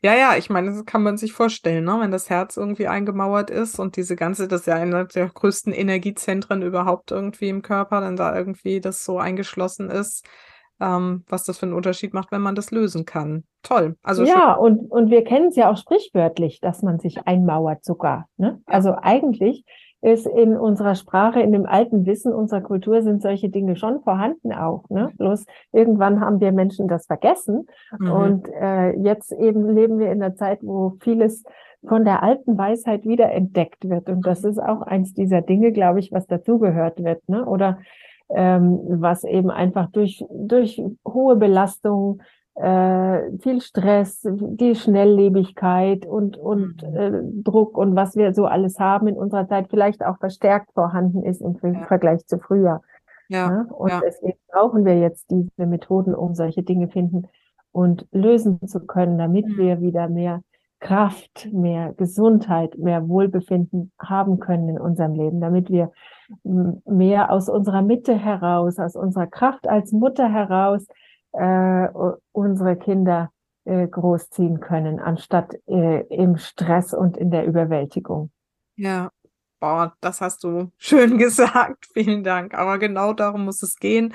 Ja, 0.03 0.15
ja, 0.15 0.35
ich 0.37 0.49
meine, 0.49 0.71
das 0.71 0.87
kann 0.87 1.03
man 1.03 1.19
sich 1.19 1.35
vorstellen, 1.35 1.85
ne? 1.85 1.99
wenn 2.01 2.11
das 2.11 2.31
Herz 2.31 2.57
irgendwie 2.57 2.89
eingemauert 2.89 3.51
ist 3.51 3.79
und 3.79 3.97
diese 3.97 4.17
ganze, 4.17 4.49
das 4.49 4.63
ist 4.63 4.67
ja 4.67 4.77
einer 4.77 5.05
der 5.05 5.29
größten 5.29 5.75
Energiezentren 5.75 6.63
überhaupt 6.63 7.11
irgendwie 7.11 7.51
im 7.51 7.61
Körper, 7.61 8.01
dann 8.01 8.17
da 8.17 8.35
irgendwie 8.35 8.81
das 8.81 9.05
so 9.05 9.19
eingeschlossen 9.19 9.91
ist 9.91 10.27
ähm, 10.81 11.25
was 11.29 11.45
das 11.45 11.59
für 11.59 11.67
einen 11.67 11.75
Unterschied 11.75 12.15
macht, 12.15 12.33
wenn 12.33 12.41
man 12.41 12.55
das 12.55 12.71
lösen 12.71 13.05
kann. 13.05 13.45
Toll. 13.63 13.97
Also 14.03 14.25
ja, 14.25 14.55
und, 14.55 14.91
und 14.91 15.11
wir 15.11 15.25
kennen 15.25 15.49
es 15.49 15.57
ja 15.57 15.71
auch 15.71 15.77
sprichwörtlich, 15.77 16.61
dass 16.61 16.83
man 16.83 16.99
sich 16.99 17.27
einmauert 17.27 17.85
sogar. 17.85 18.27
Ne? 18.37 18.61
Also 18.67 18.95
eigentlich 19.01 19.65
ist 20.01 20.27
in 20.27 20.57
unserer 20.57 20.95
Sprache, 20.95 21.41
in 21.41 21.51
dem 21.51 21.67
alten 21.67 22.07
Wissen 22.07 22.33
unserer 22.33 22.61
Kultur 22.61 23.03
sind 23.03 23.21
solche 23.21 23.49
Dinge 23.49 23.75
schon 23.75 24.01
vorhanden 24.03 24.53
auch. 24.53 24.89
Ne? 24.91 25.11
Bloß 25.19 25.45
irgendwann 25.73 26.21
haben 26.21 26.41
wir 26.41 26.53
Menschen 26.53 26.87
das 26.87 27.07
vergessen. 27.07 27.67
Mhm. 27.99 28.13
Und 28.13 28.49
äh, 28.49 28.93
jetzt 28.93 29.33
eben 29.33 29.69
leben 29.75 29.99
wir 29.99 30.13
in 30.13 30.23
einer 30.23 30.37
Zeit, 30.37 30.61
wo 30.63 30.97
vieles 31.01 31.43
von 31.87 32.05
der 32.05 32.23
alten 32.23 32.57
Weisheit 32.57 33.05
wieder 33.05 33.33
entdeckt 33.33 33.89
wird. 33.89 34.09
Und 34.09 34.25
das 34.25 34.45
ist 34.45 34.59
auch 34.59 34.83
eins 34.83 35.15
dieser 35.15 35.43
Dinge, 35.43 35.73
glaube 35.73 35.99
ich, 35.99 36.13
was 36.13 36.27
dazugehört 36.27 37.03
wird. 37.03 37.29
Ne? 37.29 37.45
Oder 37.45 37.79
ähm, 38.31 38.81
was 38.89 39.25
eben 39.25 39.51
einfach 39.51 39.91
durch, 39.91 40.25
durch 40.31 40.83
hohe 41.07 41.37
Belastung, 41.37 42.21
äh, 42.55 43.39
viel 43.39 43.61
Stress, 43.61 44.21
die 44.25 44.75
Schnelllebigkeit 44.75 46.05
und, 46.05 46.37
und 46.37 46.83
mhm. 46.83 46.97
äh, 46.97 47.23
Druck 47.43 47.79
und 47.79 47.95
was 47.95 48.17
wir 48.17 48.35
so 48.35 48.47
alles 48.47 48.81
haben 48.81 49.07
in 49.07 49.17
unserer 49.17 49.49
Zeit 49.49 49.69
vielleicht 49.71 50.05
auch 50.05 50.19
verstärkt 50.19 50.73
vorhanden 50.73 51.23
ist 51.23 51.41
im 51.41 51.57
ja. 51.63 51.87
Vergleich 51.87 52.27
zu 52.27 52.39
früher. 52.39 52.83
Ja, 53.29 53.51
ja? 53.51 53.67
Und 53.71 53.91
ja. 53.91 54.01
deswegen 54.05 54.39
brauchen 54.51 54.85
wir 54.85 54.99
jetzt 54.99 55.31
diese 55.31 55.67
Methoden, 55.67 56.15
um 56.15 56.35
solche 56.35 56.63
Dinge 56.63 56.89
finden 56.89 57.29
und 57.71 58.07
lösen 58.11 58.67
zu 58.67 58.81
können, 58.81 59.19
damit 59.19 59.47
mhm. 59.47 59.59
wir 59.59 59.81
wieder 59.81 60.09
mehr 60.09 60.43
Kraft, 60.81 61.49
mehr 61.53 61.93
Gesundheit, 61.95 62.77
mehr 62.79 63.09
Wohlbefinden 63.09 63.93
haben 64.01 64.39
können 64.41 64.69
in 64.69 64.79
unserem 64.79 65.15
Leben, 65.15 65.41
damit 65.41 65.71
wir 65.71 65.93
mehr 66.43 67.31
aus 67.31 67.49
unserer 67.49 67.83
Mitte 67.83 68.17
heraus, 68.17 68.79
aus 68.79 68.97
unserer 68.97 69.27
Kraft 69.27 69.69
als 69.69 69.93
Mutter 69.93 70.31
heraus 70.31 70.87
äh, 71.33 71.89
unsere 72.33 72.77
Kinder 72.77 73.31
äh, 73.65 73.87
großziehen 73.87 74.61
können, 74.61 74.99
anstatt 74.99 75.55
äh, 75.67 76.01
im 76.09 76.37
Stress 76.37 76.95
und 76.95 77.17
in 77.17 77.31
der 77.31 77.47
Überwältigung. 77.47 78.31
Ja, 78.77 79.11
Boah, 79.61 79.97
das 80.01 80.21
hast 80.21 80.45
du 80.45 80.71
schön 80.79 81.19
gesagt. 81.19 81.87
Vielen 81.93 82.23
Dank. 82.23 82.55
Aber 82.55 82.79
genau 82.79 83.13
darum 83.13 83.45
muss 83.45 83.63
es 83.63 83.77
gehen. 83.77 84.15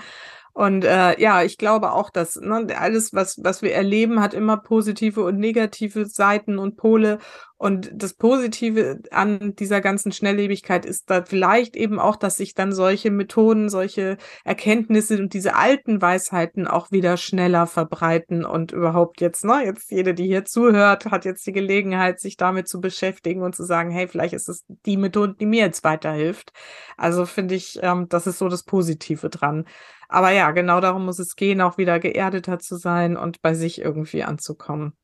Und 0.53 0.85
äh, 0.85 1.19
ja, 1.19 1.41
ich 1.41 1.57
glaube 1.57 1.91
auch, 1.93 2.11
dass 2.11 2.35
ne, 2.35 2.67
alles, 2.77 3.13
was, 3.13 3.43
was 3.43 3.63
wir 3.63 3.73
erleben, 3.73 4.21
hat 4.21 4.35
immer 4.35 4.57
positive 4.57 5.23
und 5.23 5.39
negative 5.39 6.05
Seiten 6.05 6.59
und 6.59 6.77
Pole. 6.77 7.17
Und 7.63 7.91
das 7.93 8.13
Positive 8.13 8.99
an 9.11 9.55
dieser 9.55 9.79
ganzen 9.79 10.11
Schnelllebigkeit 10.11 10.85
ist 10.85 11.09
da 11.09 11.23
vielleicht 11.23 11.77
eben 11.77 11.97
auch, 11.97 12.17
dass 12.17 12.35
sich 12.35 12.55
dann 12.55 12.73
solche 12.73 13.09
Methoden, 13.09 13.69
solche 13.69 14.17
Erkenntnisse 14.43 15.17
und 15.17 15.33
diese 15.33 15.55
alten 15.55 16.01
Weisheiten 16.01 16.67
auch 16.67 16.91
wieder 16.91 17.15
schneller 17.15 17.65
verbreiten 17.65 18.43
und 18.43 18.73
überhaupt 18.73 19.21
jetzt, 19.21 19.45
ne, 19.45 19.63
jetzt 19.63 19.91
jede, 19.91 20.13
die 20.13 20.25
hier 20.25 20.43
zuhört, 20.43 21.05
hat 21.05 21.23
jetzt 21.23 21.47
die 21.47 21.53
Gelegenheit, 21.53 22.19
sich 22.19 22.35
damit 22.35 22.67
zu 22.67 22.81
beschäftigen 22.81 23.43
und 23.43 23.55
zu 23.55 23.63
sagen, 23.63 23.91
hey, 23.91 24.09
vielleicht 24.09 24.33
ist 24.33 24.49
es 24.49 24.65
die 24.85 24.97
Methode, 24.97 25.35
die 25.39 25.45
mir 25.45 25.61
jetzt 25.61 25.85
weiterhilft. 25.85 26.51
Also 26.97 27.25
finde 27.25 27.55
ich, 27.55 27.79
ähm, 27.81 28.07
das 28.09 28.27
ist 28.27 28.39
so 28.39 28.49
das 28.49 28.63
Positive 28.63 29.29
dran. 29.29 29.63
Aber 30.09 30.31
ja, 30.31 30.51
genau 30.51 30.81
darum 30.81 31.05
muss 31.05 31.17
es 31.17 31.37
gehen, 31.37 31.61
auch 31.61 31.77
wieder 31.77 32.01
geerdeter 32.01 32.59
zu 32.59 32.75
sein 32.75 33.15
und 33.15 33.41
bei 33.41 33.53
sich 33.53 33.79
irgendwie 33.79 34.23
anzukommen. 34.23 34.97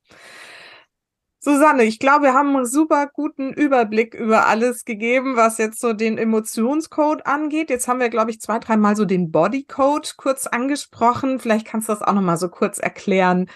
Susanne, 1.41 1.83
ich 1.83 1.99
glaube, 1.99 2.25
wir 2.25 2.33
haben 2.33 2.53
einen 2.53 2.65
super 2.65 3.07
guten 3.13 3.53
Überblick 3.53 4.13
über 4.13 4.47
alles 4.47 4.83
gegeben, 4.83 5.37
was 5.37 5.57
jetzt 5.57 5.79
so 5.79 5.93
den 5.93 6.17
Emotionscode 6.17 7.25
angeht. 7.25 7.69
Jetzt 7.69 7.87
haben 7.87 8.01
wir, 8.01 8.09
glaube 8.09 8.31
ich, 8.31 8.41
zwei, 8.41 8.59
dreimal 8.59 8.97
so 8.97 9.05
den 9.05 9.31
Bodycode 9.31 10.17
kurz 10.17 10.47
angesprochen. 10.47 11.39
Vielleicht 11.39 11.65
kannst 11.65 11.87
du 11.87 11.93
das 11.93 12.01
auch 12.01 12.13
nochmal 12.13 12.35
so 12.35 12.49
kurz 12.49 12.77
erklären, 12.77 13.49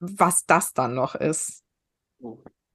was 0.00 0.46
das 0.46 0.72
dann 0.72 0.94
noch 0.94 1.14
ist. 1.14 1.62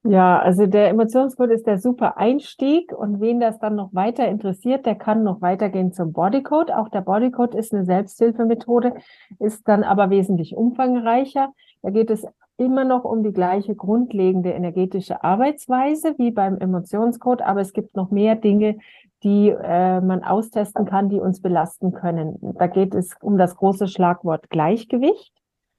Ja, 0.05 0.39
also 0.39 0.65
der 0.65 0.89
Emotionscode 0.89 1.51
ist 1.51 1.65
der 1.65 1.79
super 1.79 2.17
Einstieg 2.17 2.91
und 2.91 3.21
wen 3.21 3.39
das 3.39 3.59
dann 3.59 3.75
noch 3.75 3.93
weiter 3.93 4.27
interessiert, 4.27 4.85
der 4.85 4.95
kann 4.95 5.23
noch 5.23 5.41
weitergehen 5.41 5.93
zum 5.93 6.11
Bodycode. 6.11 6.71
Auch 6.71 6.89
der 6.89 7.01
Bodycode 7.01 7.55
ist 7.55 7.73
eine 7.73 7.85
Selbsthilfemethode, 7.85 8.95
ist 9.39 9.65
dann 9.67 9.83
aber 9.83 10.09
wesentlich 10.09 10.55
umfangreicher. 10.55 11.53
Da 11.81 11.89
geht 11.89 12.09
es 12.09 12.25
immer 12.57 12.83
noch 12.83 13.03
um 13.03 13.23
die 13.23 13.33
gleiche 13.33 13.75
grundlegende 13.75 14.51
energetische 14.51 15.23
Arbeitsweise 15.23 16.15
wie 16.17 16.31
beim 16.31 16.57
Emotionscode, 16.57 17.41
aber 17.41 17.61
es 17.61 17.73
gibt 17.73 17.95
noch 17.95 18.11
mehr 18.11 18.35
Dinge, 18.35 18.77
die 19.23 19.49
äh, 19.49 20.01
man 20.01 20.23
austesten 20.23 20.85
kann, 20.85 21.09
die 21.09 21.19
uns 21.19 21.41
belasten 21.41 21.93
können. 21.93 22.37
Da 22.57 22.67
geht 22.67 22.93
es 22.93 23.15
um 23.21 23.37
das 23.37 23.55
große 23.55 23.87
Schlagwort 23.87 24.49
Gleichgewicht. 24.49 25.33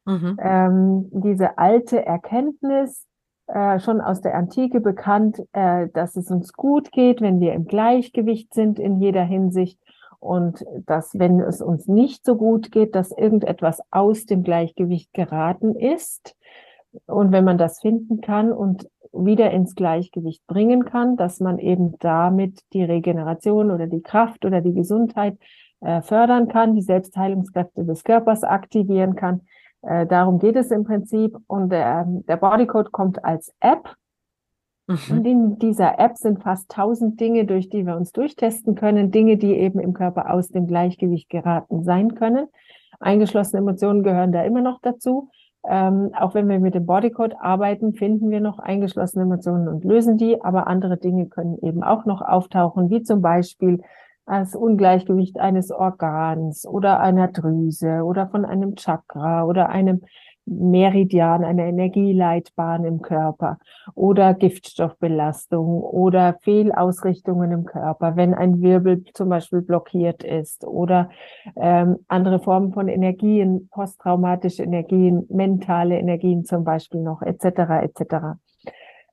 Mhm. 0.06 0.36
Ähm, 0.40 1.10
diese 1.12 1.58
alte 1.58 2.04
Erkenntnis, 2.04 3.06
äh, 3.46 3.78
schon 3.78 4.00
aus 4.00 4.22
der 4.22 4.34
Antike 4.34 4.80
bekannt, 4.80 5.42
äh, 5.52 5.88
dass 5.92 6.16
es 6.16 6.30
uns 6.30 6.54
gut 6.54 6.92
geht, 6.92 7.20
wenn 7.20 7.40
wir 7.40 7.52
im 7.52 7.66
Gleichgewicht 7.66 8.54
sind 8.54 8.78
in 8.78 9.00
jeder 9.00 9.24
Hinsicht 9.24 9.78
und 10.18 10.64
dass, 10.86 11.18
wenn 11.18 11.40
es 11.40 11.60
uns 11.60 11.86
nicht 11.86 12.24
so 12.24 12.36
gut 12.36 12.72
geht, 12.72 12.94
dass 12.94 13.12
irgendetwas 13.12 13.82
aus 13.90 14.24
dem 14.24 14.42
Gleichgewicht 14.42 15.12
geraten 15.12 15.74
ist. 15.74 16.34
Und 17.06 17.32
wenn 17.32 17.44
man 17.44 17.58
das 17.58 17.80
finden 17.80 18.20
kann 18.20 18.52
und 18.52 18.88
wieder 19.12 19.50
ins 19.50 19.74
Gleichgewicht 19.74 20.46
bringen 20.46 20.84
kann, 20.84 21.16
dass 21.16 21.40
man 21.40 21.58
eben 21.58 21.96
damit 22.00 22.60
die 22.72 22.84
Regeneration 22.84 23.70
oder 23.70 23.86
die 23.86 24.02
Kraft 24.02 24.44
oder 24.44 24.60
die 24.60 24.74
Gesundheit 24.74 25.38
äh, 25.80 26.02
fördern 26.02 26.48
kann, 26.48 26.74
die 26.74 26.82
Selbstheilungskräfte 26.82 27.84
des 27.84 28.04
Körpers 28.04 28.42
aktivieren 28.42 29.14
kann. 29.14 29.42
Äh, 29.82 30.06
darum 30.06 30.38
geht 30.38 30.56
es 30.56 30.70
im 30.70 30.84
Prinzip. 30.84 31.36
Und 31.46 31.70
der, 31.70 32.04
der 32.06 32.36
Bodycode 32.36 32.90
kommt 32.90 33.24
als 33.24 33.52
App. 33.60 33.94
Mhm. 34.86 34.98
Und 35.10 35.24
in 35.26 35.58
dieser 35.58 35.98
App 35.98 36.16
sind 36.16 36.42
fast 36.42 36.70
tausend 36.70 37.20
Dinge, 37.20 37.44
durch 37.44 37.68
die 37.68 37.86
wir 37.86 37.96
uns 37.96 38.12
durchtesten 38.12 38.74
können, 38.74 39.10
Dinge, 39.10 39.36
die 39.36 39.54
eben 39.54 39.78
im 39.78 39.94
Körper 39.94 40.32
aus 40.32 40.48
dem 40.48 40.66
Gleichgewicht 40.66 41.28
geraten 41.28 41.84
sein 41.84 42.14
können. 42.14 42.48
Eingeschlossene 43.00 43.60
Emotionen 43.60 44.02
gehören 44.02 44.32
da 44.32 44.42
immer 44.42 44.60
noch 44.60 44.80
dazu. 44.80 45.28
Ähm, 45.66 46.10
auch 46.18 46.34
wenn 46.34 46.48
wir 46.48 46.60
mit 46.60 46.74
dem 46.74 46.84
Bodycode 46.84 47.36
arbeiten, 47.40 47.94
finden 47.94 48.30
wir 48.30 48.40
noch 48.40 48.58
eingeschlossene 48.58 49.24
Emotionen 49.24 49.68
und 49.68 49.84
lösen 49.84 50.18
die, 50.18 50.42
aber 50.42 50.66
andere 50.66 50.98
Dinge 50.98 51.26
können 51.26 51.58
eben 51.62 51.82
auch 51.82 52.04
noch 52.04 52.20
auftauchen, 52.20 52.90
wie 52.90 53.02
zum 53.02 53.22
Beispiel 53.22 53.80
das 54.26 54.54
Ungleichgewicht 54.54 55.38
eines 55.38 55.70
Organs 55.70 56.66
oder 56.66 57.00
einer 57.00 57.28
Drüse 57.28 58.04
oder 58.04 58.28
von 58.28 58.44
einem 58.44 58.74
Chakra 58.76 59.44
oder 59.44 59.68
einem 59.68 60.02
Meridian, 60.46 61.44
einer 61.44 61.64
Energieleitbahn 61.64 62.84
im 62.84 63.00
Körper 63.00 63.58
oder 63.94 64.34
Giftstoffbelastung 64.34 65.80
oder 65.82 66.36
Fehlausrichtungen 66.42 67.50
im 67.52 67.64
Körper, 67.64 68.16
wenn 68.16 68.34
ein 68.34 68.60
Wirbel 68.60 69.04
zum 69.14 69.30
Beispiel 69.30 69.62
blockiert 69.62 70.22
ist 70.22 70.64
oder 70.66 71.08
ähm, 71.56 71.96
andere 72.08 72.40
Formen 72.40 72.72
von 72.72 72.88
Energien, 72.88 73.68
posttraumatische 73.70 74.64
Energien, 74.64 75.26
mentale 75.30 75.98
Energien 75.98 76.44
zum 76.44 76.64
Beispiel 76.64 77.00
noch, 77.00 77.22
etc. 77.22 77.82
etc. 77.82 78.14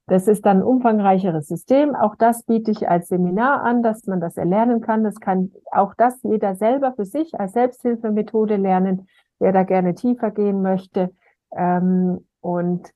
Das 0.07 0.27
ist 0.27 0.45
dann 0.45 0.57
ein 0.57 0.63
umfangreicheres 0.63 1.47
System. 1.47 1.95
Auch 1.95 2.15
das 2.17 2.43
biete 2.43 2.71
ich 2.71 2.89
als 2.89 3.07
Seminar 3.07 3.63
an, 3.63 3.81
dass 3.81 4.05
man 4.07 4.19
das 4.19 4.35
erlernen 4.35 4.81
kann. 4.81 5.05
Das 5.05 5.21
kann 5.21 5.51
auch 5.71 5.93
das 5.95 6.21
jeder 6.23 6.55
selber 6.55 6.91
für 6.93 7.05
sich 7.05 7.39
als 7.39 7.53
Selbsthilfemethode 7.53 8.57
lernen, 8.57 9.07
wer 9.39 9.53
da 9.53 9.63
gerne 9.63 9.95
tiefer 9.95 10.31
gehen 10.31 10.61
möchte. 10.61 11.11
Ähm, 11.55 12.25
und 12.39 12.89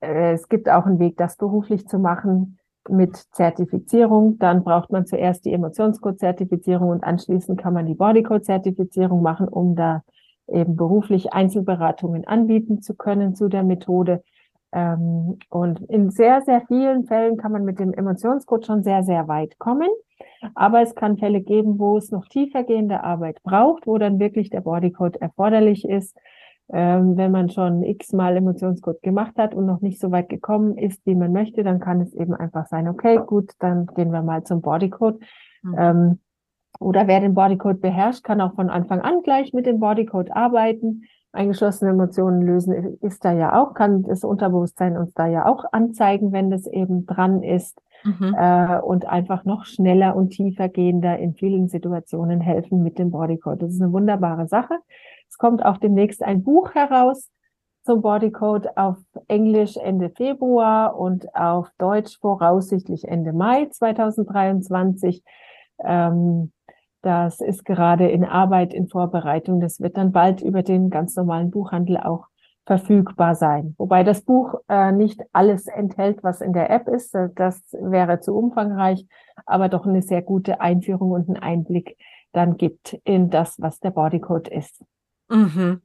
äh, 0.00 0.32
es 0.32 0.48
gibt 0.48 0.68
auch 0.68 0.86
einen 0.86 0.98
Weg, 0.98 1.16
das 1.16 1.36
beruflich 1.36 1.86
zu 1.86 1.98
machen 1.98 2.58
mit 2.88 3.16
Zertifizierung. 3.16 4.38
Dann 4.38 4.64
braucht 4.64 4.90
man 4.90 5.06
zuerst 5.06 5.44
die 5.44 5.52
Emotionscode-Zertifizierung 5.52 6.88
und 6.90 7.04
anschließend 7.04 7.60
kann 7.60 7.74
man 7.74 7.86
die 7.86 7.94
Bodycode-Zertifizierung 7.94 9.22
machen, 9.22 9.48
um 9.48 9.76
da 9.76 10.02
eben 10.48 10.76
beruflich 10.76 11.32
Einzelberatungen 11.32 12.26
anbieten 12.26 12.80
zu 12.82 12.94
können 12.94 13.34
zu 13.34 13.48
der 13.48 13.62
Methode. 13.62 14.22
Ähm, 14.72 15.38
und 15.48 15.80
in 15.88 16.10
sehr, 16.10 16.42
sehr 16.42 16.62
vielen 16.66 17.04
Fällen 17.04 17.36
kann 17.36 17.52
man 17.52 17.64
mit 17.64 17.78
dem 17.78 17.92
Emotionscode 17.92 18.66
schon 18.66 18.82
sehr, 18.82 19.02
sehr 19.02 19.28
weit 19.28 19.58
kommen. 19.58 19.88
Aber 20.54 20.82
es 20.82 20.94
kann 20.94 21.18
Fälle 21.18 21.40
geben, 21.40 21.78
wo 21.78 21.96
es 21.96 22.10
noch 22.10 22.26
tiefergehende 22.26 23.02
Arbeit 23.02 23.42
braucht, 23.42 23.86
wo 23.86 23.98
dann 23.98 24.18
wirklich 24.18 24.50
der 24.50 24.60
Bodycode 24.60 25.16
erforderlich 25.16 25.88
ist. 25.88 26.16
Ähm, 26.72 27.16
wenn 27.16 27.32
man 27.32 27.50
schon 27.50 27.82
x-mal 27.82 28.36
Emotionscode 28.36 29.02
gemacht 29.02 29.36
hat 29.36 29.54
und 29.54 29.66
noch 29.66 29.80
nicht 29.80 30.00
so 30.00 30.12
weit 30.12 30.28
gekommen 30.28 30.78
ist, 30.78 31.04
wie 31.04 31.16
man 31.16 31.32
möchte, 31.32 31.64
dann 31.64 31.80
kann 31.80 32.00
es 32.00 32.14
eben 32.14 32.34
einfach 32.34 32.66
sein, 32.66 32.88
okay, 32.88 33.18
gut, 33.26 33.52
dann 33.58 33.86
gehen 33.86 34.12
wir 34.12 34.22
mal 34.22 34.44
zum 34.44 34.60
Bodycode. 34.60 35.20
Mhm. 35.62 35.74
Ähm, 35.76 36.18
oder 36.78 37.08
wer 37.08 37.20
den 37.20 37.34
Bodycode 37.34 37.80
beherrscht, 37.80 38.22
kann 38.22 38.40
auch 38.40 38.54
von 38.54 38.70
Anfang 38.70 39.00
an 39.00 39.22
gleich 39.22 39.52
mit 39.52 39.66
dem 39.66 39.80
Bodycode 39.80 40.30
arbeiten. 40.30 41.02
Eingeschlossene 41.32 41.90
Emotionen 41.90 42.42
lösen 42.42 42.98
ist 43.00 43.24
da 43.24 43.32
ja 43.32 43.60
auch, 43.60 43.74
kann 43.74 44.02
das 44.04 44.24
Unterbewusstsein 44.24 44.96
uns 44.96 45.12
da 45.14 45.26
ja 45.26 45.46
auch 45.46 45.64
anzeigen, 45.72 46.32
wenn 46.32 46.50
das 46.50 46.66
eben 46.66 47.06
dran 47.06 47.42
ist. 47.42 47.80
Mhm. 48.04 48.34
Äh, 48.38 48.80
und 48.80 49.06
einfach 49.06 49.44
noch 49.44 49.64
schneller 49.64 50.16
und 50.16 50.30
tiefer 50.30 50.68
gehender 50.68 51.18
in 51.18 51.34
vielen 51.34 51.68
Situationen 51.68 52.40
helfen 52.40 52.82
mit 52.82 52.98
dem 52.98 53.10
Bodycode. 53.10 53.62
Das 53.62 53.74
ist 53.74 53.82
eine 53.82 53.92
wunderbare 53.92 54.48
Sache. 54.48 54.74
Es 55.30 55.38
kommt 55.38 55.64
auch 55.64 55.78
demnächst 55.78 56.22
ein 56.22 56.42
Buch 56.42 56.74
heraus 56.74 57.30
zum 57.84 58.02
Bodycode 58.02 58.76
auf 58.76 58.98
Englisch 59.28 59.76
Ende 59.76 60.10
Februar 60.10 60.98
und 60.98 61.34
auf 61.34 61.70
Deutsch 61.78 62.18
voraussichtlich 62.18 63.08
Ende 63.08 63.32
Mai 63.32 63.66
2023. 63.66 65.22
Ähm, 65.82 66.52
das 67.02 67.40
ist 67.40 67.64
gerade 67.64 68.10
in 68.10 68.24
Arbeit, 68.24 68.74
in 68.74 68.88
Vorbereitung. 68.88 69.60
Das 69.60 69.80
wird 69.80 69.96
dann 69.96 70.12
bald 70.12 70.42
über 70.42 70.62
den 70.62 70.90
ganz 70.90 71.16
normalen 71.16 71.50
Buchhandel 71.50 71.96
auch 71.96 72.26
verfügbar 72.66 73.34
sein. 73.34 73.74
Wobei 73.78 74.04
das 74.04 74.22
Buch 74.22 74.54
äh, 74.68 74.92
nicht 74.92 75.22
alles 75.32 75.66
enthält, 75.66 76.22
was 76.22 76.42
in 76.42 76.52
der 76.52 76.70
App 76.70 76.88
ist. 76.88 77.16
Das 77.34 77.62
wäre 77.72 78.20
zu 78.20 78.36
umfangreich, 78.36 79.06
aber 79.46 79.68
doch 79.68 79.86
eine 79.86 80.02
sehr 80.02 80.22
gute 80.22 80.60
Einführung 80.60 81.12
und 81.12 81.28
einen 81.28 81.38
Einblick 81.38 81.96
dann 82.32 82.58
gibt 82.58 83.00
in 83.04 83.30
das, 83.30 83.60
was 83.60 83.80
der 83.80 83.90
Bodycode 83.90 84.48
ist. 84.48 84.84
Mhm. 85.30 85.82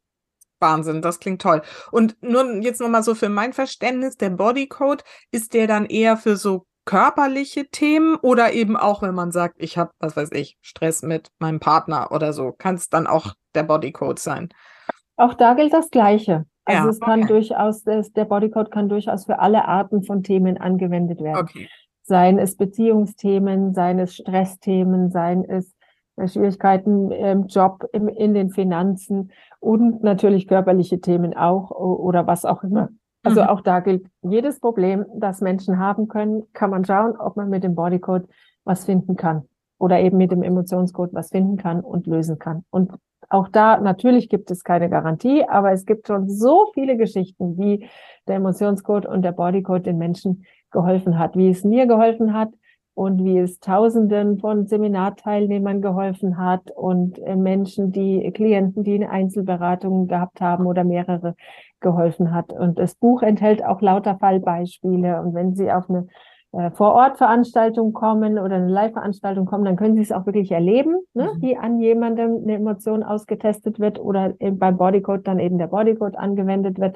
Wahnsinn, 0.60 1.02
das 1.02 1.20
klingt 1.20 1.42
toll. 1.42 1.62
Und 1.92 2.22
nur 2.22 2.46
jetzt 2.62 2.82
nochmal 2.82 3.04
so 3.04 3.14
für 3.16 3.30
mein 3.30 3.54
Verständnis, 3.54 4.18
der 4.18 4.32
Bodycode, 4.32 5.04
ist 5.32 5.54
der 5.54 5.68
dann 5.68 5.86
eher 5.86 6.18
für 6.18 6.38
so 6.38 6.66
körperliche 6.86 7.68
Themen 7.68 8.16
oder 8.16 8.54
eben 8.54 8.78
auch, 8.78 9.02
wenn 9.02 9.16
man 9.16 9.32
sagt, 9.32 9.56
ich 9.58 9.78
habe, 9.78 9.92
was 10.00 10.16
weiß 10.16 10.32
ich, 10.34 10.58
Stress 10.62 11.02
mit 11.02 11.30
meinem 11.40 11.60
Partner 11.60 12.12
oder 12.12 12.32
so, 12.32 12.52
kann 12.52 12.76
es 12.76 12.90
dann 12.90 13.08
auch 13.08 13.34
der 13.54 13.64
Bodycode 13.64 14.20
sein? 14.20 14.50
Auch 15.18 15.34
da 15.34 15.56
gilt 15.56 15.74
das 15.74 15.90
Gleiche. 15.90 16.46
Also 16.64 16.84
ja, 16.84 16.90
es 16.90 17.00
kann 17.00 17.24
okay. 17.24 17.28
durchaus, 17.28 17.84
der 17.84 18.26
Bodycode 18.26 18.72
kann 18.72 18.90
durchaus 18.90 19.26
für 19.26 19.40
alle 19.40 19.68
Arten 19.68 20.04
von 20.04 20.24
Themen 20.24 20.58
angewendet 20.58 21.22
werden. 21.22 21.46
Okay. 21.46 21.70
Seien 22.04 22.38
es 22.38 22.56
Beziehungsthemen, 22.56 23.74
seien 23.74 24.00
es 24.00 24.16
Stressthemen, 24.16 25.10
seien 25.10 25.44
es 25.44 25.75
Schwierigkeiten 26.28 27.12
im 27.12 27.48
Job, 27.48 27.84
im, 27.92 28.08
in 28.08 28.34
den 28.34 28.50
Finanzen 28.50 29.32
und 29.60 30.04
natürlich 30.04 30.48
körperliche 30.48 31.02
Themen 31.02 31.36
auch 31.36 31.72
oder 31.72 32.26
was 32.26 32.46
auch 32.46 32.64
immer. 32.64 32.90
Also 33.24 33.42
mhm. 33.42 33.48
auch 33.48 33.62
da 33.62 33.80
gilt, 33.80 34.06
jedes 34.22 34.60
Problem, 34.60 35.06
das 35.16 35.42
Menschen 35.42 35.80
haben 35.80 36.08
können, 36.08 36.44
kann 36.54 36.70
man 36.70 36.86
schauen, 36.86 37.18
ob 37.18 37.36
man 37.36 37.50
mit 37.50 37.64
dem 37.64 37.76
Bodycode 37.76 38.28
was 38.64 38.86
finden 38.86 39.16
kann 39.16 39.44
oder 39.80 40.00
eben 40.00 40.18
mit 40.18 40.32
dem 40.32 40.44
Emotionscode 40.44 41.14
was 41.14 41.30
finden 41.30 41.58
kann 41.58 41.82
und 41.82 42.08
lösen 42.08 42.40
kann. 42.40 42.64
Und 42.70 42.92
Auch 43.28 43.50
da, 43.50 43.80
natürlich 43.80 44.30
gibt 44.30 44.52
es 44.52 44.64
keine 44.64 44.90
Garantie, 44.90 45.44
aber 45.48 45.72
es 45.72 45.86
gibt 45.86 46.08
schon 46.08 46.30
so 46.30 46.72
viele 46.74 46.96
Geschichten, 46.96 47.58
wie 47.58 47.90
der 48.28 48.36
Emotionscode 48.36 49.08
und 49.08 49.24
der 49.24 49.32
Bodycode 49.32 49.86
den 49.86 49.98
Menschen 49.98 50.46
geholfen 50.72 51.18
hat, 51.18 51.36
wie 51.36 51.50
es 51.50 51.64
mir 51.64 51.88
geholfen 51.88 52.34
hat 52.34 52.50
und 52.96 53.24
wie 53.26 53.38
es 53.38 53.60
Tausenden 53.60 54.40
von 54.40 54.68
Seminarteilnehmern 54.68 55.82
geholfen 55.82 56.38
hat 56.38 56.72
und 56.72 57.20
äh, 57.20 57.36
Menschen, 57.36 57.92
die 57.92 58.32
Klienten, 58.32 58.84
die 58.84 58.96
eine 58.96 59.10
Einzelberatung 59.10 60.08
gehabt 60.08 60.40
haben 60.40 60.66
oder 60.66 60.86
mehrere 60.86 61.36
geholfen 61.82 62.34
hat. 62.34 62.54
Und 62.54 62.80
das 62.80 62.96
Buch 62.96 63.22
enthält 63.22 63.64
auch 63.64 63.82
lauter 63.82 64.18
Fallbeispiele. 64.18 65.22
Und 65.22 65.34
wenn 65.34 65.56
Sie 65.56 65.72
auf 65.72 65.90
eine 65.90 66.08
äh, 66.54 66.72
Vor-Ort-Veranstaltung 66.72 67.92
kommen 67.92 68.40
oder 68.40 68.56
eine 68.56 68.70
Live-Veranstaltung 68.70 69.46
kommen, 69.46 69.66
dann 69.66 69.76
können 69.76 69.96
Sie 69.96 70.02
es 70.02 70.14
auch 70.14 70.26
wirklich 70.26 70.54
erleben, 70.54 70.96
ne? 71.14 71.32
Mhm. 71.36 71.42
wie 71.42 71.58
an 71.58 71.80
jemandem 71.82 72.44
eine 72.44 72.54
Emotion 72.54 73.04
ausgetestet 73.04 73.78
wird 73.78 74.00
oder 74.00 74.34
beim 74.40 74.78
Bodycode 74.78 75.28
dann 75.28 75.40
eben 75.40 75.58
der 75.58 75.68
Bodycode 75.68 76.16
angewendet 76.16 76.80
wird 76.80 76.96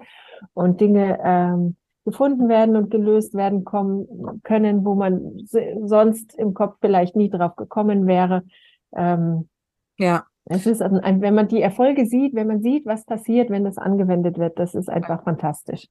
und 0.53 0.79
Dinge 0.79 1.19
ähm, 1.21 1.75
gefunden 2.09 2.49
werden 2.49 2.75
und 2.75 2.91
gelöst 2.91 3.33
werden 3.33 3.63
kommen 3.63 4.41
können, 4.43 4.85
wo 4.85 4.95
man 4.95 5.47
sonst 5.83 6.37
im 6.37 6.53
Kopf 6.53 6.75
vielleicht 6.81 7.15
nie 7.15 7.29
drauf 7.29 7.55
gekommen 7.55 8.07
wäre. 8.07 8.43
Ähm, 8.95 9.49
ja. 9.97 10.25
Es 10.45 10.65
ist, 10.65 10.81
ein, 10.81 11.21
wenn 11.21 11.35
man 11.35 11.47
die 11.47 11.61
Erfolge 11.61 12.05
sieht, 12.07 12.33
wenn 12.33 12.47
man 12.47 12.61
sieht, 12.61 12.85
was 12.85 13.05
passiert, 13.05 13.51
wenn 13.51 13.63
das 13.63 13.77
angewendet 13.77 14.39
wird, 14.39 14.57
das 14.57 14.73
ist 14.73 14.89
einfach 14.89 15.23
fantastisch. 15.23 15.85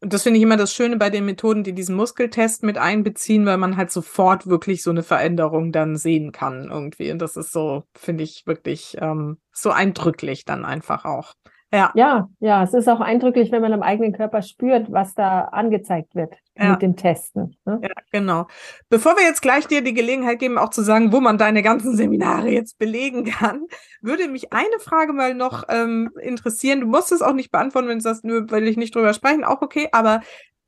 Und 0.00 0.12
das 0.12 0.22
finde 0.22 0.38
ich 0.38 0.42
immer 0.42 0.56
das 0.56 0.74
Schöne 0.74 0.96
bei 0.96 1.10
den 1.10 1.24
Methoden, 1.24 1.64
die 1.64 1.72
diesen 1.72 1.96
Muskeltest 1.96 2.62
mit 2.62 2.78
einbeziehen, 2.78 3.46
weil 3.46 3.58
man 3.58 3.76
halt 3.76 3.90
sofort 3.90 4.46
wirklich 4.46 4.82
so 4.82 4.90
eine 4.90 5.02
Veränderung 5.02 5.72
dann 5.72 5.96
sehen 5.96 6.32
kann 6.32 6.68
irgendwie. 6.70 7.10
Und 7.10 7.20
das 7.20 7.36
ist 7.36 7.52
so, 7.52 7.84
finde 7.94 8.24
ich 8.24 8.42
wirklich 8.46 8.96
ähm, 9.00 9.38
so 9.52 9.70
eindrücklich 9.70 10.44
dann 10.44 10.64
einfach 10.64 11.04
auch. 11.04 11.34
Ja. 11.72 11.90
ja, 11.94 12.28
ja, 12.40 12.62
es 12.62 12.74
ist 12.74 12.88
auch 12.88 13.00
eindrücklich, 13.00 13.50
wenn 13.50 13.62
man 13.62 13.72
am 13.72 13.82
eigenen 13.82 14.12
Körper 14.12 14.42
spürt, 14.42 14.92
was 14.92 15.14
da 15.14 15.44
angezeigt 15.44 16.14
wird 16.14 16.34
ja. 16.58 16.72
mit 16.72 16.82
dem 16.82 16.96
Testen. 16.96 17.56
Ne? 17.64 17.80
Ja, 17.82 17.94
genau. 18.10 18.46
Bevor 18.90 19.16
wir 19.16 19.24
jetzt 19.24 19.40
gleich 19.40 19.66
dir 19.66 19.82
die 19.82 19.94
Gelegenheit 19.94 20.38
geben, 20.38 20.58
auch 20.58 20.68
zu 20.68 20.82
sagen, 20.82 21.12
wo 21.12 21.20
man 21.20 21.38
deine 21.38 21.62
ganzen 21.62 21.96
Seminare 21.96 22.50
jetzt 22.50 22.78
belegen 22.78 23.24
kann, 23.24 23.66
würde 24.02 24.28
mich 24.28 24.52
eine 24.52 24.78
Frage 24.80 25.14
mal 25.14 25.34
noch 25.34 25.64
ähm, 25.68 26.10
interessieren. 26.20 26.80
Du 26.80 26.86
musst 26.86 27.10
es 27.10 27.22
auch 27.22 27.32
nicht 27.32 27.50
beantworten, 27.50 27.88
wenn 27.88 27.98
du 27.98 28.02
sagst, 28.02 28.24
nur 28.24 28.50
will 28.50 28.68
ich 28.68 28.76
nicht 28.76 28.94
drüber 28.94 29.14
sprechen, 29.14 29.44
auch 29.44 29.62
okay, 29.62 29.88
aber 29.92 30.20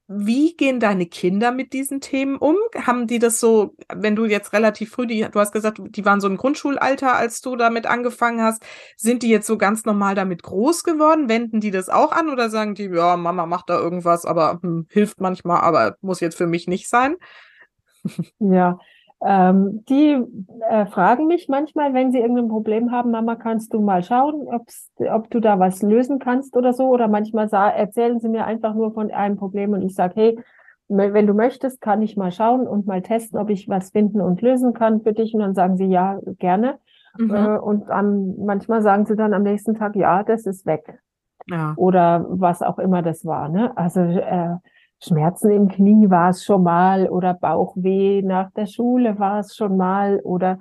wie 0.07 0.55
gehen 0.55 0.81
deine 0.81 1.07
Kinder 1.07 1.51
mit 1.51 1.73
diesen 1.73 2.01
Themen 2.01 2.37
um? 2.37 2.57
Haben 2.77 3.07
die 3.07 3.19
das 3.19 3.41
so, 3.41 3.75
wenn 3.93 4.15
du 4.15 4.27
jetzt 4.27 4.53
relativ 4.53 4.91
früh, 4.91 5.07
die, 5.07 5.27
du 5.31 5.41
hast 5.41 5.53
gesagt, 5.53 5.81
die 5.83 6.05
waren 6.05 6.21
so 6.21 6.29
im 6.29 6.37
Grundschulalter, 6.37 7.15
als 7.15 7.41
du 7.41 7.57
damit 7.57 7.87
angefangen 7.87 8.43
hast, 8.43 8.63
sind 8.97 9.23
die 9.23 9.31
jetzt 9.31 9.47
so 9.47 9.57
ganz 9.57 9.85
normal 9.87 10.15
damit 10.15 10.43
groß 10.43 10.85
geworden? 10.85 11.29
Wenden 11.31 11.61
die 11.61 11.71
das 11.71 11.89
auch 11.89 12.13
an 12.13 12.29
oder 12.29 12.51
sagen 12.51 12.75
die, 12.75 12.85
ja, 12.85 13.17
Mama 13.17 13.47
macht 13.47 13.71
da 13.71 13.79
irgendwas, 13.79 14.27
aber 14.27 14.59
hm, 14.63 14.87
hilft 14.91 15.21
manchmal, 15.21 15.63
aber 15.63 15.97
muss 16.03 16.21
jetzt 16.21 16.37
für 16.37 16.47
mich 16.47 16.67
nicht 16.69 16.89
sein? 16.89 17.17
Ja, 18.39 18.79
ähm, 19.23 19.85
die 19.89 20.23
äh, 20.69 20.87
fragen 20.87 21.27
mich 21.27 21.49
manchmal, 21.49 21.95
wenn 21.95 22.13
sie 22.13 22.19
irgendein 22.19 22.49
Problem 22.49 22.91
haben, 22.91 23.11
Mama, 23.11 23.37
kannst 23.37 23.73
du 23.73 23.81
mal 23.81 24.03
schauen, 24.03 24.47
ob 24.49 25.31
du 25.31 25.41
da 25.41 25.59
was 25.59 25.83
lösen 25.83 26.19
kannst 26.19 26.57
oder 26.57 26.73
so. 26.73 26.89
Oder 26.89 27.09
manchmal 27.09 27.49
erzählen 27.53 28.21
sie 28.21 28.29
mir 28.29 28.45
einfach 28.45 28.75
nur 28.75 28.93
von 28.93 29.11
einem 29.11 29.37
Problem 29.37 29.73
und 29.73 29.83
ich 29.83 29.95
sage, 29.95 30.15
hey, 30.17 30.39
wenn 30.89 31.27
du 31.27 31.33
möchtest, 31.33 31.81
kann 31.81 32.03
ich 32.03 32.17
mal 32.17 32.31
schauen 32.31 32.67
und 32.67 32.87
mal 32.87 33.01
testen, 33.01 33.39
ob 33.39 33.49
ich 33.49 33.69
was 33.69 33.91
finden 33.91 34.21
und 34.21 34.43
lösen 34.43 34.75
kann 34.75 35.01
für 35.01 35.15
dich. 35.15 35.35
Und 35.35 35.41
dann 35.41 35.55
sagen 35.55 35.77
sie, 35.77 35.87
ja, 35.87 36.21
gerne. 36.39 36.79
Mhm. 37.17 37.35
Äh, 37.35 37.59
und 37.59 37.91
am, 37.91 38.35
manchmal 38.45 38.83
sagen 38.83 39.07
sie 39.07 39.17
dann 39.17 39.33
am 39.33 39.43
nächsten 39.43 39.75
Tag, 39.75 39.97
ja, 39.97 40.23
das 40.23 40.47
ist 40.47 40.67
weg. 40.67 40.99
Ja. 41.47 41.75
Oder 41.77 42.27
was 42.29 42.63
auch 42.63 42.79
immer 42.79 43.03
das 43.03 43.25
war. 43.25 43.49
Ne? 43.49 43.77
Also 43.77 44.01
äh, 44.01 44.57
Schmerzen 45.03 45.51
im 45.51 45.69
Knie 45.69 46.09
war 46.09 46.31
es 46.31 46.45
schon 46.45 46.63
mal 46.63 47.09
oder 47.09 47.35
Bauchweh 47.35 48.23
nach 48.23 48.51
der 48.53 48.67
Schule 48.67 49.19
war 49.19 49.41
es 49.41 49.55
schon 49.55 49.77
mal 49.77 50.21
oder 50.21 50.59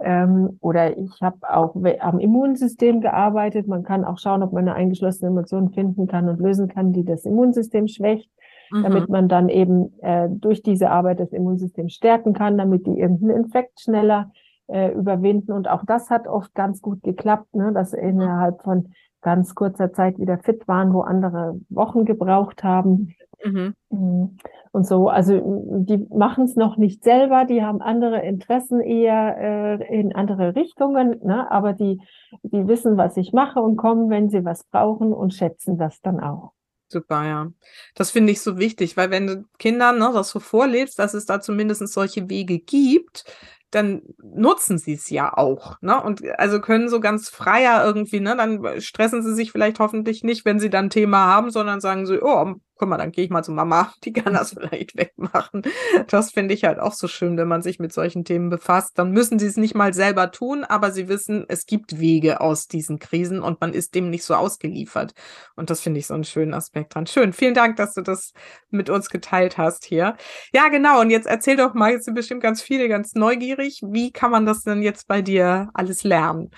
ähm, 0.00 0.58
oder 0.60 0.96
ich 0.98 1.20
habe 1.22 1.38
auch 1.48 1.76
am 2.00 2.18
Immunsystem 2.18 3.00
gearbeitet. 3.00 3.68
Man 3.68 3.84
kann 3.84 4.04
auch 4.04 4.18
schauen, 4.18 4.42
ob 4.42 4.52
man 4.52 4.68
eine 4.68 4.74
eingeschlossene 4.74 5.30
Emotion 5.30 5.70
finden 5.70 6.06
kann 6.06 6.28
und 6.28 6.40
lösen 6.40 6.68
kann, 6.68 6.92
die 6.92 7.04
das 7.04 7.24
Immunsystem 7.24 7.86
schwächt, 7.86 8.28
mhm. 8.70 8.82
damit 8.82 9.08
man 9.08 9.28
dann 9.28 9.48
eben 9.48 9.98
äh, 10.02 10.28
durch 10.28 10.62
diese 10.62 10.90
Arbeit 10.90 11.20
das 11.20 11.32
Immunsystem 11.32 11.88
stärken 11.88 12.32
kann, 12.32 12.58
damit 12.58 12.86
die 12.86 12.98
irgendeinen 12.98 13.44
Infekt 13.44 13.80
schneller 13.80 14.32
äh, 14.66 14.92
überwinden. 14.92 15.52
Und 15.52 15.68
auch 15.68 15.84
das 15.86 16.10
hat 16.10 16.26
oft 16.26 16.54
ganz 16.54 16.82
gut 16.82 17.02
geklappt, 17.02 17.54
ne, 17.54 17.72
dass 17.72 17.92
innerhalb 17.92 18.62
von 18.62 18.92
ganz 19.22 19.54
kurzer 19.54 19.92
Zeit 19.92 20.18
wieder 20.18 20.38
fit 20.38 20.68
waren, 20.68 20.92
wo 20.92 21.00
andere 21.00 21.58
Wochen 21.70 22.04
gebraucht 22.04 22.62
haben. 22.62 23.14
Mhm. 23.44 23.74
mhm. 23.90 24.36
Und 24.72 24.88
so, 24.88 25.08
also 25.08 25.40
die 25.86 26.04
machen 26.12 26.46
es 26.46 26.56
noch 26.56 26.76
nicht 26.76 27.04
selber, 27.04 27.44
die 27.44 27.62
haben 27.62 27.80
andere 27.80 28.22
Interessen 28.22 28.80
eher 28.80 29.36
äh, 29.38 30.00
in 30.00 30.12
andere 30.12 30.56
Richtungen, 30.56 31.20
ne? 31.22 31.48
aber 31.48 31.74
die, 31.74 32.00
die 32.42 32.66
wissen, 32.66 32.96
was 32.96 33.16
ich 33.16 33.32
mache 33.32 33.60
und 33.60 33.76
kommen, 33.76 34.10
wenn 34.10 34.30
sie 34.30 34.44
was 34.44 34.64
brauchen 34.64 35.12
und 35.12 35.32
schätzen 35.32 35.78
das 35.78 36.00
dann 36.00 36.18
auch. 36.18 36.54
Super, 36.88 37.24
ja. 37.24 37.52
Das 37.94 38.10
finde 38.10 38.32
ich 38.32 38.40
so 38.40 38.58
wichtig, 38.58 38.96
weil 38.96 39.10
wenn 39.10 39.26
du 39.28 39.44
Kindern 39.58 39.98
ne, 39.98 40.10
das 40.12 40.30
so 40.30 40.40
vorlebst, 40.40 40.98
dass 40.98 41.14
es 41.14 41.24
da 41.24 41.40
zumindest 41.40 41.86
solche 41.88 42.28
Wege 42.28 42.58
gibt, 42.58 43.24
dann 43.70 44.02
nutzen 44.22 44.78
sie 44.78 44.94
es 44.94 45.10
ja 45.10 45.36
auch, 45.36 45.76
ne? 45.80 46.00
Und 46.02 46.22
also 46.38 46.60
können 46.60 46.88
so 46.88 47.00
ganz 47.00 47.28
freier 47.28 47.84
irgendwie, 47.84 48.20
ne? 48.20 48.36
Dann 48.36 48.80
stressen 48.80 49.22
sie 49.22 49.34
sich 49.34 49.50
vielleicht 49.50 49.80
hoffentlich 49.80 50.22
nicht, 50.22 50.44
wenn 50.44 50.60
sie 50.60 50.70
dann 50.70 50.86
ein 50.86 50.90
Thema 50.90 51.26
haben, 51.26 51.50
sondern 51.50 51.80
sagen 51.80 52.06
so, 52.06 52.14
oh, 52.22 52.54
guck 52.76 52.88
mal, 52.88 52.96
dann 52.96 53.12
gehe 53.12 53.24
ich 53.24 53.30
mal 53.30 53.42
zu 53.42 53.52
Mama, 53.52 53.92
die 54.04 54.12
kann 54.12 54.34
das 54.34 54.52
vielleicht 54.54 54.96
wegmachen. 54.96 55.62
Das 56.08 56.32
finde 56.32 56.54
ich 56.54 56.64
halt 56.64 56.78
auch 56.78 56.92
so 56.92 57.08
schön, 57.08 57.36
wenn 57.36 57.48
man 57.48 57.62
sich 57.62 57.78
mit 57.78 57.92
solchen 57.92 58.24
Themen 58.24 58.50
befasst. 58.50 58.98
Dann 58.98 59.12
müssen 59.12 59.38
sie 59.38 59.46
es 59.46 59.56
nicht 59.56 59.74
mal 59.74 59.94
selber 59.94 60.30
tun, 60.30 60.64
aber 60.64 60.90
sie 60.90 61.08
wissen, 61.08 61.44
es 61.48 61.66
gibt 61.66 61.98
Wege 61.98 62.40
aus 62.40 62.66
diesen 62.66 62.98
Krisen 62.98 63.40
und 63.40 63.60
man 63.60 63.72
ist 63.72 63.94
dem 63.94 64.10
nicht 64.10 64.24
so 64.24 64.34
ausgeliefert. 64.34 65.14
Und 65.56 65.70
das 65.70 65.80
finde 65.80 66.00
ich 66.00 66.06
so 66.06 66.14
einen 66.14 66.24
schönen 66.24 66.54
Aspekt 66.54 66.94
dran. 66.94 67.06
Schön. 67.06 67.32
Vielen 67.32 67.54
Dank, 67.54 67.76
dass 67.76 67.94
du 67.94 68.02
das 68.02 68.32
mit 68.70 68.90
uns 68.90 69.10
geteilt 69.10 69.58
hast 69.58 69.84
hier. 69.84 70.16
Ja, 70.52 70.68
genau. 70.68 71.00
Und 71.00 71.10
jetzt 71.10 71.26
erzähl 71.26 71.56
doch 71.56 71.74
mal, 71.74 71.92
jetzt 71.92 72.04
sind 72.04 72.14
bestimmt 72.14 72.42
ganz 72.42 72.62
viele 72.62 72.88
ganz 72.88 73.14
neugierig. 73.14 73.80
Wie 73.86 74.12
kann 74.12 74.30
man 74.30 74.46
das 74.46 74.62
denn 74.62 74.82
jetzt 74.82 75.06
bei 75.06 75.22
dir 75.22 75.70
alles 75.74 76.04
lernen? 76.04 76.50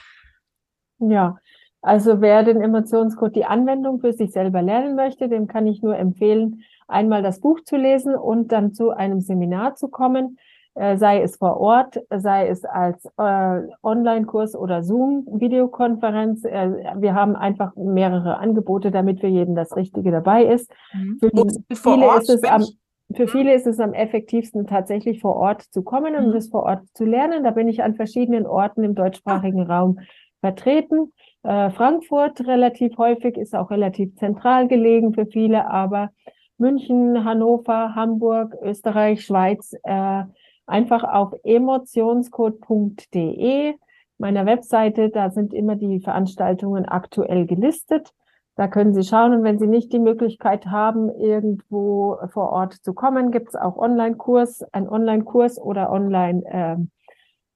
Ja, 0.98 1.36
also 1.87 2.20
wer 2.20 2.43
den 2.43 2.61
Emotionscode 2.61 3.37
die 3.37 3.45
Anwendung 3.45 4.01
für 4.01 4.12
sich 4.12 4.32
selber 4.32 4.61
lernen 4.61 4.97
möchte, 4.97 5.28
dem 5.28 5.47
kann 5.47 5.68
ich 5.68 5.82
nur 5.82 5.97
empfehlen, 5.97 6.64
einmal 6.89 7.22
das 7.22 7.39
Buch 7.39 7.61
zu 7.62 7.76
lesen 7.76 8.16
und 8.16 8.51
dann 8.51 8.74
zu 8.74 8.91
einem 8.91 9.20
Seminar 9.20 9.76
zu 9.76 9.87
kommen, 9.87 10.37
äh, 10.74 10.97
sei 10.97 11.22
es 11.22 11.37
vor 11.37 11.61
Ort, 11.61 12.01
sei 12.11 12.49
es 12.49 12.64
als 12.64 13.05
äh, 13.16 13.61
Online-Kurs 13.84 14.57
oder 14.57 14.82
Zoom-Videokonferenz. 14.82 16.45
Äh, 16.45 16.70
wir 16.97 17.14
haben 17.14 17.37
einfach 17.37 17.76
mehrere 17.76 18.39
Angebote, 18.39 18.91
damit 18.91 19.20
für 19.20 19.28
jeden 19.28 19.55
das 19.55 19.76
Richtige 19.76 20.11
dabei 20.11 20.45
ist. 20.45 20.68
Mhm. 20.93 21.18
Für, 21.20 21.30
viele 21.76 22.18
ist 22.18 22.30
es 22.30 22.43
am, 22.43 22.64
für 23.14 23.28
viele 23.28 23.55
ist 23.55 23.68
es 23.68 23.78
am 23.78 23.93
effektivsten, 23.93 24.66
tatsächlich 24.66 25.20
vor 25.20 25.37
Ort 25.37 25.62
zu 25.62 25.82
kommen 25.82 26.16
und 26.16 26.30
mhm. 26.30 26.32
das 26.32 26.49
vor 26.49 26.64
Ort 26.64 26.82
zu 26.95 27.05
lernen. 27.05 27.45
Da 27.45 27.53
bin 27.53 27.68
ich 27.68 27.84
an 27.84 27.95
verschiedenen 27.95 28.45
Orten 28.45 28.82
im 28.82 28.97
deutschsprachigen 28.97 29.70
ah. 29.70 29.78
Raum 29.78 30.01
vertreten. 30.41 31.12
Äh, 31.47 31.70
Frankfurt 31.70 32.47
relativ 32.49 32.99
häufig, 32.99 33.36
ist 33.36 33.55
auch 33.55 33.70
relativ 33.70 34.16
zentral 34.16 34.66
gelegen 34.66 35.14
für 35.14 35.26
viele, 35.26 35.70
aber 35.70 36.11
München, 36.59 37.24
Hannover, 37.24 37.94
Hamburg, 37.94 38.57
Österreich, 38.62 39.24
Schweiz, 39.24 39.72
äh, 39.84 40.24
einfach 40.66 41.05
auf 41.05 41.34
emotionscode.de, 41.44 43.74
meiner 44.18 44.44
Webseite, 44.44 45.11
da 45.11 45.30
sind 45.30 45.55
immer 45.55 45.76
die 45.76 46.01
Veranstaltungen 46.01 46.84
aktuell 46.84 47.47
gelistet. 47.47 48.11
Da 48.57 48.66
können 48.66 48.92
Sie 48.92 49.05
schauen 49.05 49.32
und 49.32 49.44
wenn 49.44 49.61
Sie 49.61 49.68
nicht 49.68 49.92
die 49.92 50.01
Möglichkeit 50.01 50.66
haben, 50.66 51.11
irgendwo 51.11 52.16
vor 52.32 52.51
Ort 52.51 52.74
zu 52.74 52.92
kommen, 52.92 53.30
gibt 53.30 53.51
es 53.51 53.55
auch 53.55 53.76
Online-Kurs, 53.76 54.64
ein 54.72 54.88
Online-Kurs 54.88 55.61
oder 55.61 55.92
Online- 55.92 56.42
äh, 56.47 56.76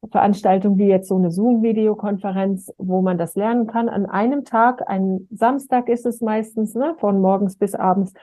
Veranstaltung 0.08 0.78
wie 0.78 0.86
jetzt 0.86 1.08
so 1.08 1.16
eine 1.16 1.30
Zoom-Videokonferenz, 1.30 2.72
wo 2.78 3.02
man 3.02 3.18
das 3.18 3.34
lernen 3.34 3.66
kann. 3.66 3.88
An 3.88 4.06
einem 4.06 4.44
Tag, 4.44 4.88
ein 4.88 5.28
Samstag 5.30 5.88
ist 5.88 6.06
es 6.06 6.20
meistens, 6.20 6.74
ne, 6.74 6.94
von 6.98 7.20
morgens 7.20 7.56
bis 7.56 7.74
abends, 7.74 8.14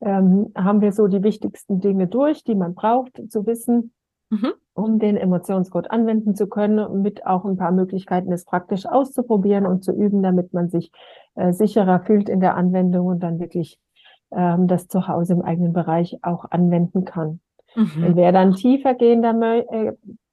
ähm, 0.00 0.52
haben 0.54 0.80
wir 0.80 0.92
so 0.92 1.08
die 1.08 1.22
wichtigsten 1.22 1.80
Dinge 1.80 2.06
durch, 2.06 2.44
die 2.44 2.54
man 2.54 2.74
braucht 2.74 3.20
zu 3.30 3.46
wissen, 3.46 3.92
mhm. 4.30 4.52
um 4.74 4.98
den 4.98 5.16
Emotionscode 5.16 5.90
anwenden 5.90 6.36
zu 6.36 6.46
können 6.46 7.02
mit 7.02 7.26
auch 7.26 7.44
ein 7.44 7.56
paar 7.56 7.72
Möglichkeiten, 7.72 8.32
es 8.32 8.44
praktisch 8.44 8.86
auszuprobieren 8.86 9.66
und 9.66 9.82
zu 9.82 9.92
üben, 9.92 10.22
damit 10.22 10.52
man 10.52 10.68
sich 10.68 10.92
äh, 11.34 11.52
sicherer 11.52 12.00
fühlt 12.00 12.28
in 12.28 12.40
der 12.40 12.56
Anwendung 12.56 13.06
und 13.06 13.20
dann 13.22 13.40
wirklich 13.40 13.80
ähm, 14.30 14.68
das 14.68 14.86
zu 14.86 15.08
Hause 15.08 15.32
im 15.32 15.42
eigenen 15.42 15.72
Bereich 15.72 16.18
auch 16.22 16.44
anwenden 16.50 17.04
kann. 17.04 17.40
Mhm. 17.74 18.04
Und 18.04 18.16
wer 18.16 18.32
dann 18.32 18.54
tiefer, 18.54 18.94
gehender, 18.94 19.34
äh, 19.72 19.92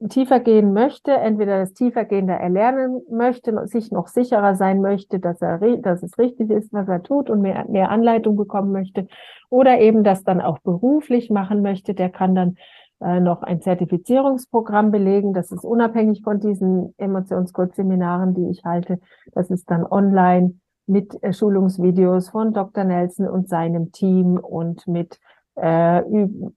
tiefer 0.09 0.39
gehen 0.39 0.73
möchte, 0.73 1.11
entweder 1.11 1.59
das 1.59 1.73
tiefergehende 1.73 2.33
erlernen 2.33 3.01
möchte, 3.09 3.67
sich 3.67 3.91
noch 3.91 4.07
sicherer 4.07 4.55
sein 4.55 4.81
möchte, 4.81 5.19
dass, 5.19 5.41
er, 5.41 5.59
dass 5.77 6.03
es 6.03 6.17
richtig 6.17 6.49
ist, 6.49 6.71
was 6.73 6.87
er 6.87 7.03
tut 7.03 7.29
und 7.29 7.41
mehr, 7.41 7.65
mehr 7.69 7.89
Anleitung 7.89 8.35
bekommen 8.35 8.71
möchte, 8.71 9.07
oder 9.49 9.79
eben 9.79 10.03
das 10.03 10.23
dann 10.23 10.41
auch 10.41 10.59
beruflich 10.59 11.29
machen 11.29 11.61
möchte, 11.61 11.93
der 11.93 12.09
kann 12.09 12.35
dann 12.35 12.55
äh, 13.01 13.19
noch 13.19 13.41
ein 13.41 13.61
Zertifizierungsprogramm 13.61 14.91
belegen. 14.91 15.33
Das 15.33 15.51
ist 15.51 15.65
unabhängig 15.65 16.21
von 16.23 16.39
diesen 16.39 16.93
Emotionscode-Seminaren, 16.97 18.33
die 18.35 18.49
ich 18.49 18.63
halte. 18.63 18.99
Das 19.33 19.49
ist 19.49 19.69
dann 19.69 19.85
online 19.85 20.53
mit 20.85 21.21
äh, 21.23 21.33
Schulungsvideos 21.33 22.29
von 22.29 22.53
Dr. 22.53 22.83
Nelson 22.83 23.27
und 23.27 23.49
seinem 23.49 23.91
Team 23.91 24.37
und 24.37 24.87
mit 24.87 25.19
äh, 25.55 26.01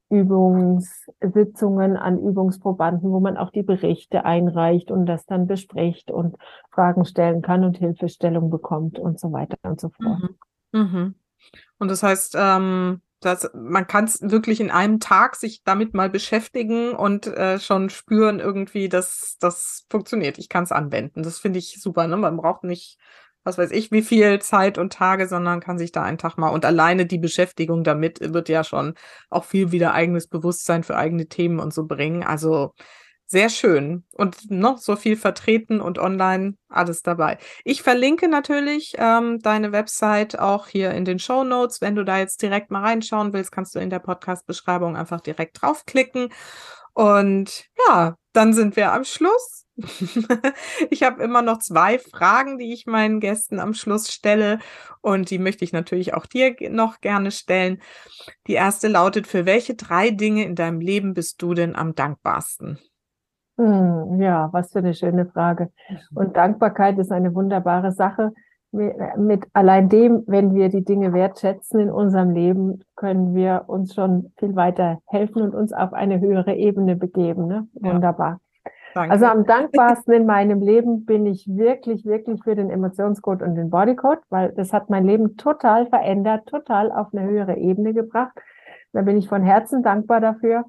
Übungssitzungen 0.08 1.96
an 1.96 2.18
Übungsprobanden, 2.18 3.10
wo 3.10 3.20
man 3.20 3.36
auch 3.36 3.50
die 3.50 3.62
Berichte 3.62 4.24
einreicht 4.24 4.90
und 4.90 5.06
das 5.06 5.26
dann 5.26 5.46
bespricht 5.46 6.10
und 6.10 6.36
Fragen 6.70 7.04
stellen 7.04 7.42
kann 7.42 7.64
und 7.64 7.76
Hilfestellung 7.78 8.50
bekommt 8.50 8.98
und 8.98 9.18
so 9.18 9.32
weiter 9.32 9.56
und 9.62 9.80
so 9.80 9.90
fort. 9.90 10.36
Mhm. 10.72 10.80
Mhm. 10.80 11.14
Und 11.78 11.90
das 11.90 12.02
heißt, 12.02 12.36
ähm, 12.38 13.00
dass 13.20 13.50
man 13.54 13.86
kann 13.86 14.04
es 14.04 14.20
wirklich 14.22 14.60
in 14.60 14.70
einem 14.70 15.00
Tag 15.00 15.36
sich 15.36 15.62
damit 15.64 15.94
mal 15.94 16.10
beschäftigen 16.10 16.92
und 16.92 17.26
äh, 17.26 17.58
schon 17.58 17.90
spüren 17.90 18.38
irgendwie, 18.38 18.88
dass 18.88 19.36
das 19.40 19.86
funktioniert. 19.88 20.38
Ich 20.38 20.48
kann 20.48 20.64
es 20.64 20.72
anwenden. 20.72 21.22
Das 21.22 21.38
finde 21.38 21.58
ich 21.58 21.80
super. 21.80 22.06
Ne? 22.06 22.16
Man 22.16 22.36
braucht 22.36 22.64
nicht 22.64 22.98
was 23.44 23.58
weiß 23.58 23.70
ich, 23.70 23.92
wie 23.92 24.02
viel 24.02 24.40
Zeit 24.40 24.78
und 24.78 24.92
Tage, 24.92 25.28
sondern 25.28 25.60
kann 25.60 25.78
sich 25.78 25.92
da 25.92 26.02
einen 26.02 26.18
Tag 26.18 26.36
mal 26.36 26.48
und 26.48 26.64
alleine 26.64 27.06
die 27.06 27.18
Beschäftigung 27.18 27.84
damit 27.84 28.18
wird 28.20 28.48
ja 28.48 28.64
schon 28.64 28.94
auch 29.30 29.44
viel 29.44 29.70
wieder 29.72 29.94
eigenes 29.94 30.26
Bewusstsein 30.28 30.82
für 30.82 30.96
eigene 30.96 31.26
Themen 31.28 31.60
und 31.60 31.72
so 31.72 31.86
bringen. 31.86 32.24
Also 32.24 32.72
sehr 33.26 33.48
schön 33.48 34.04
und 34.12 34.50
noch 34.50 34.78
so 34.78 34.96
viel 34.96 35.16
vertreten 35.16 35.80
und 35.80 35.98
online 35.98 36.54
alles 36.68 37.02
dabei. 37.02 37.38
Ich 37.64 37.82
verlinke 37.82 38.28
natürlich 38.28 38.94
ähm, 38.98 39.38
deine 39.40 39.72
Website 39.72 40.38
auch 40.38 40.68
hier 40.68 40.92
in 40.92 41.04
den 41.04 41.18
Show 41.18 41.42
Notes. 41.44 41.80
Wenn 41.80 41.94
du 41.94 42.04
da 42.04 42.18
jetzt 42.18 42.42
direkt 42.42 42.70
mal 42.70 42.82
reinschauen 42.82 43.32
willst, 43.32 43.50
kannst 43.50 43.74
du 43.74 43.78
in 43.78 43.90
der 43.90 43.98
Podcast-Beschreibung 43.98 44.96
einfach 44.96 45.20
direkt 45.20 45.60
draufklicken. 45.62 46.28
Und 46.92 47.64
ja, 47.88 48.16
dann 48.34 48.52
sind 48.52 48.76
wir 48.76 48.92
am 48.92 49.04
Schluss. 49.04 49.66
ich 50.90 51.02
habe 51.02 51.22
immer 51.22 51.42
noch 51.42 51.58
zwei 51.58 51.98
Fragen, 51.98 52.58
die 52.58 52.72
ich 52.72 52.86
meinen 52.86 53.18
Gästen 53.18 53.58
am 53.58 53.74
Schluss 53.74 54.12
stelle 54.12 54.60
und 55.00 55.30
die 55.30 55.38
möchte 55.38 55.64
ich 55.64 55.72
natürlich 55.72 56.14
auch 56.14 56.26
dir 56.26 56.54
noch 56.70 57.00
gerne 57.00 57.32
stellen. 57.32 57.80
Die 58.46 58.52
erste 58.52 58.88
lautet, 58.88 59.26
für 59.26 59.46
welche 59.46 59.74
drei 59.74 60.10
Dinge 60.10 60.44
in 60.44 60.54
deinem 60.54 60.80
Leben 60.80 61.14
bist 61.14 61.42
du 61.42 61.54
denn 61.54 61.74
am 61.74 61.94
dankbarsten? 61.94 62.78
Hm, 63.56 64.20
ja, 64.20 64.48
was 64.52 64.72
für 64.72 64.78
eine 64.78 64.94
schöne 64.94 65.26
Frage. 65.26 65.70
Und 66.14 66.36
Dankbarkeit 66.36 66.98
ist 66.98 67.12
eine 67.12 67.34
wunderbare 67.34 67.92
Sache. 67.92 68.32
Mit 69.16 69.46
allein 69.52 69.88
dem, 69.88 70.24
wenn 70.26 70.54
wir 70.54 70.68
die 70.68 70.84
Dinge 70.84 71.12
wertschätzen 71.12 71.78
in 71.78 71.90
unserem 71.90 72.30
Leben, 72.30 72.80
können 72.96 73.34
wir 73.34 73.64
uns 73.68 73.94
schon 73.94 74.32
viel 74.38 74.56
weiter 74.56 75.00
helfen 75.06 75.42
und 75.42 75.54
uns 75.54 75.72
auf 75.72 75.92
eine 75.92 76.20
höhere 76.20 76.54
Ebene 76.54 76.96
begeben. 76.96 77.46
Ne? 77.46 77.68
Wunderbar. 77.74 78.40
Danke. 78.94 79.10
Also 79.10 79.26
am 79.26 79.44
dankbarsten 79.44 80.14
in 80.14 80.26
meinem 80.26 80.60
Leben 80.60 81.04
bin 81.04 81.26
ich 81.26 81.48
wirklich, 81.48 82.04
wirklich 82.04 82.42
für 82.44 82.54
den 82.54 82.70
Emotionscode 82.70 83.42
und 83.42 83.56
den 83.56 83.68
Bodycode, 83.68 84.20
weil 84.30 84.52
das 84.52 84.72
hat 84.72 84.88
mein 84.88 85.04
Leben 85.04 85.36
total 85.36 85.86
verändert, 85.86 86.46
total 86.46 86.92
auf 86.92 87.12
eine 87.12 87.26
höhere 87.28 87.56
Ebene 87.56 87.92
gebracht. 87.92 88.32
Da 88.92 89.02
bin 89.02 89.16
ich 89.16 89.28
von 89.28 89.42
Herzen 89.42 89.82
dankbar 89.82 90.20
dafür. 90.20 90.64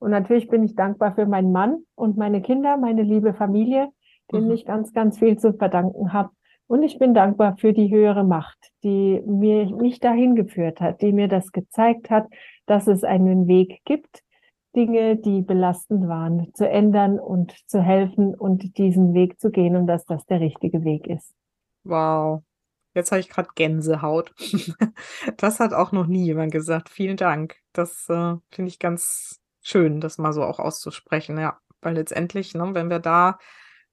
Und 0.00 0.10
natürlich 0.10 0.48
bin 0.48 0.64
ich 0.64 0.74
dankbar 0.74 1.14
für 1.14 1.26
meinen 1.26 1.52
Mann 1.52 1.82
und 1.94 2.16
meine 2.16 2.42
Kinder, 2.42 2.76
meine 2.76 3.02
liebe 3.02 3.32
Familie, 3.32 3.88
denen 4.32 4.46
mhm. 4.46 4.52
ich 4.52 4.66
ganz, 4.66 4.92
ganz 4.92 5.18
viel 5.18 5.38
zu 5.38 5.52
verdanken 5.52 6.12
habe. 6.12 6.30
Und 6.68 6.82
ich 6.82 6.98
bin 6.98 7.14
dankbar 7.14 7.56
für 7.56 7.72
die 7.72 7.90
höhere 7.90 8.24
Macht, 8.24 8.58
die 8.84 9.22
mir 9.26 9.74
mich 9.74 10.00
dahin 10.00 10.36
geführt 10.36 10.80
hat, 10.80 11.00
die 11.00 11.12
mir 11.12 11.26
das 11.26 11.50
gezeigt 11.50 12.10
hat, 12.10 12.26
dass 12.66 12.86
es 12.86 13.04
einen 13.04 13.48
Weg 13.48 13.80
gibt, 13.86 14.22
Dinge, 14.76 15.16
die 15.16 15.40
belastend 15.40 16.08
waren, 16.08 16.52
zu 16.52 16.68
ändern 16.68 17.18
und 17.18 17.54
zu 17.68 17.80
helfen 17.80 18.34
und 18.34 18.76
diesen 18.76 19.14
Weg 19.14 19.40
zu 19.40 19.50
gehen 19.50 19.76
und 19.76 19.86
dass 19.86 20.04
das 20.04 20.26
der 20.26 20.40
richtige 20.40 20.84
Weg 20.84 21.06
ist. 21.06 21.34
Wow. 21.84 22.42
Jetzt 22.94 23.12
habe 23.12 23.20
ich 23.20 23.30
gerade 23.30 23.48
Gänsehaut. 23.54 24.34
das 25.38 25.60
hat 25.60 25.72
auch 25.72 25.92
noch 25.92 26.06
nie 26.06 26.24
jemand 26.24 26.52
gesagt. 26.52 26.90
Vielen 26.90 27.16
Dank. 27.16 27.56
Das 27.72 28.08
äh, 28.10 28.34
finde 28.50 28.68
ich 28.68 28.78
ganz 28.78 29.40
schön, 29.62 30.00
das 30.00 30.18
mal 30.18 30.34
so 30.34 30.42
auch 30.42 30.58
auszusprechen. 30.58 31.38
Ja, 31.38 31.58
weil 31.80 31.94
letztendlich, 31.94 32.54
ne, 32.54 32.74
wenn 32.74 32.90
wir 32.90 32.98
da 32.98 33.38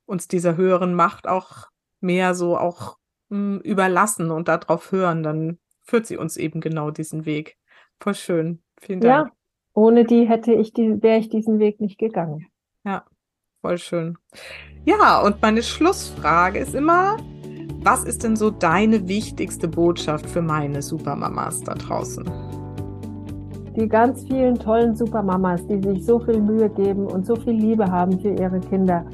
uns 0.05 0.27
dieser 0.27 0.57
höheren 0.57 0.93
Macht 0.93 1.25
auch 1.27 1.67
mehr 2.05 2.35
so 2.35 2.57
auch 2.57 2.97
mh, 3.29 3.37
hm, 3.37 3.61
überlassen 3.61 4.31
und 4.31 4.47
darauf 4.47 4.91
hören, 4.91 5.23
dann 5.23 5.59
führt 5.83 6.05
sie 6.05 6.17
uns 6.17 6.37
eben 6.37 6.61
genau 6.61 6.91
diesen 6.91 7.25
Weg. 7.25 7.57
Voll 7.99 8.15
schön. 8.15 8.61
Vielen 8.79 9.01
Dank. 9.01 9.27
Ja, 9.27 9.33
ohne 9.73 10.05
die 10.05 10.27
hätte 10.27 10.53
ich 10.53 10.73
die, 10.73 11.01
wäre 11.01 11.19
ich 11.19 11.29
diesen 11.29 11.59
Weg 11.59 11.79
nicht 11.81 11.97
gegangen. 11.97 12.47
Ja, 12.85 13.05
voll 13.61 13.77
schön. 13.77 14.17
Ja, 14.85 15.21
und 15.21 15.41
meine 15.41 15.63
Schlussfrage 15.63 16.59
ist 16.59 16.75
immer, 16.75 17.17
was 17.81 18.03
ist 18.03 18.23
denn 18.23 18.35
so 18.35 18.51
deine 18.51 19.07
wichtigste 19.07 19.67
Botschaft 19.67 20.27
für 20.27 20.41
meine 20.41 20.81
Supermamas 20.81 21.61
da 21.61 21.73
draußen? 21.75 22.25
Die 23.75 23.87
ganz 23.87 24.23
vielen 24.23 24.57
tollen 24.57 24.95
Supermamas, 24.95 25.67
die 25.67 25.81
sich 25.81 26.05
so 26.05 26.19
viel 26.19 26.39
Mühe 26.39 26.69
geben 26.69 27.05
und 27.07 27.25
so 27.25 27.35
viel 27.35 27.53
Liebe 27.53 27.85
haben 27.85 28.19
für 28.19 28.29
ihre 28.29 28.59
Kinder 28.61 29.05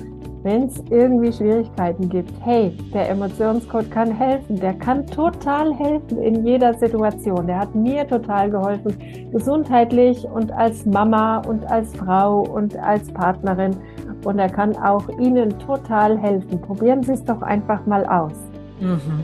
wenn 0.43 0.63
es 0.63 0.81
irgendwie 0.89 1.31
Schwierigkeiten 1.31 2.09
gibt, 2.09 2.31
hey, 2.41 2.75
der 2.93 3.09
Emotionscode 3.09 3.91
kann 3.91 4.11
helfen, 4.11 4.59
der 4.59 4.73
kann 4.73 5.05
total 5.07 5.73
helfen 5.73 6.21
in 6.21 6.45
jeder 6.45 6.73
Situation. 6.73 7.47
Der 7.47 7.59
hat 7.59 7.75
mir 7.75 8.07
total 8.07 8.49
geholfen, 8.49 9.29
gesundheitlich 9.31 10.23
und 10.25 10.51
als 10.51 10.85
Mama 10.85 11.39
und 11.39 11.65
als 11.69 11.95
Frau 11.95 12.41
und 12.41 12.75
als 12.77 13.11
Partnerin. 13.13 13.75
Und 14.23 14.39
er 14.39 14.49
kann 14.49 14.75
auch 14.77 15.07
Ihnen 15.19 15.57
total 15.59 16.17
helfen. 16.17 16.59
Probieren 16.61 17.03
Sie 17.03 17.13
es 17.13 17.23
doch 17.23 17.41
einfach 17.41 17.85
mal 17.85 18.05
aus. 18.05 18.33
Mhm. 18.79 19.23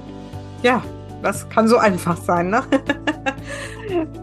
Ja, 0.64 0.82
das 1.22 1.48
kann 1.50 1.68
so 1.68 1.78
einfach 1.78 2.18
sein, 2.18 2.50
ne? 2.50 2.62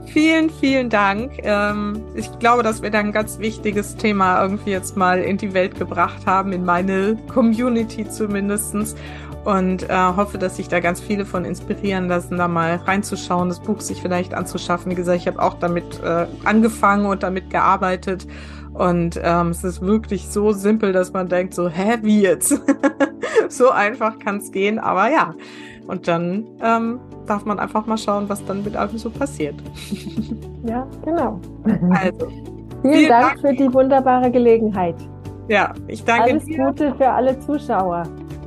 vielen, 0.07 0.51
vielen 0.51 0.91
Dank. 0.91 1.33
Ähm, 1.43 2.03
ich 2.15 2.31
glaube, 2.39 2.63
dass 2.63 2.83
wir 2.83 2.91
da 2.91 2.99
ein 2.99 3.13
ganz 3.13 3.39
wichtiges 3.39 3.97
Thema 3.97 4.43
irgendwie 4.43 4.71
jetzt 4.71 4.97
mal 4.97 5.21
in 5.21 5.37
die 5.37 5.55
Welt 5.55 5.79
gebracht 5.79 6.27
haben, 6.27 6.53
in 6.53 6.65
meine 6.65 7.17
Community 7.33 8.09
zumindestens 8.09 8.95
und 9.45 9.89
äh, 9.89 9.95
hoffe, 9.95 10.39
dass 10.39 10.57
sich 10.57 10.69
da 10.69 10.81
ganz 10.81 11.01
viele 11.01 11.27
von 11.27 11.45
inspirieren 11.45 12.09
lassen, 12.09 12.39
da 12.39 12.49
mal 12.49 12.77
reinzuschauen, 12.77 13.49
das 13.49 13.61
Buch 13.61 13.81
sich 13.81 14.01
vielleicht 14.01 14.33
anzuschaffen. 14.35 14.91
Wie 14.91 14.97
gesagt, 14.97 15.21
ich 15.21 15.27
habe 15.27 15.41
auch 15.41 15.55
damit 15.55 16.03
äh, 16.03 16.27
angefangen 16.45 17.07
und 17.07 17.23
damit 17.23 17.51
gearbeitet 17.51 18.27
und 18.75 19.21
ähm, 19.23 19.51
es 19.51 19.63
ist 19.63 19.83
wirklich 19.83 20.27
so 20.29 20.51
simpel, 20.51 20.93
dass 20.93 21.13
man 21.13 21.29
denkt 21.29 21.55
so, 21.55 21.69
hä, 21.69 21.99
wie 22.03 22.23
jetzt? 22.23 22.61
so 23.49 23.71
einfach 23.71 24.19
kann 24.19 24.39
es 24.39 24.51
gehen, 24.51 24.81
aber 24.81 25.11
ja. 25.11 25.35
Und 25.87 26.09
dann 26.09 26.47
ähm, 26.63 27.01
darf 27.27 27.45
man 27.45 27.59
einfach 27.59 27.87
mal 27.87 27.99
schauen, 27.99 28.29
was 28.29 28.45
dann 28.45 28.65
mit 28.65 28.77
allem 28.77 28.97
so 28.97 29.11
passiert. 29.11 29.57
ja, 30.67 30.87
genau. 31.05 31.41
Also, 31.91 32.29
vielen, 32.83 32.95
vielen 32.95 33.09
Dank, 33.09 33.27
Dank, 33.27 33.41
für 33.41 33.53
die 33.55 33.73
wunderbare 33.73 34.31
Gelegenheit. 34.31 34.97
Ja, 35.49 35.73
ich 35.89 36.05
danke 36.05 36.31
Alles 36.31 36.45
dir. 36.45 36.65
Alles 36.65 36.79
Gute 36.79 36.95
für 36.97 37.11
alle 37.11 37.39
Zuschauer. 37.41 38.05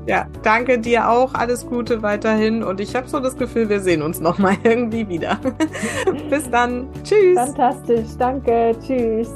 Ja, 0.07 0.25
danke 0.41 0.79
dir 0.79 1.09
auch. 1.09 1.33
Alles 1.33 1.67
Gute 1.67 2.01
weiterhin. 2.01 2.63
Und 2.63 2.79
ich 2.79 2.95
habe 2.95 3.07
so 3.07 3.19
das 3.19 3.35
Gefühl, 3.35 3.67
wir 3.67 3.81
sehen 3.81 4.01
uns 4.01 4.21
nochmal 4.21 4.55
irgendwie 4.63 5.07
wieder. 5.07 5.37
Bis 6.29 6.49
dann. 6.49 6.87
Tschüss. 7.03 7.37
Fantastisch. 7.37 8.07
Danke. 8.17 8.75
Tschüss. 8.85 9.29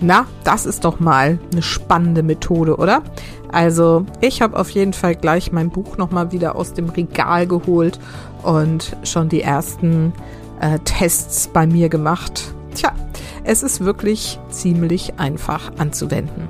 Na, 0.00 0.26
das 0.44 0.64
ist 0.64 0.84
doch 0.84 0.98
mal 0.98 1.38
eine 1.52 1.62
spannende 1.62 2.22
Methode, 2.22 2.76
oder? 2.76 3.02
Also, 3.52 4.06
ich 4.20 4.40
habe 4.40 4.58
auf 4.58 4.70
jeden 4.70 4.94
Fall 4.94 5.14
gleich 5.14 5.52
mein 5.52 5.70
Buch 5.70 5.98
nochmal 5.98 6.32
wieder 6.32 6.56
aus 6.56 6.72
dem 6.72 6.88
Regal 6.88 7.46
geholt 7.46 8.00
und 8.42 8.96
schon 9.02 9.28
die 9.28 9.42
ersten 9.42 10.12
äh, 10.60 10.78
Tests 10.84 11.48
bei 11.48 11.66
mir 11.66 11.90
gemacht. 11.90 12.54
Tja, 12.74 12.92
es 13.44 13.62
ist 13.62 13.84
wirklich 13.84 14.38
ziemlich 14.48 15.14
einfach 15.18 15.72
anzuwenden. 15.76 16.48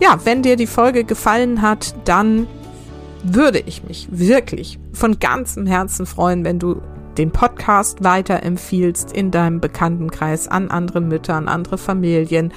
Ja, 0.00 0.18
wenn 0.24 0.42
dir 0.42 0.56
die 0.56 0.66
Folge 0.66 1.04
gefallen 1.04 1.60
hat, 1.62 1.94
dann 2.04 2.46
würde 3.24 3.58
ich 3.58 3.82
mich 3.84 4.08
wirklich 4.10 4.78
von 4.92 5.18
ganzem 5.18 5.66
Herzen 5.66 6.06
freuen, 6.06 6.44
wenn 6.44 6.58
du 6.58 6.82
den 7.18 7.30
Podcast 7.30 8.02
weiterempfiehlst 8.04 9.12
in 9.12 9.30
deinem 9.30 9.60
Bekanntenkreis 9.60 10.48
an 10.48 10.70
andere 10.70 11.00
Mütter, 11.00 11.34
an 11.34 11.48
andere 11.48 11.78
Familien, 11.78 12.52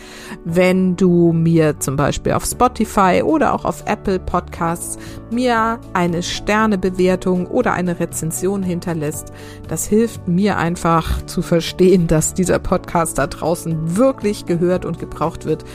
wenn 0.46 0.96
du 0.96 1.32
mir 1.34 1.80
zum 1.80 1.96
Beispiel 1.96 2.34
auf 2.34 2.46
Spotify 2.46 3.22
oder 3.24 3.54
auch 3.54 3.66
auf 3.66 3.84
Apple 3.86 4.20
Podcasts 4.20 4.98
mir 5.32 5.80
eine 5.94 6.24
Sternebewertung 6.24 7.48
oder 7.48 7.74
eine 7.74 8.00
Rezension 8.00 8.64
hinterlässt. 8.64 9.32
Das 9.68 9.86
hilft 9.86 10.28
mir 10.28 10.58
einfach 10.58 11.26
zu 11.26 11.42
verstehen, 11.42 12.08
dass 12.08 12.34
dieser 12.34 12.60
Podcast 12.60 13.18
da 13.18 13.28
draußen 13.28 13.98
wirklich 13.98 14.46
gehört 14.46 14.86
und 14.86 15.00
gebraucht 15.00 15.46
wird 15.46 15.66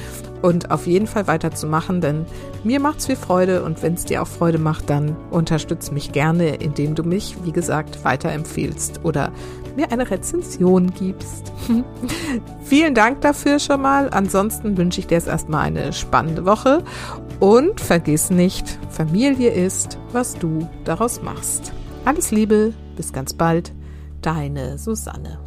und 0.43 0.71
auf 0.71 0.87
jeden 0.87 1.07
Fall 1.07 1.27
weiterzumachen, 1.27 2.01
denn 2.01 2.27
mir 2.65 2.81
macht's 2.81 3.07
viel 3.07 3.17
Freude 3.17 3.63
und 3.63 3.83
wenn 3.83 3.95
es 3.95 4.05
dir 4.05 4.23
auch 4.23 4.27
Freude 4.27 4.59
macht, 4.59 4.91
dann 4.91 5.17
unterstütz 5.31 5.91
mich 5.91 6.13
gerne, 6.13 6.57
indem 6.57 6.95
du 6.95 7.03
mich, 7.03 7.37
wie 7.45 7.53
gesagt, 7.53 8.05
weiterempfehlst 8.05 9.01
oder 9.05 9.33
mir 9.77 9.91
eine 9.91 10.11
Rezension 10.11 10.93
gibst. 10.93 11.53
Vielen 12.65 12.95
Dank 12.95 13.21
dafür 13.23 13.59
schon 13.59 13.81
mal. 13.83 14.11
Ansonsten 14.11 14.77
wünsche 14.77 15.01
ich 15.01 15.07
dir 15.07 15.15
jetzt 15.15 15.29
erstmal 15.29 15.65
eine 15.65 15.93
spannende 15.93 16.45
Woche 16.45 16.85
und 17.41 17.81
vergiss 17.81 18.31
nicht, 18.31 18.79
Familie 18.91 19.51
ist, 19.51 19.99
was 20.13 20.35
du 20.35 20.69
daraus 20.85 21.23
machst. 21.23 21.73
Alles 22.05 22.31
Liebe, 22.31 22.75
bis 22.97 23.13
ganz 23.13 23.33
bald, 23.33 23.73
deine 24.21 24.79
Susanne. 24.79 25.42